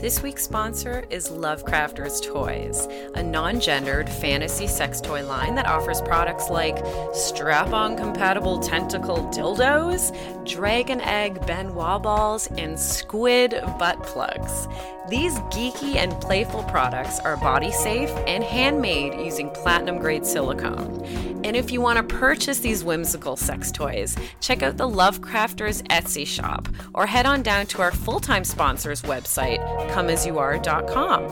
This 0.05 0.21
week's 0.21 0.43
sponsor 0.43 1.03
is 1.09 1.29
Lovecrafters 1.29 2.21
Toys, 2.21 2.87
a 3.15 3.23
non 3.23 3.59
gendered 3.59 4.07
fantasy 4.07 4.67
sex 4.67 5.01
toy 5.01 5.25
line 5.25 5.55
that 5.55 5.65
offers 5.65 5.99
products 5.99 6.47
like 6.47 6.77
strap 7.11 7.73
on 7.73 7.97
compatible 7.97 8.59
tentacle 8.59 9.27
dildos, 9.33 10.13
dragon 10.47 11.01
egg 11.01 11.43
Ben 11.47 11.73
Wa 11.73 11.97
balls, 11.97 12.45
and 12.55 12.79
squid 12.79 13.59
butt 13.79 14.03
plugs. 14.03 14.67
These 15.09 15.33
geeky 15.49 15.95
and 15.95 16.19
playful 16.21 16.63
products 16.63 17.19
are 17.19 17.37
body 17.37 17.71
safe 17.71 18.09
and 18.27 18.43
handmade 18.43 19.13
using 19.13 19.49
platinum 19.51 19.99
grade 19.99 20.25
silicone. 20.25 21.03
And 21.45 21.55
if 21.55 21.71
you 21.71 21.79
want 21.79 21.97
to 21.97 22.15
purchase 22.15 22.57
these 22.57 22.83
whimsical 22.83 23.37
sex 23.37 23.71
toys, 23.71 24.15
check 24.39 24.63
out 24.63 24.77
the 24.77 24.89
Lovecrafters 24.89 25.83
Etsy 25.89 26.25
shop 26.25 26.67
or 26.95 27.05
head 27.05 27.27
on 27.27 27.43
down 27.43 27.67
to 27.67 27.83
our 27.83 27.91
full 27.91 28.19
time 28.19 28.43
sponsor's 28.43 29.03
website, 29.03 29.59
comeasyouare.com. 29.95 31.29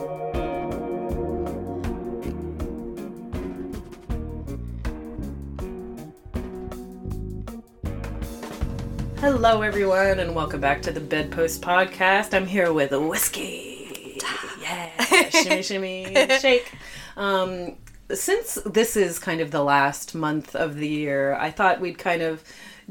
Hello, 9.19 9.61
everyone, 9.63 10.19
and 10.19 10.33
welcome 10.33 10.61
back 10.61 10.81
to 10.83 10.93
the 10.93 11.01
Bedpost 11.01 11.61
Podcast. 11.61 12.33
I'm 12.33 12.47
here 12.47 12.71
with 12.71 12.93
a 12.93 13.01
whiskey. 13.01 14.21
Yeah, 14.61 14.89
shimmy, 15.29 15.61
shimmy, 15.61 16.27
shake. 16.39 16.71
Um, 17.17 17.75
since 18.13 18.59
this 18.65 18.95
is 18.95 19.19
kind 19.19 19.41
of 19.41 19.51
the 19.51 19.61
last 19.61 20.15
month 20.15 20.55
of 20.55 20.75
the 20.75 20.87
year, 20.87 21.35
I 21.35 21.51
thought 21.51 21.81
we'd 21.81 21.97
kind 21.97 22.21
of 22.21 22.41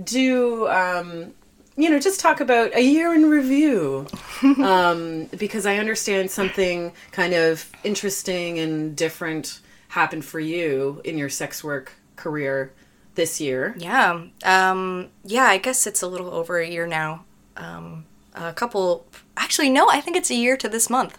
do, 0.04 0.68
um, 0.68 1.32
you 1.76 1.90
know, 1.90 1.98
just 1.98 2.20
talk 2.20 2.40
about 2.40 2.74
a 2.74 2.82
year 2.82 3.14
in 3.14 3.28
review. 3.28 4.06
um, 4.42 5.26
because 5.38 5.66
I 5.66 5.78
understand 5.78 6.30
something 6.30 6.92
kind 7.12 7.34
of 7.34 7.70
interesting 7.84 8.58
and 8.58 8.96
different 8.96 9.60
happened 9.88 10.24
for 10.24 10.40
you 10.40 11.00
in 11.04 11.18
your 11.18 11.28
sex 11.28 11.62
work 11.62 11.92
career 12.16 12.72
this 13.14 13.40
year. 13.40 13.74
Yeah. 13.78 14.24
Um, 14.44 15.08
yeah, 15.24 15.44
I 15.44 15.58
guess 15.58 15.86
it's 15.86 16.02
a 16.02 16.06
little 16.06 16.30
over 16.30 16.58
a 16.58 16.68
year 16.68 16.86
now. 16.86 17.24
Um, 17.56 18.06
a 18.34 18.52
couple, 18.52 19.06
actually, 19.36 19.68
no, 19.70 19.88
I 19.90 20.00
think 20.00 20.16
it's 20.16 20.30
a 20.30 20.34
year 20.34 20.56
to 20.56 20.68
this 20.68 20.88
month. 20.88 21.18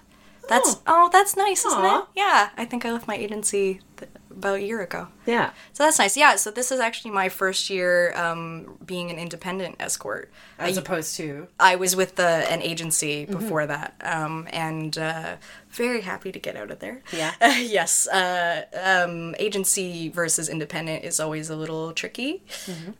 That's, 0.49 0.81
oh, 0.87 1.09
that's 1.11 1.37
nice, 1.37 1.63
isn't 1.65 1.85
it? 1.85 2.05
Yeah. 2.15 2.49
I 2.57 2.65
think 2.65 2.85
I 2.85 2.91
left 2.91 3.07
my 3.07 3.15
agency 3.15 3.79
th- 3.97 4.11
about 4.37 4.55
a 4.55 4.61
year 4.61 4.81
ago. 4.81 5.07
Yeah. 5.25 5.51
So 5.73 5.83
that's 5.83 5.99
nice. 5.99 6.17
Yeah, 6.17 6.35
so 6.35 6.51
this 6.51 6.71
is 6.71 6.79
actually 6.79 7.11
my 7.11 7.29
first 7.29 7.69
year 7.69 8.13
um, 8.17 8.77
being 8.85 9.09
an 9.09 9.17
independent 9.17 9.75
escort. 9.79 10.31
As 10.59 10.77
opposed 10.77 11.15
to. 11.17 11.47
I 11.59 11.75
was 11.75 11.95
with 11.95 12.15
the 12.15 12.49
an 12.51 12.61
agency 12.61 13.25
before 13.25 13.65
that, 13.67 13.95
um, 14.01 14.47
and 14.51 14.97
uh, 14.97 15.35
very 15.71 16.01
happy 16.01 16.31
to 16.31 16.39
get 16.39 16.55
out 16.55 16.71
of 16.71 16.79
there. 16.79 17.01
Yeah. 17.11 17.33
yes. 17.57 18.07
Uh, 18.07 18.65
um, 18.81 19.35
agency 19.39 20.09
versus 20.09 20.49
independent 20.49 21.03
is 21.03 21.19
always 21.19 21.49
a 21.49 21.55
little 21.55 21.91
tricky, 21.93 22.43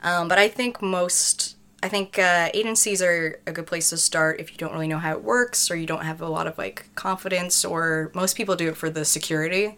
um, 0.02 0.28
but 0.28 0.38
I 0.38 0.48
think 0.48 0.82
most. 0.82 1.58
I 1.82 1.90
think 1.90 2.18
uh, 2.18 2.48
agencies 2.54 3.02
are 3.02 3.42
a 3.46 3.52
good 3.52 3.68
place 3.68 3.90
to 3.90 3.98
start 3.98 4.40
if 4.40 4.52
you 4.54 4.58
don't 4.58 4.72
really 4.72 4.88
know 4.88 5.00
how 5.00 5.12
it 5.12 5.22
works 5.22 5.70
or 5.70 5.76
you 5.76 5.86
don't 5.86 6.06
have 6.06 6.22
a 6.22 6.30
lot 6.30 6.48
of 6.48 6.58
like 6.58 6.88
confidence 6.96 7.66
or 7.66 8.10
most 8.16 8.38
people 8.38 8.56
do 8.56 8.70
it 8.70 8.78
for 8.78 8.90
the 8.90 9.04
security. 9.04 9.78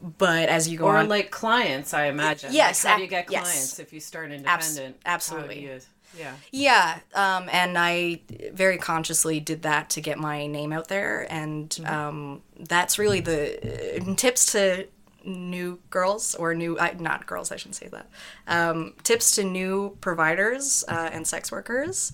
But 0.00 0.48
as 0.48 0.68
you 0.68 0.78
go 0.78 0.86
Or 0.86 0.96
on, 0.96 1.08
like 1.08 1.30
clients, 1.30 1.92
I 1.94 2.06
imagine. 2.06 2.52
Yes, 2.52 2.84
Like, 2.84 2.90
how 2.90 2.96
do 2.98 3.02
you 3.02 3.08
get 3.08 3.30
yes. 3.30 3.42
clients 3.42 3.78
if 3.78 3.92
you 3.92 4.00
start 4.00 4.30
independent? 4.30 4.96
How 5.04 5.12
absolutely. 5.14 5.62
you- 5.62 5.80
yeah. 6.16 6.32
Yeah, 6.52 6.98
um, 7.14 7.48
and 7.52 7.76
I 7.76 8.20
very 8.52 8.78
consciously 8.78 9.40
did 9.40 9.62
that 9.62 9.90
to 9.90 10.00
get 10.00 10.18
my 10.18 10.46
name 10.46 10.72
out 10.72 10.88
there, 10.88 11.26
and 11.30 11.78
um, 11.84 12.42
that's 12.58 12.98
really 12.98 13.20
the 13.20 14.00
uh, 14.00 14.14
tips 14.14 14.52
to 14.52 14.86
new 15.24 15.78
girls 15.90 16.34
or 16.34 16.54
new 16.54 16.78
I, 16.78 16.92
not 16.98 17.26
girls. 17.26 17.52
I 17.52 17.56
shouldn't 17.56 17.74
say 17.76 17.88
that. 17.88 18.08
Um, 18.46 18.94
tips 19.02 19.34
to 19.36 19.44
new 19.44 19.98
providers 20.00 20.82
uh, 20.88 21.10
and 21.12 21.26
sex 21.26 21.52
workers: 21.52 22.10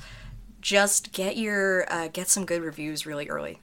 just 0.61 1.13
get 1.13 1.37
your 1.37 1.91
uh, 1.93 2.09
get 2.09 2.29
some 2.29 2.45
good 2.45 2.63
reviews 2.63 3.07
really 3.07 3.29
early. 3.29 3.61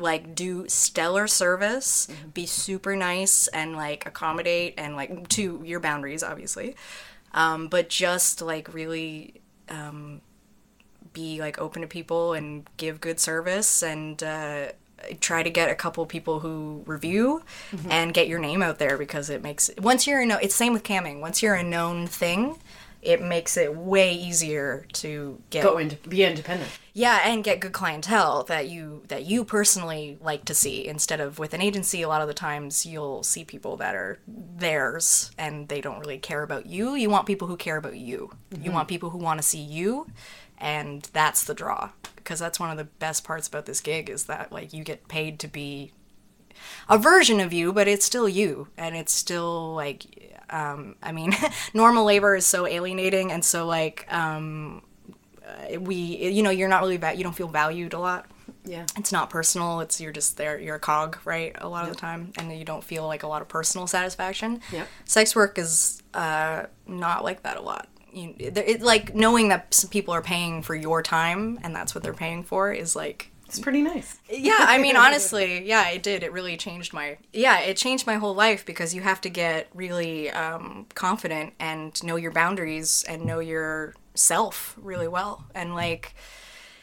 Like 0.00 0.34
do 0.34 0.68
stellar 0.68 1.26
service, 1.26 2.08
be 2.32 2.46
super 2.46 2.94
nice 2.96 3.48
and 3.48 3.76
like 3.76 4.06
accommodate 4.06 4.74
and 4.78 4.96
like 4.96 5.28
to 5.30 5.62
your 5.64 5.80
boundaries, 5.80 6.22
obviously. 6.22 6.76
Um, 7.32 7.68
but 7.68 7.88
just 7.88 8.40
like 8.42 8.72
really 8.72 9.40
um, 9.68 10.20
be 11.12 11.40
like 11.40 11.58
open 11.58 11.82
to 11.82 11.88
people 11.88 12.32
and 12.34 12.68
give 12.76 13.00
good 13.00 13.18
service 13.18 13.82
and 13.82 14.22
uh, 14.22 14.66
try 15.20 15.42
to 15.42 15.50
get 15.50 15.70
a 15.70 15.74
couple 15.74 16.04
people 16.06 16.40
who 16.40 16.82
review 16.86 17.42
and 17.88 18.14
get 18.14 18.28
your 18.28 18.38
name 18.38 18.62
out 18.62 18.78
there 18.78 18.96
because 18.96 19.28
it 19.30 19.42
makes 19.42 19.70
once 19.78 20.06
you're 20.06 20.20
a 20.20 20.26
know 20.26 20.38
it's 20.40 20.54
same 20.54 20.72
with 20.72 20.82
camming. 20.84 21.20
Once 21.20 21.42
you're 21.42 21.54
a 21.54 21.62
known 21.62 22.06
thing 22.06 22.58
it 23.04 23.20
makes 23.20 23.56
it 23.56 23.76
way 23.76 24.12
easier 24.14 24.86
to 24.94 25.40
get 25.50 25.62
Go 25.62 25.78
into 25.78 25.96
be 26.08 26.24
independent. 26.24 26.70
yeah 26.92 27.20
and 27.24 27.44
get 27.44 27.60
good 27.60 27.72
clientele 27.72 28.44
that 28.44 28.68
you 28.68 29.02
that 29.08 29.24
you 29.26 29.44
personally 29.44 30.18
like 30.20 30.44
to 30.46 30.54
see. 30.54 30.86
Instead 30.86 31.20
of 31.20 31.38
with 31.38 31.54
an 31.54 31.60
agency 31.60 32.02
a 32.02 32.08
lot 32.08 32.22
of 32.22 32.28
the 32.28 32.34
times 32.34 32.86
you'll 32.86 33.22
see 33.22 33.44
people 33.44 33.76
that 33.76 33.94
are 33.94 34.18
theirs 34.26 35.30
and 35.38 35.68
they 35.68 35.80
don't 35.80 36.00
really 36.00 36.18
care 36.18 36.42
about 36.42 36.66
you. 36.66 36.94
You 36.94 37.10
want 37.10 37.26
people 37.26 37.48
who 37.48 37.56
care 37.56 37.76
about 37.76 37.96
you. 37.96 38.32
You 38.50 38.58
mm-hmm. 38.58 38.72
want 38.72 38.88
people 38.88 39.10
who 39.10 39.18
want 39.18 39.40
to 39.40 39.46
see 39.46 39.60
you 39.60 40.06
and 40.58 41.08
that's 41.12 41.44
the 41.44 41.54
draw. 41.54 41.90
Because 42.16 42.38
that's 42.38 42.58
one 42.58 42.70
of 42.70 42.78
the 42.78 42.84
best 42.84 43.22
parts 43.22 43.48
about 43.48 43.66
this 43.66 43.80
gig 43.80 44.08
is 44.08 44.24
that 44.24 44.50
like 44.50 44.72
you 44.72 44.82
get 44.82 45.08
paid 45.08 45.38
to 45.40 45.48
be 45.48 45.92
a 46.88 46.96
version 46.96 47.40
of 47.40 47.52
you 47.52 47.72
but 47.72 47.86
it's 47.86 48.06
still 48.06 48.28
you. 48.28 48.68
And 48.78 48.96
it's 48.96 49.12
still 49.12 49.74
like 49.74 50.23
um, 50.54 50.94
i 51.02 51.12
mean 51.12 51.32
normal 51.74 52.04
labor 52.04 52.34
is 52.36 52.46
so 52.46 52.66
alienating 52.66 53.32
and 53.32 53.44
so 53.44 53.66
like 53.66 54.06
um, 54.12 54.82
uh, 55.46 55.80
we 55.80 55.94
you 55.96 56.42
know 56.42 56.50
you're 56.50 56.68
not 56.68 56.82
really 56.82 56.96
va- 56.96 57.14
you 57.14 57.22
don't 57.22 57.34
feel 57.36 57.48
valued 57.48 57.92
a 57.92 57.98
lot. 57.98 58.26
Yeah. 58.66 58.86
it's 58.96 59.12
not 59.12 59.28
personal. 59.28 59.80
It's 59.80 60.00
you're 60.00 60.12
just 60.12 60.36
there 60.36 60.58
you're 60.58 60.76
a 60.76 60.80
cog 60.80 61.18
right 61.24 61.54
a 61.58 61.68
lot 61.68 61.84
of 61.84 61.90
the 61.90 61.96
time 61.96 62.32
and 62.38 62.50
you 62.58 62.64
don't 62.64 62.82
feel 62.82 63.06
like 63.06 63.22
a 63.22 63.26
lot 63.26 63.42
of 63.42 63.48
personal 63.48 63.86
satisfaction. 63.86 64.60
Yep. 64.72 64.88
sex 65.04 65.36
work 65.36 65.58
is 65.58 66.02
uh, 66.14 66.64
not 66.86 67.24
like 67.24 67.42
that 67.42 67.56
a 67.58 67.62
lot. 67.62 67.88
You, 68.12 68.34
it, 68.38 68.56
it, 68.56 68.80
like 68.80 69.14
knowing 69.14 69.48
that 69.48 69.74
some 69.74 69.90
people 69.90 70.14
are 70.14 70.22
paying 70.22 70.62
for 70.62 70.74
your 70.74 71.02
time 71.02 71.58
and 71.62 71.74
that's 71.74 71.94
what 71.94 72.04
they're 72.04 72.14
paying 72.14 72.42
for 72.42 72.72
is 72.72 72.94
like 72.94 73.30
It's 73.54 73.62
pretty 73.62 73.82
nice. 73.82 74.18
yeah 74.30 74.56
i 74.60 74.78
mean 74.78 74.96
honestly 75.06 75.64
yeah 75.66 75.88
it 75.90 76.02
did. 76.02 76.22
It 76.22 76.32
really 76.32 76.56
changed 76.56 76.92
my 76.92 77.18
yeah 77.32 77.60
it 77.60 77.76
changed 77.76 78.06
my 78.06 78.16
whole 78.16 78.34
life 78.34 78.64
because 78.66 78.94
you 78.94 79.02
have 79.02 79.20
to 79.22 79.28
get 79.30 79.68
really 79.74 80.30
um, 80.30 80.86
confident 80.94 81.54
and 81.58 82.02
know 82.02 82.16
your 82.16 82.32
boundaries 82.32 83.04
and 83.08 83.24
know 83.24 83.38
your 83.40 83.94
self 84.14 84.76
really 84.80 85.08
well. 85.08 85.44
And 85.54 85.74
like 85.74 86.14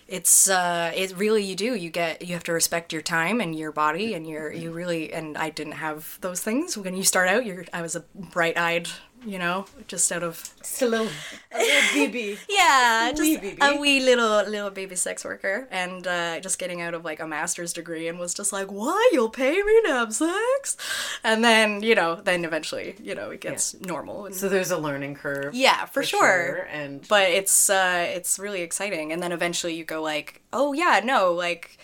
it's 0.08 0.50
uh 0.50 0.92
it 0.94 1.18
really 1.18 1.42
you 1.44 1.56
do 1.56 1.74
you 1.76 1.90
get 1.90 2.22
you 2.22 2.34
have 2.34 2.44
to 2.44 2.52
respect 2.52 2.92
your 2.92 3.02
time 3.02 3.40
and 3.40 3.56
your 3.56 3.72
body 3.72 4.14
and 4.14 4.28
your 4.28 4.52
you 4.52 4.70
really 4.72 5.14
and 5.14 5.38
i 5.38 5.50
didn't 5.50 5.74
have 5.74 6.18
those 6.22 6.42
things. 6.42 6.78
When 6.78 6.96
you 6.96 7.04
start 7.04 7.30
out 7.30 7.46
you're 7.46 7.66
i 7.74 7.82
was 7.82 7.96
a 7.96 8.02
bright-eyed 8.14 8.90
you 9.26 9.38
know 9.38 9.66
just 9.88 10.12
out 10.12 10.24
of 10.24 10.52
Just 10.60 10.82
a 10.82 10.88
little, 10.88 11.08
a 11.52 11.58
little 11.60 11.82
BB. 12.10 12.40
yeah, 12.50 13.12
Wee 13.12 13.16
just 13.16 13.42
baby. 13.42 13.58
a 13.62 13.76
wee 13.78 14.00
little 14.00 14.44
little 14.50 14.70
baby 14.72 14.96
sex 14.96 15.24
worker, 15.24 15.68
and 15.72 16.08
uh, 16.08 16.40
just 16.40 16.58
getting 16.60 16.82
out 16.82 16.94
of 16.94 17.06
like 17.06 17.20
a 17.20 17.28
master's 17.28 17.74
degree, 17.74 18.08
and 18.08 18.18
was 18.20 18.34
just 18.34 18.52
like, 18.52 18.68
"Why 18.72 19.10
you'll 19.14 19.30
pay 19.30 19.62
me 19.62 19.82
to 19.86 19.90
have 19.90 20.14
sex?" 20.14 20.76
And 21.24 21.44
then 21.44 21.84
you 21.84 21.94
know, 21.96 22.16
then 22.16 22.46
eventually, 22.46 22.96
you 23.02 23.14
know, 23.16 23.30
it 23.30 23.42
gets 23.42 23.80
normal. 23.82 24.26
And, 24.26 24.36
So 24.36 24.50
there's 24.50 24.72
a 24.72 24.78
learning 24.78 25.16
curve. 25.16 25.54
yeah, 25.54 25.86
for, 25.86 26.04
sure. 26.04 26.68
And 26.72 27.08
But 27.08 27.30
it's 27.30 27.70
uh, 27.70 28.06
it's 28.10 28.40
really 28.40 28.62
exciting, 28.62 29.12
and 29.12 29.22
then 29.22 29.32
eventually 29.32 29.76
you 29.76 29.84
go 29.86 30.02
like, 30.02 30.42
"Oh 30.52 30.74
yeah, 30.74 31.02
no, 31.04 31.32
like." 31.34 31.78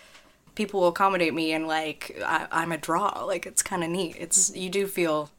People 0.55 0.79
will 0.79 0.87
accommodate 0.87 1.35
me, 1.35 1.51
and 1.53 1.67
like 1.67 2.19
I, 2.25 2.47
I'm 2.51 2.71
a 2.71 2.79
draw. 2.79 3.23
Like 3.25 3.45
it's 3.45 3.61
kind 3.61 3.83
of 3.83 3.91
neat. 3.91 4.15
It's 4.17 4.55
you 4.55 4.71
do 4.71 4.87
feel 4.87 5.29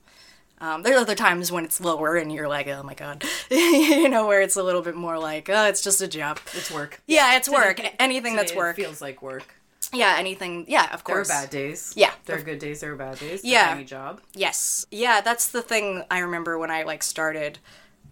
Um, 0.60 0.82
there's 0.82 1.00
other 1.00 1.14
times 1.14 1.52
when 1.52 1.64
it's 1.64 1.80
lower 1.80 2.16
and 2.16 2.32
you're 2.32 2.48
like, 2.48 2.66
oh 2.68 2.82
my 2.82 2.94
god, 2.94 3.24
you 3.50 4.08
know, 4.08 4.26
where 4.26 4.42
it's 4.42 4.56
a 4.56 4.62
little 4.62 4.82
bit 4.82 4.96
more 4.96 5.18
like, 5.18 5.48
oh, 5.48 5.66
it's 5.66 5.82
just 5.82 6.00
a 6.00 6.08
job. 6.08 6.40
It's 6.54 6.70
work. 6.70 7.00
Yeah, 7.06 7.36
it's 7.36 7.48
work. 7.48 7.80
Anything 8.00 8.34
that's 8.36 8.50
today 8.50 8.58
it 8.60 8.64
work. 8.64 8.76
feels 8.76 9.00
like 9.00 9.22
work. 9.22 9.54
yeah, 9.92 10.16
anything. 10.18 10.64
Yeah, 10.68 10.92
of 10.92 11.04
course. 11.04 11.28
There 11.28 11.36
are 11.38 11.42
bad 11.42 11.50
days. 11.50 11.92
Yeah. 11.96 12.12
There 12.26 12.36
are 12.36 12.42
good 12.42 12.58
days. 12.58 12.80
There 12.80 12.92
are 12.92 12.96
bad 12.96 13.18
days. 13.18 13.42
Yeah. 13.44 13.70
Any 13.74 13.84
job. 13.84 14.20
Yes. 14.34 14.86
Yeah, 14.90 15.20
that's 15.20 15.48
the 15.48 15.62
thing 15.62 16.02
I 16.10 16.18
remember 16.18 16.58
when 16.58 16.70
I 16.70 16.82
like 16.82 17.02
started 17.02 17.58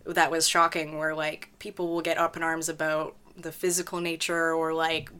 that 0.06 0.30
was 0.30 0.46
shocking 0.48 0.98
where 0.98 1.14
like 1.14 1.50
people 1.58 1.88
will 1.88 2.00
get 2.00 2.16
up 2.16 2.36
in 2.36 2.42
arms 2.42 2.68
about 2.68 3.16
the 3.36 3.52
physical 3.52 4.00
nature 4.00 4.54
or 4.54 4.72
like 4.72 5.10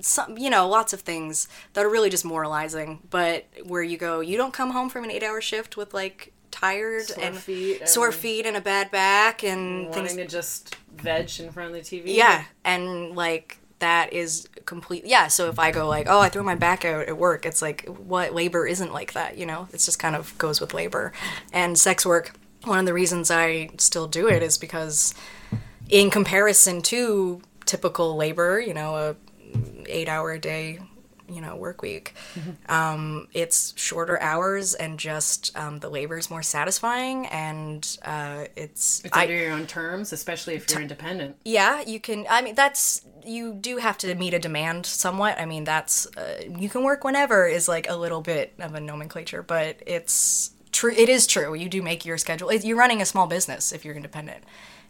some 0.00 0.38
you 0.38 0.50
know 0.50 0.68
lots 0.68 0.92
of 0.92 1.00
things 1.00 1.48
that 1.74 1.84
are 1.84 1.88
really 1.88 2.10
just 2.10 2.24
moralizing 2.24 3.00
but 3.10 3.46
where 3.64 3.82
you 3.82 3.96
go 3.96 4.20
you 4.20 4.36
don't 4.36 4.52
come 4.52 4.70
home 4.70 4.88
from 4.88 5.04
an 5.04 5.10
8-hour 5.10 5.40
shift 5.40 5.76
with 5.76 5.92
like 5.94 6.32
tired 6.50 7.02
Sore 7.06 7.24
and 7.24 7.36
feet 7.36 7.80
and- 7.80 7.88
sore 7.88 8.12
feet 8.12 8.46
and 8.46 8.56
a 8.56 8.60
bad 8.60 8.90
back 8.90 9.42
and 9.44 9.86
Wanting 9.88 10.04
things 10.06 10.16
to 10.16 10.26
just 10.26 10.76
veg 10.96 11.30
in 11.40 11.50
front 11.52 11.74
of 11.74 11.74
the 11.74 11.80
TV. 11.82 12.14
yeah, 12.14 12.44
and 12.64 13.14
like 13.14 13.58
that 13.80 14.12
is 14.12 14.48
complete. 14.64 15.04
Yeah, 15.06 15.28
so 15.28 15.48
if 15.48 15.58
I 15.60 15.70
go 15.70 15.86
like, 15.86 16.08
oh, 16.10 16.18
I 16.18 16.28
threw 16.30 16.42
my 16.42 16.56
back 16.56 16.84
out 16.84 17.06
at 17.06 17.16
work, 17.16 17.46
it's 17.46 17.62
like 17.62 17.86
what 17.86 18.34
labor 18.34 18.66
isn't 18.66 18.92
like 18.92 19.12
that, 19.12 19.38
you 19.38 19.46
know? 19.46 19.68
It's 19.72 19.84
just 19.84 20.00
kind 20.00 20.16
of 20.16 20.36
goes 20.36 20.60
with 20.60 20.74
labor. 20.74 21.12
And 21.52 21.78
sex 21.78 22.04
work, 22.04 22.32
one 22.64 22.80
of 22.80 22.86
the 22.86 22.92
reasons 22.92 23.30
I 23.30 23.70
still 23.78 24.08
do 24.08 24.26
it 24.28 24.42
is 24.42 24.58
because 24.58 25.14
in 25.88 26.10
comparison 26.10 26.82
to 26.82 27.40
typical 27.66 28.16
labor, 28.16 28.58
you 28.58 28.74
know, 28.74 28.96
a 28.96 29.16
8-hour 29.54 30.32
a 30.32 30.38
day 30.38 30.78
you 31.30 31.42
know 31.42 31.56
work 31.56 31.82
week 31.82 32.14
um, 32.70 33.28
it's 33.34 33.74
shorter 33.76 34.18
hours 34.20 34.72
and 34.74 34.98
just 34.98 35.54
um, 35.58 35.78
the 35.80 35.88
labor 35.90 36.16
is 36.16 36.30
more 36.30 36.42
satisfying 36.42 37.26
and 37.26 37.98
uh, 38.02 38.46
it's, 38.56 39.02
It's 39.04 39.14
I- 39.16 39.22
under 39.22 39.34
your 39.34 39.52
own 39.52 39.66
terms, 39.66 40.12
especially 40.14 40.54
if 40.54 40.70
you're 40.70 40.80
independent. 40.80 41.36
yeah, 41.44 41.82
you 41.82 42.00
can. 42.00 42.24
I 42.30 42.40
mean, 42.40 42.54
that's 42.54 43.02
you 43.26 43.52
do 43.52 43.76
have 43.76 43.98
to 43.98 44.14
meet 44.14 44.32
a 44.32 44.38
demand 44.38 44.86
somewhat. 44.86 45.38
I 45.38 45.44
mean, 45.44 45.64
that's 45.64 46.06
uh, 46.16 46.44
you 46.58 46.70
can 46.70 46.82
work 46.82 47.04
whenever 47.04 47.46
is 47.46 47.68
like 47.68 47.90
a 47.90 47.96
little 47.96 48.22
bit 48.22 48.54
of 48.58 48.74
a 48.74 48.80
nomenclature, 48.80 49.42
but 49.42 49.82
it's 49.86 50.52
true. 50.72 50.92
It 50.96 51.10
is 51.10 51.26
true. 51.26 51.52
You 51.54 51.68
do 51.68 51.82
make 51.82 52.06
your 52.06 52.16
schedule. 52.16 52.48
It, 52.48 52.64
you're 52.64 52.78
running 52.78 53.02
a 53.02 53.06
small 53.06 53.26
business 53.26 53.70
if 53.72 53.84
you're 53.84 53.94
independent, 53.96 54.44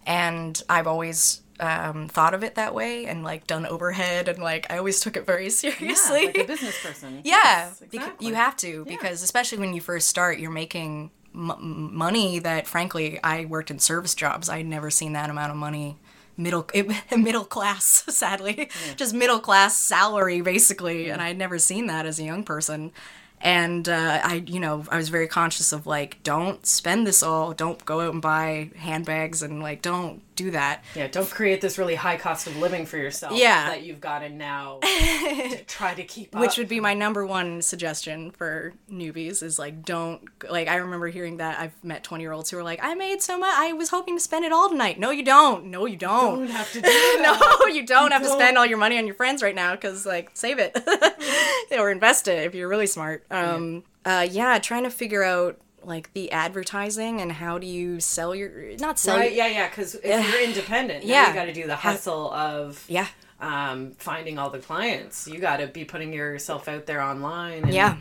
and 0.07 0.63
I've 0.69 0.87
always 0.87 1.41
um, 1.61 2.09
thought 2.09 2.35
of 2.35 2.45
it 2.45 2.55
that 2.55 2.75
way 2.75 3.07
and 3.07 3.25
like 3.25 3.47
done 3.47 3.67
overhead 3.67 4.29
and 4.29 4.39
like 4.39 4.67
I 4.71 4.79
always 4.79 5.01
took 5.01 5.17
it 5.17 5.27
very 5.27 5.51
seriously. 5.51 6.21
Yeah, 6.21 6.27
like 6.27 6.39
a 6.39 6.45
business 6.45 6.81
person. 6.83 7.21
Yeah, 7.25 7.35
Yes, 7.35 7.83
exactly. 7.83 8.27
you 8.27 8.35
have 8.35 8.57
to 8.59 8.85
because 8.87 9.23
especially 9.23 9.59
when 9.59 9.75
you 9.75 9.81
first 9.81 10.09
start, 10.09 10.39
you're 10.39 10.51
making 10.51 11.11
m- 11.35 11.91
money 11.95 12.39
that, 12.39 12.67
frankly, 12.67 13.19
I 13.23 13.45
worked 13.47 13.71
in 13.71 13.79
service 13.79 14.15
jobs. 14.15 14.49
I'd 14.49 14.67
never 14.67 14.91
seen 14.91 15.13
that 15.15 15.31
amount 15.31 15.51
of 15.51 15.57
money. 15.57 15.97
Middle 16.37 16.69
middle 17.17 17.45
class, 17.45 18.05
sadly, 18.15 18.71
just 18.95 19.13
middle 19.13 19.41
class 19.41 19.77
salary 19.77 20.41
basically, 20.41 21.09
and 21.11 21.21
I'd 21.21 21.37
never 21.37 21.59
seen 21.59 21.87
that 21.89 22.07
as 22.07 22.21
a 22.21 22.23
young 22.25 22.45
person. 22.45 22.93
And 23.41 23.89
uh, 23.89 24.21
I, 24.25 24.45
you 24.47 24.59
know, 24.61 24.85
I 24.89 24.97
was 24.97 25.09
very 25.11 25.27
conscious 25.29 25.73
of 25.73 25.87
like, 25.87 26.21
don't 26.25 26.65
spend 26.67 27.07
this 27.07 27.23
all. 27.23 27.53
Don't 27.55 27.85
go 27.85 28.01
out 28.01 28.13
and 28.13 28.21
buy 28.23 28.71
handbags 28.77 29.43
and 29.43 29.61
like, 29.63 29.81
don't 29.83 30.23
do 30.39 30.51
that. 30.53 30.85
Yeah, 30.95 31.09
don't 31.09 31.29
create 31.29 31.61
this 31.61 31.77
really 31.79 31.97
high 31.97 32.17
cost 32.17 32.47
of 32.47 32.57
living 32.57 32.87
for 32.87 32.97
yourself. 32.97 33.33
Yeah. 33.37 33.71
that 33.71 33.83
you've 33.83 34.01
got 34.01 34.21
to 34.21 34.29
now 34.29 34.79
to 34.83 35.65
try 35.67 35.95
to 35.95 36.05
keep 36.05 36.35
up. 36.35 36.41
which 36.41 36.57
would 36.57 36.69
be 36.69 36.81
my 36.81 36.95
number 36.95 37.27
one 37.27 37.61
suggestion 37.61 38.31
for 38.31 38.73
newbies 38.91 39.43
is 39.43 39.59
like 39.59 39.85
don't 39.85 40.23
like 40.51 40.69
i 40.69 40.77
remember 40.77 41.09
hearing 41.09 41.39
that 41.39 41.59
i've 41.59 41.73
met 41.85 42.03
20 42.05 42.23
year 42.23 42.33
olds 42.33 42.51
who 42.51 42.59
are 42.59 42.63
like 42.63 42.79
i 42.83 42.95
made 42.95 43.21
so 43.21 43.39
much 43.39 43.53
i 43.57 43.73
was 43.73 43.89
hoping 43.91 44.17
to 44.17 44.23
spend 44.23 44.45
it 44.45 44.53
all 44.53 44.69
tonight 44.69 44.99
no 44.99 45.11
you 45.11 45.25
don't 45.25 45.65
no 45.67 45.87
you 45.87 45.97
don't, 45.97 46.39
don't 46.41 46.51
have 46.51 46.71
to 46.73 46.81
do 46.81 46.89
no 47.23 47.67
you 47.67 47.85
don't 47.85 48.13
have 48.13 48.23
to 48.23 48.29
don't. 48.29 48.39
spend 48.39 48.57
all 48.57 48.67
your 48.67 48.79
money 48.79 48.97
on 48.99 49.07
your 49.07 49.15
friends 49.15 49.43
right 49.43 49.55
now 49.55 49.73
because 49.75 50.07
like 50.07 50.31
save 50.35 50.59
it 50.59 50.77
or 51.79 51.91
invest 51.91 52.29
it 52.29 52.45
if 52.47 52.55
you're 52.55 52.69
really 52.69 52.87
smart 52.87 53.25
um 53.31 53.83
uh 54.05 54.27
yeah 54.31 54.59
trying 54.59 54.85
to 54.85 54.91
figure 54.91 55.23
out 55.23 55.59
like 55.89 56.13
the 56.13 56.31
advertising 56.31 57.21
and 57.21 57.33
how 57.33 57.59
do 57.59 57.67
you 57.67 57.99
sell 58.01 58.35
your 58.35 58.77
not 58.79 58.99
sell 58.99 59.17
Right? 59.17 59.33
your, 59.33 59.47
Yeah, 59.47 59.53
yeah. 59.53 59.69
Because 59.69 59.95
if 59.97 60.31
you're 60.33 60.43
independent, 60.43 61.05
Yeah. 61.05 61.29
you 61.29 61.35
got 61.35 61.47
to 61.47 61.53
do 61.53 61.67
the 61.67 61.77
hustle 61.77 62.31
of 62.33 62.85
yeah 62.89 63.07
um, 63.41 63.93
finding 63.99 64.39
all 64.39 64.51
the 64.51 64.59
clients. 64.59 65.27
You 65.29 65.39
got 65.39 65.59
to 65.59 65.67
be 65.69 65.85
putting 65.85 66.13
yourself 66.13 66.69
out 66.69 66.87
there 66.87 67.01
online. 67.01 67.65
And, 67.65 67.73
Yeah. 67.75 67.97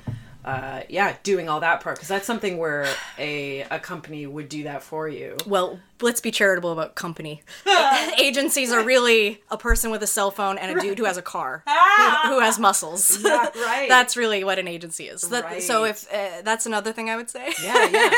Uh, 0.47 0.81
yeah, 0.87 1.13
doing 1.23 1.49
all 1.49 1.59
that 1.59 1.81
part 1.81 1.97
because 1.97 2.07
that's 2.07 2.25
something 2.25 2.57
where 2.57 2.87
a 3.19 3.63
a 3.63 3.79
company 3.79 4.25
would 4.25 4.47
do 4.47 4.63
that 4.63 4.81
for 4.81 5.09
you. 5.09 5.35
Well, 5.45 5.77
let's 5.99 6.21
be 6.21 6.31
charitable 6.31 6.71
about 6.71 6.95
company. 6.95 7.43
Agencies 8.17 8.71
are 8.71 8.81
really 8.81 9.41
a 9.51 9.57
person 9.57 9.91
with 9.91 10.01
a 10.03 10.07
cell 10.07 10.31
phone 10.31 10.57
and 10.57 10.77
a 10.77 10.79
dude 10.79 10.99
who 10.99 11.03
has 11.03 11.17
a 11.17 11.21
car, 11.21 11.63
who, 11.65 12.29
who 12.29 12.39
has 12.47 12.57
muscles. 12.59 13.21
Yeah, 13.21 13.49
right. 13.57 13.89
that's 13.89 14.15
really 14.15 14.45
what 14.45 14.57
an 14.57 14.69
agency 14.69 15.09
is. 15.09 15.23
That, 15.23 15.61
So 15.61 15.83
if 15.83 16.07
uh, 16.13 16.41
that's 16.43 16.65
another 16.65 16.93
thing 16.93 17.09
I 17.09 17.17
would 17.17 17.29
say. 17.29 17.53
Yeah, 17.61 18.13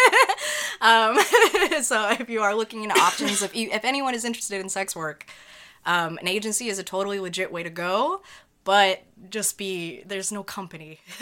yeah. 0.82 1.82
so 1.82 2.12
if 2.12 2.30
you 2.30 2.42
are 2.42 2.54
looking 2.54 2.84
into 2.84 2.96
options, 3.00 3.42
if 3.42 3.56
you, 3.56 3.72
if 3.72 3.84
anyone 3.84 4.14
is 4.14 4.24
interested 4.24 4.62
in 4.62 4.70
sex 4.70 4.96
work, 4.96 5.26
um, 5.88 6.20
an 6.20 6.28
agency 6.28 6.68
is 6.68 6.78
a 6.78 6.84
totally 6.84 7.20
legit 7.20 7.52
way 7.52 7.64
to 7.64 7.72
go. 7.72 8.22
But 8.64 9.04
just 9.30 9.58
be 9.58 10.04
there's 10.06 10.32
no 10.32 10.44
company. 10.44 11.00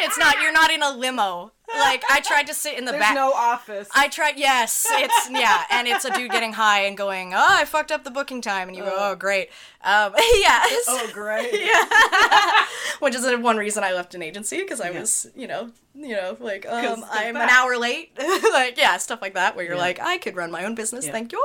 it's 0.00 0.18
not 0.18 0.40
you're 0.40 0.52
not 0.52 0.70
in 0.70 0.82
a 0.82 0.90
limo. 0.90 1.52
Like 1.68 2.04
I 2.08 2.20
tried 2.20 2.46
to 2.46 2.54
sit 2.54 2.78
in 2.78 2.84
the 2.84 2.92
There's 2.92 3.02
back. 3.02 3.14
no 3.14 3.32
office. 3.32 3.88
I 3.94 4.08
tried. 4.08 4.38
Yes, 4.38 4.86
it's 4.90 5.28
yeah, 5.30 5.64
and 5.70 5.88
it's 5.88 6.04
a 6.04 6.12
dude 6.12 6.30
getting 6.30 6.52
high 6.52 6.82
and 6.82 6.96
going, 6.96 7.34
"Oh, 7.34 7.46
I 7.48 7.64
fucked 7.64 7.90
up 7.90 8.04
the 8.04 8.10
booking 8.10 8.40
time," 8.40 8.68
and 8.68 8.76
you 8.76 8.84
go, 8.84 8.94
"Oh, 8.96 9.14
great." 9.16 9.48
Um, 9.82 10.14
yeah, 10.40 10.60
oh, 10.88 11.10
great. 11.12 11.52
yeah. 11.60 12.64
which 13.00 13.14
is 13.14 13.26
one 13.40 13.56
reason 13.56 13.82
I 13.82 13.92
left 13.92 14.14
an 14.14 14.22
agency 14.22 14.58
because 14.62 14.80
I 14.80 14.90
was, 14.90 15.26
you 15.34 15.48
know, 15.48 15.70
you 15.94 16.14
know, 16.14 16.36
like 16.40 16.66
um, 16.66 17.04
I'm 17.10 17.36
an 17.36 17.48
hour 17.48 17.76
late, 17.76 18.12
like 18.18 18.78
yeah, 18.78 18.96
stuff 18.98 19.20
like 19.20 19.34
that, 19.34 19.56
where 19.56 19.64
you're 19.64 19.74
Yeah. 19.74 19.80
like, 19.80 20.00
I 20.00 20.18
could 20.18 20.36
run 20.36 20.50
my 20.52 20.64
own 20.64 20.74
business, 20.76 21.06
Yeah. 21.06 21.12
thank 21.12 21.32
you. 21.32 21.44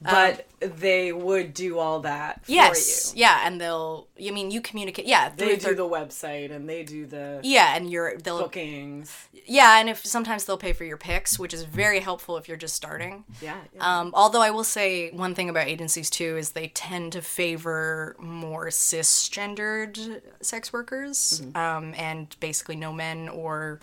But 0.00 0.46
they 0.60 1.12
would 1.12 1.54
do 1.54 1.78
all 1.80 2.00
that 2.00 2.44
for 2.44 2.52
Yes, 2.52 3.12
you. 3.16 3.22
yeah, 3.22 3.40
and 3.44 3.60
they'll. 3.60 4.06
You 4.16 4.32
mean 4.32 4.52
you 4.52 4.60
communicate? 4.60 5.06
Yeah, 5.06 5.28
They 5.30 5.56
do 5.56 5.56
their- 5.56 5.74
the 5.74 5.88
website 5.88 6.52
and 6.52 6.68
they 6.68 6.84
do 6.84 7.04
the 7.04 7.40
Yeah, 7.42 7.74
and 7.74 7.90
they'll 8.22 8.38
bookings. 8.42 9.12
yeah, 9.44 9.80
and 9.80 9.88
if 9.90 10.06
sometimes 10.06 10.44
they'll 10.44 10.56
pay 10.56 10.72
for 10.72 10.84
your 10.84 10.98
pics, 10.98 11.36
which 11.36 11.52
is 11.52 11.64
very 11.64 11.98
helpful 11.98 12.36
if 12.36 12.46
you're 12.46 12.56
just 12.56 12.76
starting. 12.76 13.24
Yeah. 13.40 13.56
yeah. 13.74 13.98
Um, 14.00 14.12
although 14.14 14.40
I 14.40 14.50
will 14.50 14.62
say 14.62 15.10
one 15.10 15.34
thing 15.34 15.48
about 15.48 15.66
agencies 15.66 16.10
too 16.10 16.36
is 16.36 16.50
they 16.50 16.68
tend 16.68 17.12
to 17.14 17.20
favor 17.22 18.14
more 18.20 18.66
cisgendered 18.68 20.20
sex 20.40 20.72
workers, 20.72 21.42
um, 21.54 21.92
and 21.96 22.34
basically 22.40 22.76
no 22.76 22.92
men 22.92 23.28
or 23.28 23.80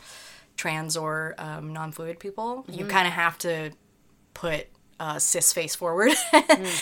trans 0.58 0.96
or 0.96 1.36
um, 1.38 1.74
non-fluid 1.74 2.20
people. 2.20 2.66
You 2.72 2.86
kind 2.86 3.06
of 3.08 3.14
have 3.14 3.38
to 3.40 3.72
put 4.34 4.68
a 5.00 5.20
cis 5.20 5.54
face 5.54 5.76
forward. 5.76 6.14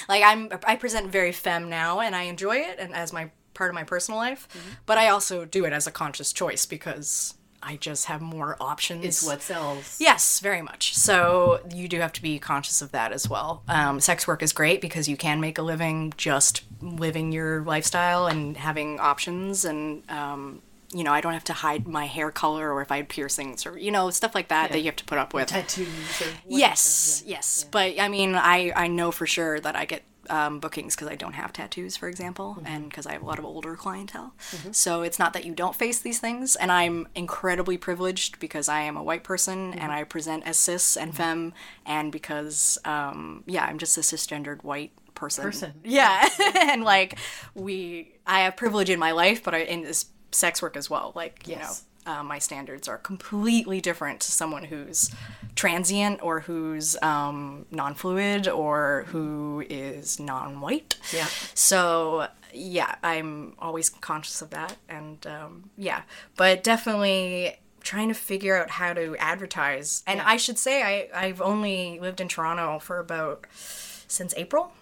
like 0.09 0.23
I'm, 0.23 0.49
I 0.65 0.75
present 0.75 1.11
very 1.11 1.31
femme 1.31 1.69
now, 1.69 1.99
and 1.99 2.15
I 2.15 2.23
enjoy 2.23 2.57
it, 2.57 2.77
and 2.79 2.93
as 2.93 3.13
my 3.13 3.31
part 3.53 3.69
of 3.69 3.75
my 3.75 3.83
personal 3.83 4.19
life. 4.19 4.47
But 4.85 4.97
I 4.97 5.09
also 5.09 5.45
do 5.45 5.65
it 5.65 5.73
as 5.73 5.87
a 5.87 5.91
conscious 5.91 6.33
choice 6.33 6.65
because 6.65 7.35
I 7.61 7.77
just 7.77 8.05
have 8.07 8.21
more 8.21 8.57
options. 8.59 9.05
it's 9.05 9.25
what 9.25 9.41
sells. 9.41 9.97
Yes, 9.99 10.39
very 10.39 10.61
much. 10.61 10.95
So 10.95 11.61
you 11.73 11.87
do 11.87 11.99
have 11.99 12.13
to 12.13 12.21
be 12.21 12.39
conscious 12.39 12.81
of 12.81 12.91
that 12.91 13.11
as 13.11 13.29
well. 13.29 13.63
Um, 13.67 13.99
sex 13.99 14.27
work 14.27 14.43
is 14.43 14.51
great 14.53 14.81
because 14.81 15.07
you 15.07 15.17
can 15.17 15.39
make 15.39 15.57
a 15.57 15.61
living 15.61 16.13
just 16.17 16.63
living 16.81 17.31
your 17.31 17.61
lifestyle 17.61 18.27
and 18.27 18.57
having 18.57 18.99
options 18.99 19.65
and. 19.65 20.09
Um, 20.09 20.61
you 20.93 21.03
know, 21.03 21.11
I 21.11 21.21
don't 21.21 21.33
have 21.33 21.43
to 21.45 21.53
hide 21.53 21.87
my 21.87 22.05
hair 22.05 22.31
color 22.31 22.71
or 22.71 22.81
if 22.81 22.91
I 22.91 22.97
had 22.97 23.09
piercings 23.09 23.65
or, 23.65 23.77
you 23.77 23.91
know, 23.91 24.09
stuff 24.09 24.35
like 24.35 24.49
that 24.49 24.71
that 24.71 24.79
you 24.79 24.85
have 24.85 24.95
to 24.97 25.05
put 25.05 25.17
up 25.17 25.33
with. 25.33 25.47
Tattoos. 25.47 26.21
Or 26.21 26.27
Yes, 26.47 27.23
yes. 27.25 27.65
But 27.69 27.99
I 27.99 28.07
mean, 28.07 28.35
I, 28.35 28.71
I 28.75 28.87
know 28.87 29.11
for 29.11 29.25
sure 29.25 29.59
that 29.59 29.75
I 29.75 29.85
get 29.85 30.03
um, 30.29 30.59
bookings 30.59 30.95
because 30.95 31.07
I 31.07 31.15
don't 31.15 31.33
have 31.33 31.53
tattoos, 31.53 31.97
for 31.97 32.07
example, 32.07 32.57
and 32.65 32.89
because 32.89 33.05
I 33.05 33.13
have 33.13 33.21
a 33.21 33.25
lot 33.25 33.39
of 33.39 33.45
older 33.45 33.75
clientele. 33.75 34.33
So 34.71 35.01
it's 35.01 35.19
not 35.19 35.33
that 35.33 35.45
you 35.45 35.53
don't 35.53 35.75
face 35.75 35.99
these 35.99 36.19
things. 36.19 36.55
And 36.55 36.71
I'm 36.71 37.07
incredibly 37.15 37.77
privileged 37.77 38.39
because 38.39 38.69
I 38.69 38.81
am 38.81 38.97
a 38.97 39.03
white 39.03 39.23
person 39.23 39.73
and 39.73 39.91
I 39.91 40.03
present 40.03 40.45
as 40.45 40.57
cis 40.57 40.95
and 40.95 41.15
femme, 41.15 41.53
and 41.85 42.11
because, 42.11 42.77
um, 42.85 43.43
yeah, 43.47 43.65
I'm 43.65 43.77
just 43.77 43.97
a 43.97 44.01
cisgendered 44.01 44.63
white 44.63 44.91
person. 45.15 45.43
Person. 45.43 45.73
Yeah. 45.83 46.27
and 46.55 46.83
like, 46.83 47.17
we, 47.53 48.15
I 48.25 48.41
have 48.41 48.55
privilege 48.55 48.89
in 48.89 48.99
my 48.99 49.11
life, 49.11 49.43
but 49.43 49.53
I, 49.53 49.59
in 49.59 49.83
this 49.83 50.05
sex 50.33 50.61
work 50.61 50.75
as 50.75 50.89
well. 50.89 51.11
Like, 51.15 51.47
you 51.47 51.55
Yes. 51.55 51.83
know, 52.05 52.13
uh, 52.13 52.23
my 52.23 52.37
standards 52.37 52.87
are 52.89 52.97
completely 52.97 53.79
different 53.79 54.19
to 54.19 54.31
someone 54.31 54.65
who's 54.65 55.09
transient 55.55 56.21
or 56.21 56.41
who's 56.41 56.97
um, 57.01 57.65
non-fluid 57.71 58.47
or 58.47 59.05
who 59.07 59.63
is 59.69 60.19
non-white. 60.19 60.97
Yeah. 61.13 61.27
So 61.53 62.27
yeah, 62.53 62.95
I'm 63.03 63.55
always 63.59 63.89
conscious 63.89 64.41
of 64.41 64.49
that, 64.51 64.75
and 64.89 65.25
um, 65.25 65.69
yeah, 65.77 66.01
but 66.35 66.63
definitely 66.63 67.57
trying 67.81 68.07
to 68.09 68.13
figure 68.13 68.55
out 68.61 68.69
how 68.69 68.93
to 68.93 69.15
advertise. 69.17 70.03
And 70.05 70.21
I 70.21 70.37
should 70.37 70.57
say 70.57 70.83
I 70.83 71.25
I've 71.25 71.41
only 71.41 71.99
lived 72.01 72.19
in 72.21 72.27
Toronto 72.27 72.79
for 72.79 72.99
about 72.99 73.47
since 73.53 74.33
April. 74.35 74.73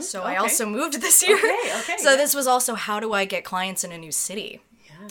So 0.00 0.22
I 0.22 0.36
also 0.36 0.66
moved 0.66 0.94
this 1.00 1.22
year. 1.26 1.36
Okay, 1.38 1.72
okay, 1.80 1.96
so 1.98 2.10
yeah. 2.10 2.16
this 2.16 2.34
was 2.34 2.46
also 2.46 2.74
how 2.74 3.00
do 3.00 3.12
I 3.12 3.24
get 3.26 3.44
clients 3.44 3.84
in 3.84 3.92
a 3.92 3.98
new 3.98 4.12
city? 4.12 4.60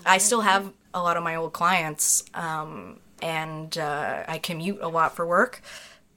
I 0.05 0.17
still 0.17 0.41
have 0.41 0.71
a 0.93 1.01
lot 1.01 1.17
of 1.17 1.23
my 1.23 1.35
old 1.35 1.53
clients, 1.53 2.23
um, 2.33 2.99
and 3.21 3.77
uh, 3.77 4.23
I 4.27 4.37
commute 4.37 4.79
a 4.81 4.87
lot 4.87 5.15
for 5.15 5.25
work. 5.25 5.61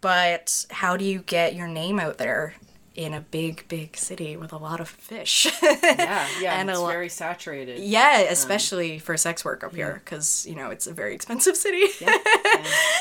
But 0.00 0.66
how 0.70 0.96
do 0.96 1.04
you 1.04 1.20
get 1.20 1.54
your 1.54 1.68
name 1.68 2.00
out 2.00 2.18
there 2.18 2.54
in 2.94 3.14
a 3.14 3.20
big, 3.20 3.66
big 3.68 3.96
city 3.96 4.36
with 4.36 4.52
a 4.52 4.56
lot 4.56 4.80
of 4.80 4.88
fish? 4.88 5.46
Yeah, 5.62 6.26
yeah, 6.40 6.58
And 6.60 6.68
it's 6.70 6.78
lo- 6.78 6.88
very 6.88 7.08
saturated. 7.08 7.78
yeah, 7.78 8.20
especially 8.20 8.98
for 8.98 9.16
sex 9.16 9.44
work 9.44 9.62
up 9.62 9.74
here, 9.74 10.00
because 10.04 10.44
you 10.46 10.54
know 10.56 10.70
it's 10.70 10.86
a 10.86 10.92
very 10.92 11.14
expensive 11.14 11.56
city. 11.56 11.84
Yeah, 12.00 12.16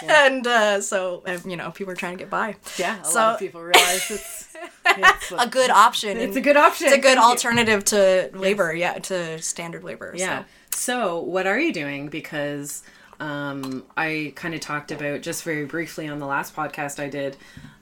yeah, 0.04 0.26
and 0.28 0.46
uh, 0.46 0.82
so 0.82 1.24
um, 1.26 1.42
you 1.50 1.58
know 1.58 1.72
people 1.72 1.92
are 1.94 1.96
trying 1.96 2.18
to 2.18 2.24
get 2.24 2.30
by. 2.30 2.56
yeah. 2.78 3.02
A 3.02 3.06
So- 3.06 3.20
lot 3.20 3.34
of 3.36 3.40
people 3.40 3.62
realize 3.62 4.12
it's, 4.12 4.56
it's 4.86 5.32
A 5.38 5.48
good 5.48 5.72
option. 5.72 6.18
It's 6.18 6.36
a 6.36 6.42
good 6.42 6.58
option. 6.58 6.88
It's 6.88 6.96
a 6.96 7.00
good 7.00 7.18
Thank 7.18 7.26
you. 7.26 7.30
alternative 7.32 7.86
to 7.86 8.30
labor. 8.34 8.74
Yeah, 8.76 8.94
to 9.00 9.42
standard 9.42 9.84
labor. 9.84 10.14
Yeah. 10.16 10.40
So. 10.42 10.46
So, 10.74 11.20
what 11.20 11.48
are 11.48 11.60
you 11.60 11.74
doing? 11.74 12.08
Because 12.08 12.84
um, 13.20 13.84
I 13.96 14.34
kind 14.36 14.54
of 14.56 14.62
talked 14.62 14.92
about 14.92 15.22
just 15.22 15.44
very 15.44 15.66
briefly 15.66 16.08
on 16.08 16.20
the 16.20 16.26
last 16.26 16.56
podcast 16.56 17.00
I 17.02 17.08
did. 17.10 17.38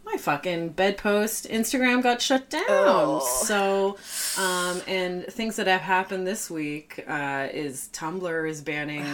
My 0.05 0.17
fucking 0.17 0.69
bedpost 0.69 1.47
Instagram 1.47 2.01
got 2.01 2.21
shut 2.21 2.49
down. 2.49 2.63
Oh. 2.67 3.19
So, 3.43 3.97
um, 4.41 4.81
and 4.87 5.25
things 5.27 5.55
that 5.57 5.67
have 5.67 5.81
happened 5.81 6.25
this 6.25 6.49
week 6.49 7.03
uh, 7.07 7.47
is 7.53 7.89
Tumblr 7.93 8.49
is 8.49 8.61
banning 8.61 9.05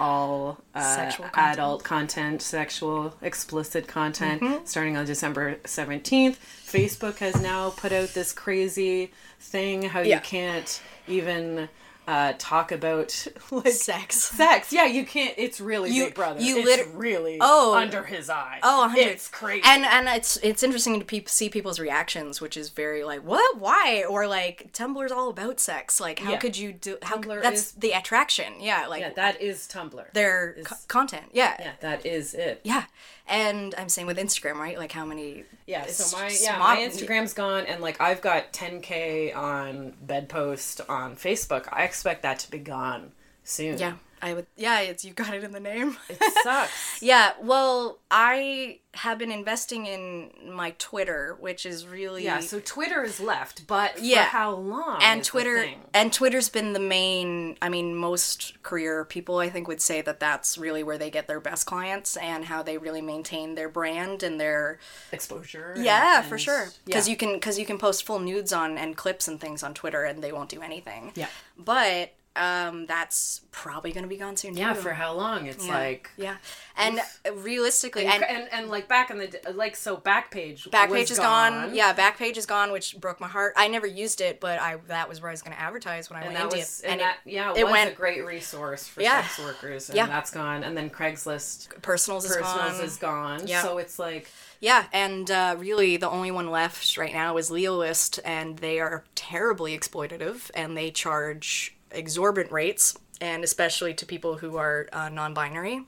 all 0.00 0.58
uh, 0.74 0.80
Oh 1.12 1.22
content. 1.22 1.30
adult 1.36 1.84
content, 1.84 2.42
sexual 2.42 3.14
explicit 3.22 3.86
content, 3.86 4.42
Mm-hmm. 4.42 4.64
starting 4.66 4.96
on 4.96 5.06
December 5.06 5.54
17th. 5.64 6.36
Facebook 6.66 7.18
has 7.18 7.40
now 7.40 7.70
put 7.70 7.92
out 7.92 8.08
this 8.08 8.32
crazy 8.32 9.12
thing 9.38 9.82
how 9.82 10.00
Yeah. 10.00 10.16
you 10.16 10.22
can't 10.22 10.82
even 11.06 11.68
uh, 12.08 12.32
talk 12.38 12.72
about 12.72 13.26
like 13.50 13.68
Sex. 13.68 14.16
Sex, 14.16 14.72
yeah, 14.72 14.86
you 14.86 15.04
can't. 15.06 15.34
It's 15.38 15.60
really 15.60 15.90
You- 15.90 16.06
Big 16.06 16.14
Brother. 16.14 16.40
you 16.40 16.58
it's 16.58 16.66
lit- 16.66 16.88
really 16.94 17.38
Oh. 17.40 17.74
under 17.74 18.02
his 18.04 18.28
eye. 18.28 18.58
Oh, 18.62 18.80
100. 18.82 19.00
it's 19.06 19.28
crazy. 19.28 19.62
And 19.64 19.84
and 19.84 20.08
it's 20.08 20.36
it's 20.42 20.62
interesting 20.62 20.98
to 20.98 21.06
pe- 21.06 21.24
see 21.26 21.48
people's 21.48 21.78
reactions, 21.78 22.40
which 22.40 22.56
is 22.56 22.70
very 22.70 23.04
like, 23.04 23.20
what, 23.24 23.58
why, 23.58 24.04
or 24.08 24.26
like 24.26 24.72
Tumblr's 24.72 25.12
all 25.12 25.28
about 25.30 25.60
sex. 25.60 26.00
Like, 26.00 26.18
how 26.18 26.32
Yeah. 26.32 26.38
could 26.38 26.56
you 26.56 26.72
do? 26.72 26.98
How 27.02 27.16
Tumblr 27.18 27.40
that's 27.42 27.60
is- 27.60 27.72
the 27.72 27.92
attraction? 27.92 28.54
Yeah, 28.60 28.86
like 28.88 29.00
yeah, 29.02 29.10
that 29.14 29.40
is 29.40 29.68
Tumblr. 29.72 30.12
their 30.12 30.56
co- 30.64 30.76
content. 30.88 31.26
Yeah. 31.32 31.56
yeah, 31.60 31.72
that 31.80 32.04
is 32.04 32.34
it. 32.34 32.60
Yeah. 32.64 32.84
And 33.32 33.74
I'm 33.78 33.88
saying 33.88 34.06
with 34.06 34.18
Instagram, 34.18 34.56
right? 34.56 34.78
Like 34.78 34.92
how 34.92 35.06
many? 35.06 35.44
Yeah, 35.66 35.86
so 35.86 36.18
my 36.18 36.30
yeah 36.38 36.58
my 36.58 36.76
Instagram's 36.76 37.32
gone, 37.32 37.64
and 37.64 37.80
like 37.80 37.98
I've 37.98 38.20
got 38.20 38.52
10k 38.52 39.34
on 39.34 39.94
bedpost 40.02 40.82
on 40.86 41.16
Facebook. 41.16 41.66
I 41.72 41.84
expect 41.84 42.22
that 42.24 42.38
to 42.40 42.50
be 42.50 42.58
gone 42.58 43.12
soon. 43.42 43.78
Yeah, 43.78 43.94
I 44.22 44.34
would. 44.34 44.46
Yeah, 44.56 44.78
it's 44.80 45.04
you 45.04 45.12
got 45.12 45.34
it 45.34 45.42
in 45.42 45.50
the 45.50 45.58
name. 45.60 45.96
it 46.08 46.18
sucks. 46.44 46.70
yeah. 47.02 47.32
Well, 47.42 47.98
I 48.10 48.78
have 48.94 49.18
been 49.18 49.32
investing 49.32 49.86
in 49.86 50.30
my 50.52 50.74
Twitter, 50.78 51.36
which 51.40 51.66
is 51.66 51.86
really 51.86 52.24
yeah, 52.24 52.40
so 52.40 52.60
Twitter 52.60 53.02
is 53.02 53.18
left, 53.20 53.66
but 53.66 53.98
for 53.98 54.04
Yeah. 54.04 54.24
how 54.24 54.52
long? 54.52 55.00
and 55.02 55.24
Twitter 55.24 55.66
and 55.92 56.12
Twitter's 56.12 56.48
been 56.48 56.72
the 56.72 56.78
main. 56.78 57.56
I 57.60 57.68
mean, 57.68 57.96
most 57.96 58.62
career 58.62 59.04
people 59.04 59.38
I 59.38 59.48
think 59.50 59.66
would 59.66 59.80
say 59.80 60.02
that 60.02 60.20
that's 60.20 60.56
really 60.56 60.82
where 60.84 60.98
they 60.98 61.10
get 61.10 61.26
their 61.26 61.40
best 61.40 61.66
clients 61.66 62.16
and 62.16 62.44
how 62.44 62.62
they 62.62 62.78
really 62.78 63.00
maintain 63.02 63.54
their 63.56 63.68
brand 63.68 64.22
and 64.22 64.38
their 64.40 64.78
exposure. 65.10 65.74
yeah, 65.76 66.20
and- 66.20 66.28
for 66.28 66.38
sure. 66.38 66.68
Because 66.84 67.08
yeah. 67.08 67.12
you 67.12 67.16
can 67.16 67.32
because 67.34 67.58
you 67.58 67.66
can 67.66 67.78
post 67.78 68.04
full 68.04 68.20
nudes 68.20 68.52
on 68.52 68.78
and 68.78 68.96
clips 68.96 69.26
and 69.26 69.40
things 69.40 69.62
on 69.62 69.74
Twitter 69.74 70.04
and 70.04 70.22
they 70.22 70.30
won't 70.32 70.48
do 70.50 70.62
anything. 70.62 71.12
Yeah. 71.16 71.28
But 71.58 72.12
um, 72.36 72.86
that's 72.86 73.42
probably 73.50 73.92
going 73.92 74.04
to 74.04 74.08
be 74.08 74.16
gone 74.16 74.36
soon. 74.36 74.56
Yeah, 74.56 74.72
too. 74.72 74.80
for 74.80 74.92
how 74.94 75.12
long? 75.12 75.46
It's 75.46 75.66
Yeah. 75.66 75.74
like 75.78 76.10
yeah, 76.16 76.36
and 76.76 76.98
realistically, 77.36 78.06
and, 78.06 78.24
and 78.24 78.48
and 78.52 78.68
like 78.70 78.88
back 78.88 79.10
in 79.10 79.18
the 79.18 79.38
like 79.54 79.76
so 79.76 79.96
Backpage 79.96 80.68
Backpage 80.68 81.10
is 81.10 81.18
gone. 81.18 81.74
Yeah, 81.74 81.92
Backpage 81.94 82.36
is 82.36 82.46
gone, 82.46 82.72
which 82.72 82.98
broke 83.00 83.20
my 83.20 83.28
heart. 83.28 83.52
I 83.56 83.68
never 83.68 83.86
used 83.86 84.20
it, 84.20 84.40
but 84.40 84.58
I 84.60 84.76
that 84.88 85.08
was 85.08 85.20
where 85.20 85.30
I 85.30 85.32
was 85.32 85.42
going 85.42 85.54
to 85.56 85.60
advertise 85.60 86.08
when 86.10 86.18
I 86.20 86.24
and 86.24 86.32
went 86.34 86.44
into 86.44 86.56
was 86.58 86.80
it. 86.80 86.84
and, 86.84 86.92
And 86.92 87.00
that 87.02 87.16
it, 87.26 87.32
yeah 87.32 87.50
it, 87.52 87.58
it 87.58 87.64
was 87.64 87.72
went- 87.72 87.92
a 87.92 87.94
great 87.94 88.24
resource 88.24 88.86
for 88.88 89.02
Yeah. 89.02 89.22
sex 89.22 89.38
workers 89.38 89.88
and 89.88 89.96
Yeah. 89.96 90.06
that's 90.06 90.30
gone 90.30 90.64
and 90.64 90.76
then 90.76 90.88
Craigslist 90.90 91.82
personals 91.82 92.24
is 92.24 92.34
personals 92.36 92.72
gone. 92.78 92.84
is 92.84 92.96
gone 92.96 93.46
Yeah. 93.46 93.62
so 93.62 93.78
it's 93.78 93.98
like 93.98 94.28
Yeah, 94.60 94.84
and 94.92 95.30
uh, 95.30 95.56
really 95.58 95.96
the 95.96 96.08
only 96.08 96.30
one 96.30 96.48
left 96.50 96.96
right 96.96 97.12
now 97.12 97.36
is 97.36 97.50
Leolist, 97.50 98.20
and 98.24 98.58
they 98.58 98.78
are 98.78 99.02
terribly 99.16 99.76
exploitative, 99.76 100.50
and 100.54 100.76
they 100.76 100.92
charge 100.92 101.76
exorbitant 101.94 102.52
rates, 102.52 102.96
and 103.20 103.44
especially 103.44 103.94
to 103.94 104.06
people 104.06 104.36
who 104.38 104.56
are 104.56 104.88
uh, 104.92 105.08
non-binary, 105.08 105.84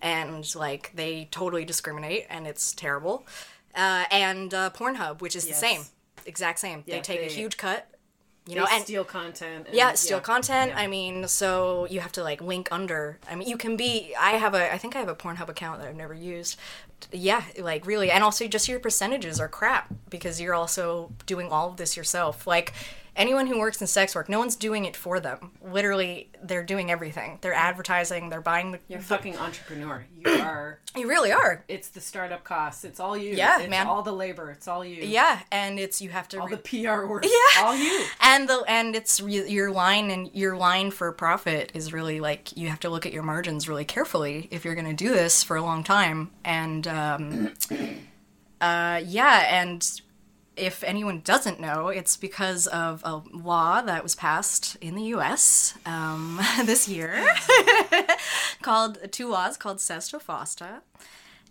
and 0.00 0.54
like 0.54 0.90
they 0.94 1.28
totally 1.30 1.64
discriminate, 1.64 2.26
and 2.30 2.46
it's 2.46 2.72
terrible. 2.72 3.26
Uh, 3.74 4.04
and 4.10 4.52
uh, 4.52 4.70
Pornhub, 4.70 5.20
which 5.20 5.34
is 5.36 5.46
Yes. 5.46 5.60
the 5.60 5.66
same, 5.66 5.82
exact 6.26 6.58
same. 6.58 6.82
Yeah, 6.86 6.96
they 6.96 7.00
take 7.02 7.20
a 7.20 7.32
huge 7.32 7.56
cut. 7.56 7.88
You 8.44 8.54
they 8.54 8.60
know, 8.60 8.66
and 8.72 8.82
steal 8.82 9.04
content 9.04 9.66
and, 9.68 9.76
yeah, 9.76 9.92
still 9.94 10.18
content. 10.20 10.72
yeah. 10.72 10.80
I 10.80 10.88
mean, 10.88 11.28
so 11.28 11.86
you 11.88 12.00
have 12.00 12.10
to 12.12 12.24
like 12.24 12.40
link 12.42 12.68
under. 12.72 13.20
I 13.30 13.36
mean, 13.36 13.48
you 13.48 13.56
can 13.56 13.76
be. 13.76 14.14
I 14.18 14.32
have 14.32 14.54
a. 14.54 14.72
I 14.74 14.78
think 14.78 14.96
I 14.96 14.98
have 14.98 15.08
a 15.08 15.14
Pornhub 15.14 15.48
account 15.48 15.78
that 15.80 15.88
I've 15.88 15.94
never 15.96 16.12
used. 16.12 16.58
Yeah, 17.12 17.42
like 17.60 17.86
really, 17.86 18.10
and 18.10 18.24
also 18.24 18.48
just 18.48 18.66
your 18.68 18.80
percentages 18.80 19.38
are 19.38 19.48
crap 19.48 19.94
because 20.10 20.40
you're 20.40 20.54
also 20.54 21.12
doing 21.24 21.50
all 21.52 21.68
of 21.70 21.76
this 21.76 21.96
yourself. 21.96 22.44
Like 22.44 22.72
anyone 23.16 23.46
who 23.46 23.58
works 23.58 23.80
in 23.80 23.86
sex 23.86 24.14
work, 24.14 24.28
no 24.28 24.38
one's 24.38 24.56
doing 24.56 24.84
it 24.84 24.96
for 24.96 25.20
them. 25.20 25.52
Literally, 25.62 26.30
they're 26.42 26.62
doing 26.64 26.90
everything. 26.90 27.38
They're 27.42 27.52
advertising. 27.54 28.30
They're 28.30 28.40
buying. 28.40 28.72
The, 28.72 28.80
you're 28.88 28.98
a 29.00 29.02
fucking 29.02 29.36
entrepreneur 29.36 30.04
you 30.16 30.30
are 30.40 30.78
you 30.96 31.08
really 31.08 31.32
are. 31.32 31.64
it's 31.68 31.88
the 31.88 32.00
startup 32.00 32.44
costs 32.44 32.84
it's 32.84 33.00
all 33.00 33.16
you 33.16 33.34
Yeah, 33.34 33.60
it's 33.60 33.70
man. 33.70 33.86
all 33.86 34.02
the 34.02 34.12
labor 34.12 34.50
it's 34.50 34.68
all 34.68 34.84
you 34.84 35.02
Yeah, 35.02 35.40
and 35.50 35.78
it's 35.78 36.00
you 36.02 36.10
have 36.10 36.28
to. 36.28 36.40
all 36.40 36.46
re- 36.48 36.56
the 36.56 36.58
PR 36.84 37.06
work 37.06 37.24
Yeah. 37.24 37.62
all 37.64 37.74
you 37.74 38.04
and 38.20 38.48
the 38.48 38.62
and 38.68 38.94
it's 38.94 39.20
re- 39.20 39.48
your 39.48 39.70
line 39.70 40.10
and 40.10 40.30
your 40.34 40.56
line 40.56 40.90
for 40.90 41.10
profit 41.12 41.72
is 41.74 41.92
really 41.92 42.20
like 42.20 42.56
you 42.56 42.68
have 42.68 42.80
to 42.80 42.90
look 42.90 43.06
at 43.06 43.12
your 43.12 43.22
margins 43.22 43.68
really 43.68 43.84
carefully 43.84 44.48
if 44.50 44.64
you're 44.64 44.74
going 44.74 44.86
to 44.86 45.04
do 45.04 45.10
this 45.12 45.42
for 45.42 45.56
a 45.56 45.62
long 45.62 45.82
time 45.82 46.30
and 46.44 46.86
um, 46.86 47.52
uh, 48.60 49.00
yeah 49.04 49.60
and 49.62 50.00
if 50.56 50.84
anyone 50.84 51.20
doesn't 51.24 51.60
know 51.60 51.88
it's 51.88 52.16
because 52.16 52.66
of 52.66 53.02
a 53.04 53.16
law 53.32 53.80
that 53.80 54.02
was 54.02 54.14
passed 54.14 54.76
in 54.80 54.94
the 54.94 55.04
us 55.04 55.74
um, 55.86 56.40
this 56.64 56.88
year 56.88 57.34
called 58.62 58.98
two 59.10 59.28
laws 59.28 59.56
called 59.56 59.80
SESTA 59.80 60.18
FOSTA 60.18 60.82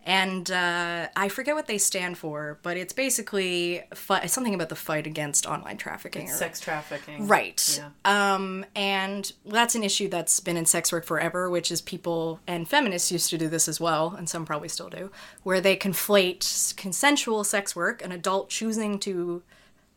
and 0.04 0.49
uh, 0.49 1.08
I 1.16 1.30
forget 1.30 1.54
what 1.56 1.68
they 1.68 1.78
stand 1.78 2.18
for, 2.18 2.58
but 2.64 2.76
it's 2.76 2.91
basically 2.93 3.84
fi- 3.93 4.26
something 4.26 4.54
about 4.56 4.70
the 4.70 4.76
fight 4.76 5.06
against 5.06 5.45
online 5.45 5.78
trafficking. 5.78 6.28
or- 6.30 6.34
sex 6.34 6.60
trafficking 6.60 7.28
Right. 7.28 7.80
yeah 7.80 8.34
Um, 8.34 8.66
and 8.76 9.32
that's 9.45 9.76
an 9.76 9.84
issue 9.84 10.08
that's 10.10 10.39
been 10.39 10.58
in 10.58 10.66
sex 10.66 10.91
work 10.91 11.06
forever, 11.06 11.49
which 11.49 11.72
is 11.72 11.82
people 11.82 12.39
and 12.47 12.68
feminists 12.68 13.12
used 13.12 13.30
to 13.30 13.38
do 13.38 13.47
this 13.47 13.68
as 13.68 13.80
well, 13.80 14.16
and 14.18 14.28
some 14.28 14.45
probably 14.45 14.70
still 14.70 14.89
do, 14.89 15.12
where 15.43 15.62
they 15.62 15.76
conflate 15.78 16.76
consensual 16.78 17.43
sex 17.43 17.76
work, 17.76 18.04
an 18.04 18.12
adult 18.12 18.49
choosing 18.49 18.97
to, 18.99 19.43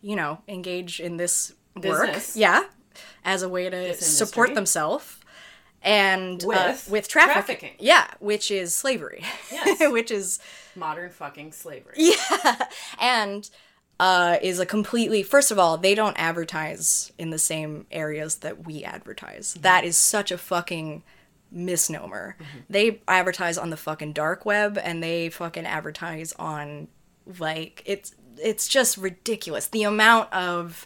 you 0.03 0.17
know, 0.17 0.39
engage 0.49 1.01
in 1.01 1.17
this 1.17 1.55
work, 1.75 2.07
Business. 2.07 2.37
yeah, 2.37 2.65
as 3.25 3.43
a 3.43 3.49
way 3.49 3.71
to 3.71 3.95
support 3.95 4.55
themselves. 4.55 5.17
And 5.85 6.43
uh, 6.43 6.47
With 6.49 6.89
with 6.91 7.09
trafficking. 7.09 7.43
trafficking. 7.45 7.72
yeah, 7.78 8.07
which 8.18 8.51
is 8.51 8.74
slavery, 8.74 9.22
Yes. 9.53 9.80
which 9.93 10.11
is 10.11 10.39
modern 10.74 11.11
fucking 11.11 11.53
slavery 11.53 11.95
Yeah. 11.97 12.66
and 13.01 13.49
uh, 14.01 14.39
is 14.43 14.59
a 14.59 14.66
completely 14.66 15.22
first 15.22 15.51
of 15.53 15.59
all 15.59 15.76
they 15.76 15.95
don't 15.95 16.16
advertise 16.18 17.12
in 17.18 17.30
the 17.30 17.39
same 17.39 17.87
areas 17.93 18.37
that 18.37 18.66
we 18.66 18.82
advertise 18.82 19.55
That 19.61 19.85
is 19.85 19.97
such 19.97 20.32
a 20.32 20.39
fucking 20.39 21.05
misnomer 21.53 22.37
they 22.68 23.01
advertise 23.07 23.57
on 23.57 23.70
the 23.70 23.76
fucking 23.76 24.12
dark 24.12 24.45
web 24.45 24.76
and 24.82 25.01
they 25.03 25.28
fucking 25.28 25.64
advertise 25.64 26.32
on 26.32 26.89
like 27.39 27.82
it's 27.87 28.12
it's 28.43 28.66
just 28.66 28.97
ridiculous 28.97 29.68
the 29.68 29.85
amount 29.85 30.32
of 30.32 30.85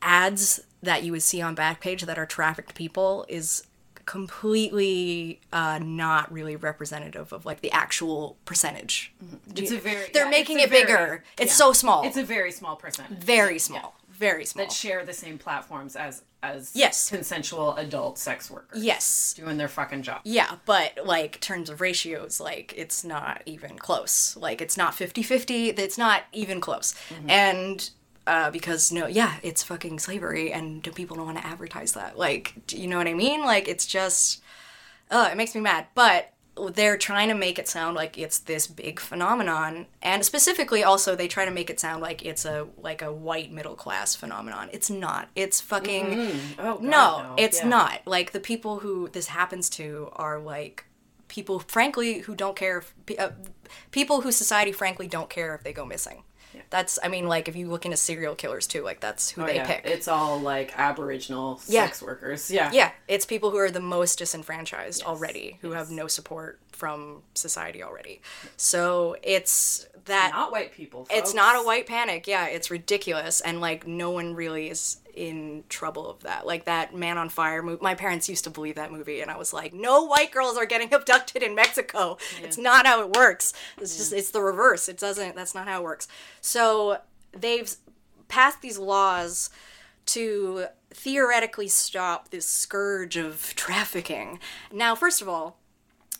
ads 0.00 0.60
that 0.82 1.04
you 1.04 1.12
would 1.12 1.22
see 1.22 1.40
on 1.40 1.54
Backpage 1.54 2.00
that 2.06 2.18
are 2.18 2.26
trafficked 2.26 2.74
people 2.74 3.24
is 3.28 3.62
completely 4.06 5.40
uh, 5.52 5.78
not 5.82 6.30
really 6.32 6.56
representative 6.56 7.32
of 7.32 7.44
like 7.46 7.60
the 7.60 7.70
actual 7.72 8.36
percentage 8.44 9.12
it's 9.56 9.70
a 9.70 9.78
very 9.78 10.10
they're 10.12 10.24
yeah, 10.24 10.30
making 10.30 10.58
it 10.60 10.70
very- 10.70 10.82
bigger. 10.84 11.24
It's 11.38 11.52
yeah. 11.52 11.56
so 11.56 11.72
small. 11.72 12.04
it's 12.04 12.16
a 12.16 12.24
very 12.24 12.52
small 12.52 12.76
percentage 12.76 13.18
very 13.18 13.58
small. 13.58 13.94
very 14.10 14.44
small. 14.44 14.64
that 14.64 14.72
share 14.72 15.04
the 15.04 15.12
same 15.12 15.38
platforms 15.38 15.96
as 15.96 16.22
as 16.44 16.72
Yes. 16.74 17.08
consensual 17.08 17.76
adult 17.76 18.18
sex 18.18 18.50
workers. 18.50 18.82
yes. 18.82 19.32
doing 19.34 19.58
their 19.58 19.68
fucking 19.68 20.02
job. 20.02 20.22
Yeah, 20.24 20.56
but 20.66 20.98
like 21.06 21.38
terms 21.40 21.70
of 21.70 21.80
ratios, 21.80 22.40
like 22.40 22.74
it's 22.76 23.04
not 23.04 23.42
even 23.46 23.78
close. 23.78 24.36
Like 24.36 24.60
it's 24.60 24.76
not 24.76 24.92
50-50, 24.94 25.78
it's 25.78 25.96
not 25.96 26.24
even 26.32 26.60
close. 26.60 26.94
And 27.28 27.88
uh, 28.26 28.50
because 28.50 28.92
no, 28.92 29.06
yeah, 29.06 29.34
it's 29.42 29.62
fucking 29.62 29.98
slavery, 29.98 30.52
and 30.52 30.82
do 30.82 30.90
people 30.92 31.16
don't 31.16 31.26
want 31.26 31.38
to 31.38 31.46
advertise 31.46 31.92
that? 31.92 32.18
Like, 32.18 32.54
do 32.66 32.76
you 32.78 32.86
know 32.86 32.98
what 32.98 33.08
I 33.08 33.14
mean? 33.14 33.44
Like, 33.44 33.68
it's 33.68 33.86
just, 33.86 34.42
oh, 35.10 35.26
it 35.26 35.36
makes 35.36 35.54
me 35.54 35.60
mad. 35.60 35.86
But 35.94 36.32
they're 36.74 36.98
trying 36.98 37.28
to 37.28 37.34
make 37.34 37.58
it 37.58 37.66
sound 37.66 37.96
like 37.96 38.18
it's 38.18 38.38
this 38.38 38.66
big 38.66 39.00
phenomenon, 39.00 39.86
and 40.02 40.24
specifically, 40.24 40.84
also 40.84 41.16
they 41.16 41.26
try 41.26 41.44
to 41.46 41.50
make 41.50 41.70
it 41.70 41.80
sound 41.80 42.02
like 42.02 42.24
it's 42.24 42.44
a 42.44 42.66
like 42.76 43.00
a 43.00 43.10
white 43.12 43.50
middle 43.50 43.74
class 43.74 44.14
phenomenon. 44.14 44.68
It's 44.72 44.90
not. 44.90 45.28
It's 45.34 45.60
fucking 45.62 46.30
Oh 46.58 46.74
God, 46.74 46.82
no, 46.82 47.34
it's 47.38 47.60
Yeah. 47.60 47.68
not. 47.68 48.00
Like 48.06 48.32
the 48.32 48.40
people 48.40 48.80
who 48.80 49.08
this 49.08 49.28
happens 49.28 49.70
to 49.70 50.10
are 50.12 50.38
like 50.38 50.84
people, 51.28 51.58
frankly, 51.58 52.18
who 52.18 52.34
don't 52.34 52.54
care. 52.54 52.78
If, 53.08 53.18
uh, 53.18 53.30
people 53.90 54.20
who 54.20 54.30
society, 54.30 54.72
frankly, 54.72 55.08
don't 55.08 55.30
care 55.30 55.54
if 55.54 55.62
they 55.64 55.72
go 55.72 55.86
missing. 55.86 56.22
That's, 56.70 56.98
I 57.02 57.08
mean, 57.08 57.28
like 57.28 57.48
if 57.48 57.56
you 57.56 57.68
look 57.68 57.84
into 57.84 57.96
serial 57.96 58.34
killers 58.34 58.66
too, 58.66 58.82
like 58.82 59.00
that's 59.00 59.30
who 59.30 59.42
Oh, 59.42 59.46
they 59.46 59.56
yeah. 59.56 59.66
pick. 59.66 59.82
It's 59.86 60.08
all 60.08 60.38
like 60.40 60.72
Aboriginal 60.78 61.60
Yeah. 61.66 61.86
sex 61.86 62.02
workers. 62.02 62.50
Yeah. 62.50 62.70
yeah, 62.72 62.92
it's 63.08 63.26
people 63.26 63.50
who 63.50 63.58
are 63.58 63.70
the 63.70 63.80
most 63.80 64.18
disenfranchised 64.18 65.02
already, 65.04 65.58
who 65.62 65.72
have 65.72 65.90
no 65.90 66.06
support 66.06 66.58
from 66.72 67.22
society 67.34 67.82
already. 67.82 68.20
So 68.56 69.16
it's 69.22 69.86
that 70.06 70.32
Not 70.34 70.50
white 70.50 70.72
people. 70.72 71.06
it's 71.10 71.32
not 71.32 71.54
a 71.54 71.64
white 71.64 71.86
panic 71.86 72.26
yeah 72.26 72.46
it's 72.46 72.72
ridiculous 72.72 73.40
and 73.40 73.60
like 73.60 73.86
no 73.86 74.10
one 74.10 74.34
really 74.34 74.68
is 74.68 74.96
in 75.14 75.64
trouble 75.68 76.08
of 76.08 76.20
that 76.22 76.46
like 76.46 76.64
that 76.64 76.94
man 76.94 77.18
on 77.18 77.28
fire 77.28 77.62
movie 77.62 77.78
my 77.82 77.94
parents 77.94 78.28
used 78.28 78.44
to 78.44 78.50
believe 78.50 78.76
that 78.76 78.90
movie 78.90 79.20
and 79.20 79.30
i 79.30 79.36
was 79.36 79.52
like 79.52 79.74
no 79.74 80.04
white 80.04 80.30
girls 80.30 80.56
are 80.56 80.66
getting 80.66 80.92
abducted 80.94 81.42
in 81.42 81.54
mexico 81.54 82.16
it's 82.42 82.56
not 82.56 82.86
how 82.86 83.02
it 83.02 83.14
works 83.14 83.52
it's 83.78 83.96
just 83.96 84.12
it's 84.12 84.30
the 84.30 84.40
reverse 84.40 84.88
it 84.88 84.98
doesn't 84.98 85.36
that's 85.36 85.54
not 85.54 85.68
how 85.68 85.80
it 85.80 85.84
works 85.84 86.08
so 86.40 86.98
they've 87.32 87.74
passed 88.28 88.62
these 88.62 88.78
laws 88.78 89.50
to 90.06 90.66
theoretically 90.90 91.68
stop 91.68 92.30
this 92.30 92.46
scourge 92.46 93.16
of 93.16 93.54
trafficking 93.56 94.38
now 94.72 94.94
first 94.94 95.20
of 95.20 95.28
all 95.28 95.58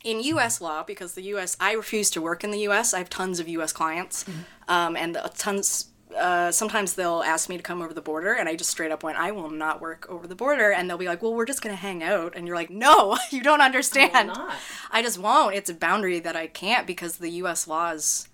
in 0.04 0.20
U.S. 0.20 0.60
law, 0.60 0.82
because 0.82 1.14
the 1.14 1.22
U.S. 1.22 1.56
I 1.60 1.72
refuse 1.74 2.10
to 2.10 2.20
work 2.20 2.42
in 2.42 2.50
the 2.50 2.60
U.S. 2.60 2.92
I 2.92 2.98
have 2.98 3.08
tons 3.10 3.38
of 3.40 3.48
U.S. 3.48 3.72
clients, 3.72 4.24
um, 4.68 4.96
and 4.96 5.16
tons. 5.36 5.91
Uh, 6.14 6.52
sometimes 6.52 6.94
they'll 6.94 7.22
ask 7.22 7.48
me 7.48 7.56
to 7.56 7.62
come 7.62 7.82
over 7.82 7.94
the 7.94 8.00
border, 8.02 8.32
and 8.32 8.48
I 8.48 8.56
just 8.56 8.70
straight 8.70 8.90
up 8.90 9.02
went, 9.02 9.18
"I 9.18 9.32
will 9.32 9.50
not 9.50 9.80
work 9.80 10.06
over 10.08 10.26
the 10.26 10.34
border." 10.34 10.70
And 10.72 10.88
they'll 10.88 10.98
be 10.98 11.06
like, 11.06 11.22
"Well, 11.22 11.34
we're 11.34 11.46
just 11.46 11.62
gonna 11.62 11.76
hang 11.76 12.02
out," 12.02 12.34
and 12.36 12.46
you're 12.46 12.56
like, 12.56 12.70
"No, 12.70 13.16
you 13.30 13.42
don't 13.42 13.60
understand. 13.60 14.28
not. 14.28 14.54
I 14.90 15.02
just 15.02 15.18
won't. 15.18 15.54
It's 15.54 15.70
a 15.70 15.74
boundary 15.74 16.20
that 16.20 16.36
I 16.36 16.46
can't 16.46 16.86
because 16.86 17.16
the 17.16 17.30
U.S. 17.30 17.66
laws 17.66 18.28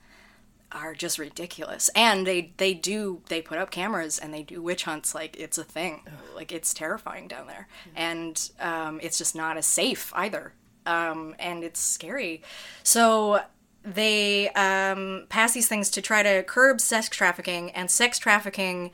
are 0.70 0.94
just 0.94 1.18
ridiculous, 1.18 1.88
and 1.94 2.26
they 2.26 2.52
they 2.56 2.74
do 2.74 3.22
they 3.28 3.40
put 3.40 3.58
up 3.58 3.70
cameras 3.70 4.18
and 4.18 4.34
they 4.34 4.42
do 4.42 4.60
witch 4.60 4.84
hunts 4.84 5.14
like 5.14 5.36
it's 5.38 5.58
a 5.58 5.64
thing. 5.64 6.02
Like 6.34 6.52
it's 6.52 6.74
terrifying 6.74 7.28
down 7.28 7.46
there, 7.46 7.68
and 7.96 8.50
um, 8.60 9.00
it's 9.02 9.18
just 9.18 9.34
not 9.34 9.56
as 9.56 9.66
safe 9.66 10.12
either 10.14 10.52
um, 10.88 11.34
and 11.38 11.62
it's 11.62 11.80
scary. 11.80 12.42
So 12.82 13.42
they 13.94 14.50
um, 14.50 15.26
pass 15.28 15.52
these 15.54 15.68
things 15.68 15.90
to 15.90 16.02
try 16.02 16.22
to 16.22 16.42
curb 16.42 16.80
sex 16.80 17.08
trafficking, 17.08 17.70
and 17.70 17.90
sex 17.90 18.18
trafficking 18.18 18.90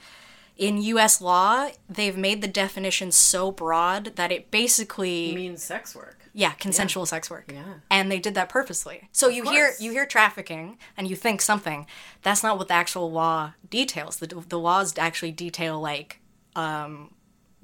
in 0.57 0.80
U.S. 0.82 1.20
law, 1.20 1.70
they've 1.88 2.16
made 2.16 2.40
the 2.40 2.49
definition 2.49 3.11
so 3.11 3.51
broad 3.51 4.16
that 4.16 4.30
it 4.30 4.51
basically 4.51 5.34
means 5.34 5.62
sex 5.62 5.95
work. 5.97 6.18
yeah, 6.32 6.53
consensual 6.53 7.07
sex 7.07 7.28
work. 7.28 7.51
Yeah. 7.53 7.74
And 7.90 8.11
they 8.11 8.20
did 8.20 8.34
that 8.34 8.49
purposely. 8.49 9.09
So 9.11 9.28
you 9.28 9.42
hear 9.51 9.72
you 9.80 9.90
hear 9.90 10.07
trafficking 10.07 10.78
and 10.97 11.09
you 11.09 11.16
think 11.16 11.42
something. 11.42 11.86
That's 12.22 12.45
not 12.45 12.57
what 12.57 12.68
the 12.68 12.74
actual 12.74 13.11
law 13.11 13.55
details. 13.68 14.18
The 14.18 14.26
the 14.49 14.59
laws 14.59 14.97
actually 14.97 15.32
detail 15.32 15.80
like 15.80 16.20
um 16.55 17.11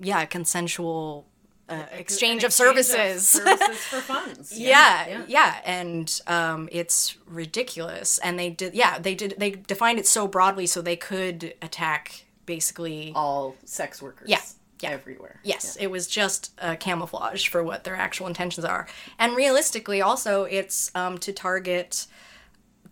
yeah, 0.02 0.24
consensual 0.24 1.26
uh, 1.70 1.84
exchange 1.92 2.42
An 2.42 2.48
of 2.48 2.52
services. 2.52 3.28
services 3.28 3.78
for 3.78 4.00
funds. 4.00 4.52
yeah, 4.58 5.24
yeah, 5.28 5.60
and 5.64 6.20
um, 6.26 6.68
it's 6.72 7.16
ridiculous. 7.26 8.18
And 8.18 8.38
they 8.38 8.50
did, 8.50 8.74
yeah, 8.74 8.98
they 8.98 9.14
did. 9.14 9.34
They 9.38 9.52
defined 9.52 9.98
it 9.98 10.06
so 10.06 10.26
broadly 10.26 10.66
so 10.66 10.82
they 10.82 10.96
could 10.96 11.54
attack 11.62 12.26
basically. 12.46 13.12
All 13.14 13.56
sex 13.64 14.02
workers. 14.02 14.28
Yeah, 14.28 14.40
yeah. 14.80 14.90
Everywhere. 14.90 15.40
Yes, 15.44 15.76
it 15.76 15.86
was 15.86 16.06
just 16.06 16.52
a 16.58 16.76
camouflage 16.76 17.48
for 17.48 17.62
what 17.62 17.84
their 17.84 17.96
actual 17.96 18.26
intentions 18.26 18.64
are. 18.64 18.88
And 19.18 19.36
realistically, 19.36 20.02
also, 20.02 20.44
it's 20.44 20.90
um, 20.94 21.18
to 21.18 21.32
target 21.32 22.06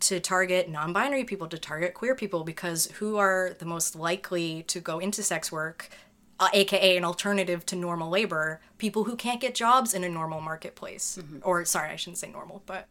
to 0.00 0.20
target 0.20 0.68
non-binary 0.68 1.24
people, 1.24 1.48
to 1.48 1.58
target 1.58 1.92
queer 1.92 2.14
people, 2.14 2.44
because 2.44 2.86
who 2.98 3.16
are 3.16 3.56
the 3.58 3.64
most 3.64 3.96
likely 3.96 4.62
to 4.64 4.78
go 4.78 5.00
into 5.00 5.24
sex 5.24 5.50
work, 5.50 5.90
uh, 6.40 6.48
aka 6.52 6.96
an 6.96 7.04
alternative 7.04 7.64
to 7.66 7.76
normal 7.76 8.08
labor? 8.10 8.60
People 8.78 9.04
who 9.04 9.16
can't 9.16 9.40
get 9.40 9.54
jobs 9.54 9.94
in 9.94 10.04
a 10.04 10.08
normal 10.08 10.40
marketplace, 10.40 11.18
or 11.42 11.64
sorry, 11.64 11.90
I 11.90 11.96
shouldn't 11.96 12.18
say 12.18 12.30
normal, 12.30 12.62
but 12.66 12.86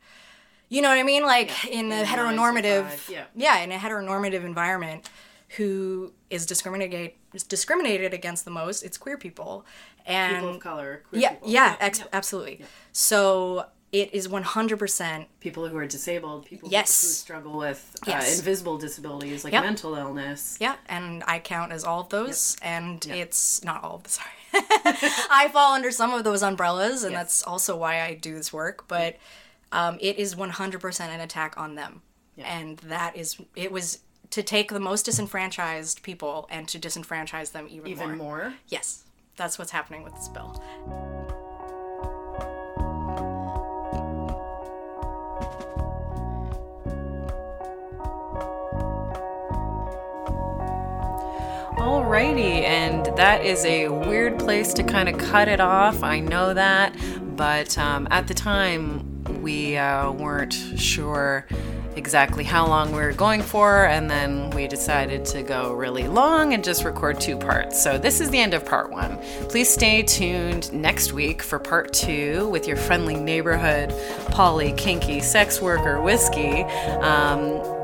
you 0.70 0.82
know 0.82 0.90
what 0.90 0.98
I 0.98 1.04
mean, 1.04 1.24
like 1.24 1.66
in 1.66 1.72
a 1.72 1.80
in 1.80 1.90
nine 1.90 2.06
heteronormative, 2.06 3.10
yeah. 3.10 3.26
yeah, 3.36 3.60
in 3.60 3.72
a 3.72 3.78
heteronormative 3.78 4.44
environment, 4.44 5.10
who 5.56 6.12
is 6.30 6.46
discriminated 6.46 7.12
is 7.34 7.44
discriminated 7.44 8.14
against 8.14 8.44
the 8.44 8.52
most? 8.52 8.84
It's 8.84 8.98
queer 8.98 9.18
people, 9.18 9.66
and 10.06 10.36
People 10.36 10.50
of 10.56 10.60
color. 10.60 11.04
Queer 11.10 11.22
yeah, 11.22 11.30
people. 11.34 11.50
yeah, 11.50 11.76
ex- 11.80 12.04
absolutely. 12.12 12.66
So 12.92 13.68
it 13.92 14.14
is 14.14 14.28
one 14.28 14.44
hundred 14.44 14.80
percent. 14.80 15.28
People 15.40 15.68
who 15.68 15.78
are 15.78 15.86
disabled. 15.88 16.46
People 16.46 16.68
who- 16.70 16.74
Yes. 16.74 17.02
who, 17.02 17.08
struggle 17.08 17.58
with 17.58 17.96
uh, 18.04 18.12
Yes. 18.12 18.40
invisible 18.40 18.78
disabilities 18.78 19.44
like 19.44 19.54
Yep. 19.54 19.64
mental 19.64 19.96
illness. 19.96 20.58
Yeah, 20.60 20.76
and 20.88 21.24
I 21.28 21.40
count 21.40 21.72
as 21.72 21.84
all 21.84 22.02
of 22.02 22.10
those, 22.10 22.58
and 22.62 23.06
it's 23.08 23.64
not 23.64 23.84
all 23.84 23.96
of 23.96 24.04
the. 24.04 24.10
Sorry, 24.10 24.30
I 25.32 25.50
fall 25.54 25.74
under 25.74 25.92
some 25.92 26.14
of 26.14 26.24
those 26.24 26.44
umbrellas, 26.44 27.04
and 27.04 27.14
Yes. 27.14 27.20
that's 27.22 27.44
also 27.44 27.76
why 27.78 28.02
I 28.02 28.14
do 28.16 28.36
this 28.36 28.52
work. 28.52 28.88
But 28.88 29.18
um, 29.72 29.98
it 30.02 30.18
is 30.18 30.36
one 30.36 30.50
hundred 30.52 30.82
percent 30.82 31.14
an 31.14 31.20
attack 31.22 31.58
on 31.58 31.76
them, 31.76 32.02
and 32.38 32.78
that 32.80 33.16
is 33.16 33.38
it 33.56 33.72
was 33.72 34.00
to 34.32 34.44
take 34.44 34.72
the 34.72 34.80
most 34.82 35.06
disenfranchised 35.06 36.04
people 36.04 36.46
and 36.52 36.68
to 36.68 36.78
disenfranchise 36.78 37.54
them 37.54 37.68
even, 37.70 37.88
Even 37.88 38.18
more. 38.18 38.54
Yes, 38.68 39.06
that's 39.38 39.58
what's 39.58 39.72
happening 39.72 40.04
with 40.04 40.14
this 40.16 40.28
bill. 40.28 40.62
Alrighty, 51.88 52.64
and 52.64 53.06
that 53.16 53.46
is 53.46 53.64
a 53.64 53.88
weird 53.88 54.38
place 54.40 54.74
to 54.74 54.84
kind 54.84 55.08
of 55.08 55.18
cut 55.18 55.48
it 55.48 55.62
off. 55.62 56.04
I 56.04 56.20
know 56.20 56.54
that, 56.54 56.94
but 57.38 57.78
um, 57.78 58.10
at 58.12 58.28
the 58.28 58.34
time 58.34 59.24
we 59.42 59.78
uh, 59.78 60.12
weren't 60.12 60.52
sure 60.76 61.48
exactly 61.96 62.44
how 62.44 62.68
long 62.68 62.92
we 62.92 62.98
were 62.98 63.14
going 63.14 63.42
for, 63.42 63.86
and 63.86 64.12
then 64.12 64.50
we 64.50 64.68
decided 64.68 65.24
to 65.28 65.44
go 65.44 65.72
really 65.72 66.10
long 66.10 66.54
and 66.54 66.62
just 66.62 66.84
record 66.84 67.22
two 67.22 67.38
parts. 67.38 67.82
So 67.82 67.98
this 67.98 68.20
is 68.20 68.30
the 68.32 68.40
end 68.40 68.54
of 68.54 68.66
part 68.66 68.92
one. 68.92 69.18
Please 69.48 69.70
stay 69.70 70.04
tuned 70.04 70.74
next 70.74 71.14
week 71.14 71.42
for 71.42 71.58
part 71.58 71.94
two 71.94 72.50
with 72.50 72.68
your 72.68 72.76
friendly 72.76 73.16
neighborhood 73.16 73.94
poly 74.32 74.74
kinky 74.74 75.22
sex 75.22 75.62
worker 75.62 76.02
whiskey. 76.02 76.64
Um, 76.64 77.77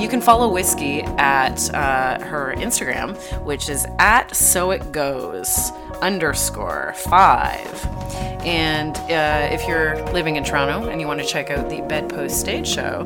you 0.00 0.08
can 0.08 0.20
follow 0.20 0.48
Whiskey 0.48 1.02
at 1.02 1.72
uh, 1.74 2.18
her 2.24 2.54
Instagram, 2.56 3.16
which 3.44 3.68
is 3.68 3.86
at 3.98 4.34
so 4.34 4.70
it 4.70 4.92
goes 4.92 5.70
underscore 6.00 6.94
five. 6.96 7.86
And 8.44 8.96
uh, 8.96 9.48
if 9.52 9.66
you're 9.68 10.02
living 10.12 10.36
in 10.36 10.44
Toronto 10.44 10.88
and 10.88 11.00
you 11.00 11.06
want 11.06 11.20
to 11.20 11.26
check 11.26 11.50
out 11.50 11.68
the 11.68 11.80
Bedpost 11.82 12.38
Stage 12.38 12.68
Show, 12.68 13.04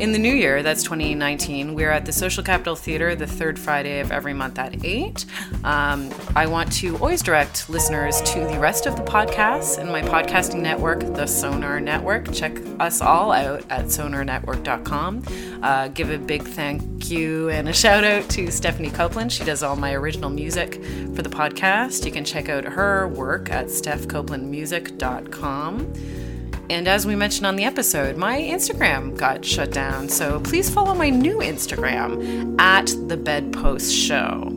in 0.00 0.12
the 0.12 0.18
new 0.18 0.32
year, 0.32 0.62
that's 0.62 0.82
2019, 0.84 1.74
we're 1.74 1.90
at 1.90 2.06
the 2.06 2.12
Social 2.12 2.44
Capital 2.44 2.76
Theatre 2.76 3.16
the 3.16 3.26
third 3.26 3.58
Friday 3.58 3.98
of 4.00 4.12
every 4.12 4.32
month 4.32 4.56
at 4.58 4.82
8. 4.84 5.26
Um, 5.64 6.10
I 6.36 6.46
want 6.46 6.70
to 6.74 6.96
always 6.98 7.20
direct 7.22 7.68
listeners 7.68 8.22
to 8.22 8.46
the 8.46 8.60
rest 8.60 8.86
of 8.86 8.94
the 8.96 9.02
podcasts 9.02 9.76
in 9.78 9.90
my 9.90 10.00
podcasting 10.02 10.60
network, 10.60 11.00
the 11.00 11.26
Sonar 11.26 11.80
Network. 11.80 12.32
Check 12.32 12.56
us 12.78 13.00
all 13.00 13.32
out 13.32 13.64
at 13.70 13.86
sonarnetwork.com. 13.86 15.24
Uh, 15.62 15.88
give 15.88 16.10
a 16.10 16.18
big 16.18 16.44
thank 16.44 17.10
you 17.10 17.48
and 17.48 17.68
a 17.68 17.72
shout 17.72 18.04
out 18.04 18.28
to 18.30 18.52
Stephanie 18.52 18.90
Copeland. 18.90 19.32
She 19.32 19.42
does 19.42 19.64
all 19.64 19.74
my 19.74 19.94
original 19.94 20.30
music 20.30 20.74
for 21.14 21.22
the 21.22 21.30
podcast. 21.30 22.04
You 22.04 22.12
can 22.12 22.24
check 22.24 22.48
out 22.48 22.62
her 22.64 23.08
work 23.08 23.50
at 23.50 23.66
stephcopelandmusic.com. 23.66 26.27
And 26.70 26.86
as 26.86 27.06
we 27.06 27.16
mentioned 27.16 27.46
on 27.46 27.56
the 27.56 27.64
episode, 27.64 28.16
my 28.16 28.38
Instagram 28.38 29.16
got 29.16 29.44
shut 29.44 29.70
down. 29.72 30.08
So 30.08 30.38
please 30.40 30.68
follow 30.68 30.94
my 30.94 31.08
new 31.08 31.38
Instagram 31.38 32.58
at 32.60 32.86
the 33.08 33.16
Bedpost 33.16 33.92
Show. 33.94 34.48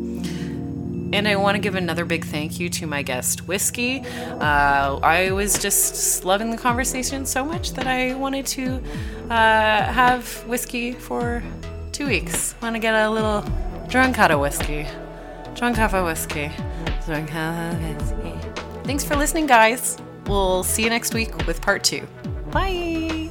and 1.13 1.27
I 1.27 1.35
want 1.35 1.55
to 1.55 1.59
give 1.61 1.75
another 1.75 2.05
big 2.05 2.25
thank 2.25 2.59
you 2.59 2.69
to 2.69 2.87
my 2.87 3.01
guest, 3.01 3.47
Whiskey. 3.47 4.01
Uh, 4.39 4.97
I 5.03 5.31
was 5.31 5.57
just 5.59 6.23
loving 6.25 6.51
the 6.51 6.57
conversation 6.57 7.25
so 7.25 7.43
much 7.43 7.73
that 7.73 7.87
I 7.87 8.13
wanted 8.15 8.45
to 8.47 8.81
uh, 9.29 9.83
have 9.91 10.25
whiskey 10.47 10.93
for 10.93 11.43
two 11.91 12.07
weeks. 12.07 12.55
Want 12.61 12.75
to 12.75 12.79
get 12.79 12.93
a 12.93 13.09
little 13.09 13.43
drunk 13.89 14.19
out 14.19 14.31
of 14.31 14.39
whiskey. 14.39 14.85
Drunk 15.55 15.77
of 15.79 15.93
whiskey. 16.05 16.49
Drunk 17.05 17.33
off 17.35 17.73
of 17.73 17.99
whiskey. 17.99 18.49
Thanks 18.83 19.03
for 19.03 19.15
listening, 19.15 19.47
guys. 19.47 19.97
We'll 20.31 20.63
see 20.63 20.83
you 20.83 20.89
next 20.89 21.13
week 21.13 21.45
with 21.45 21.61
part 21.61 21.83
two. 21.83 22.07
Bye. 22.51 23.27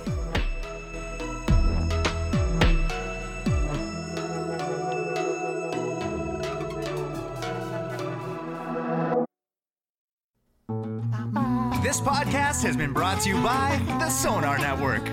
This 11.83 12.03
podcast 12.03 12.63
has 12.65 12.77
been 12.77 12.93
brought 12.93 13.23
to 13.23 13.31
you 13.31 13.43
by 13.43 13.81
the 13.99 14.11
Sonar 14.11 14.59
Network. 14.59 15.09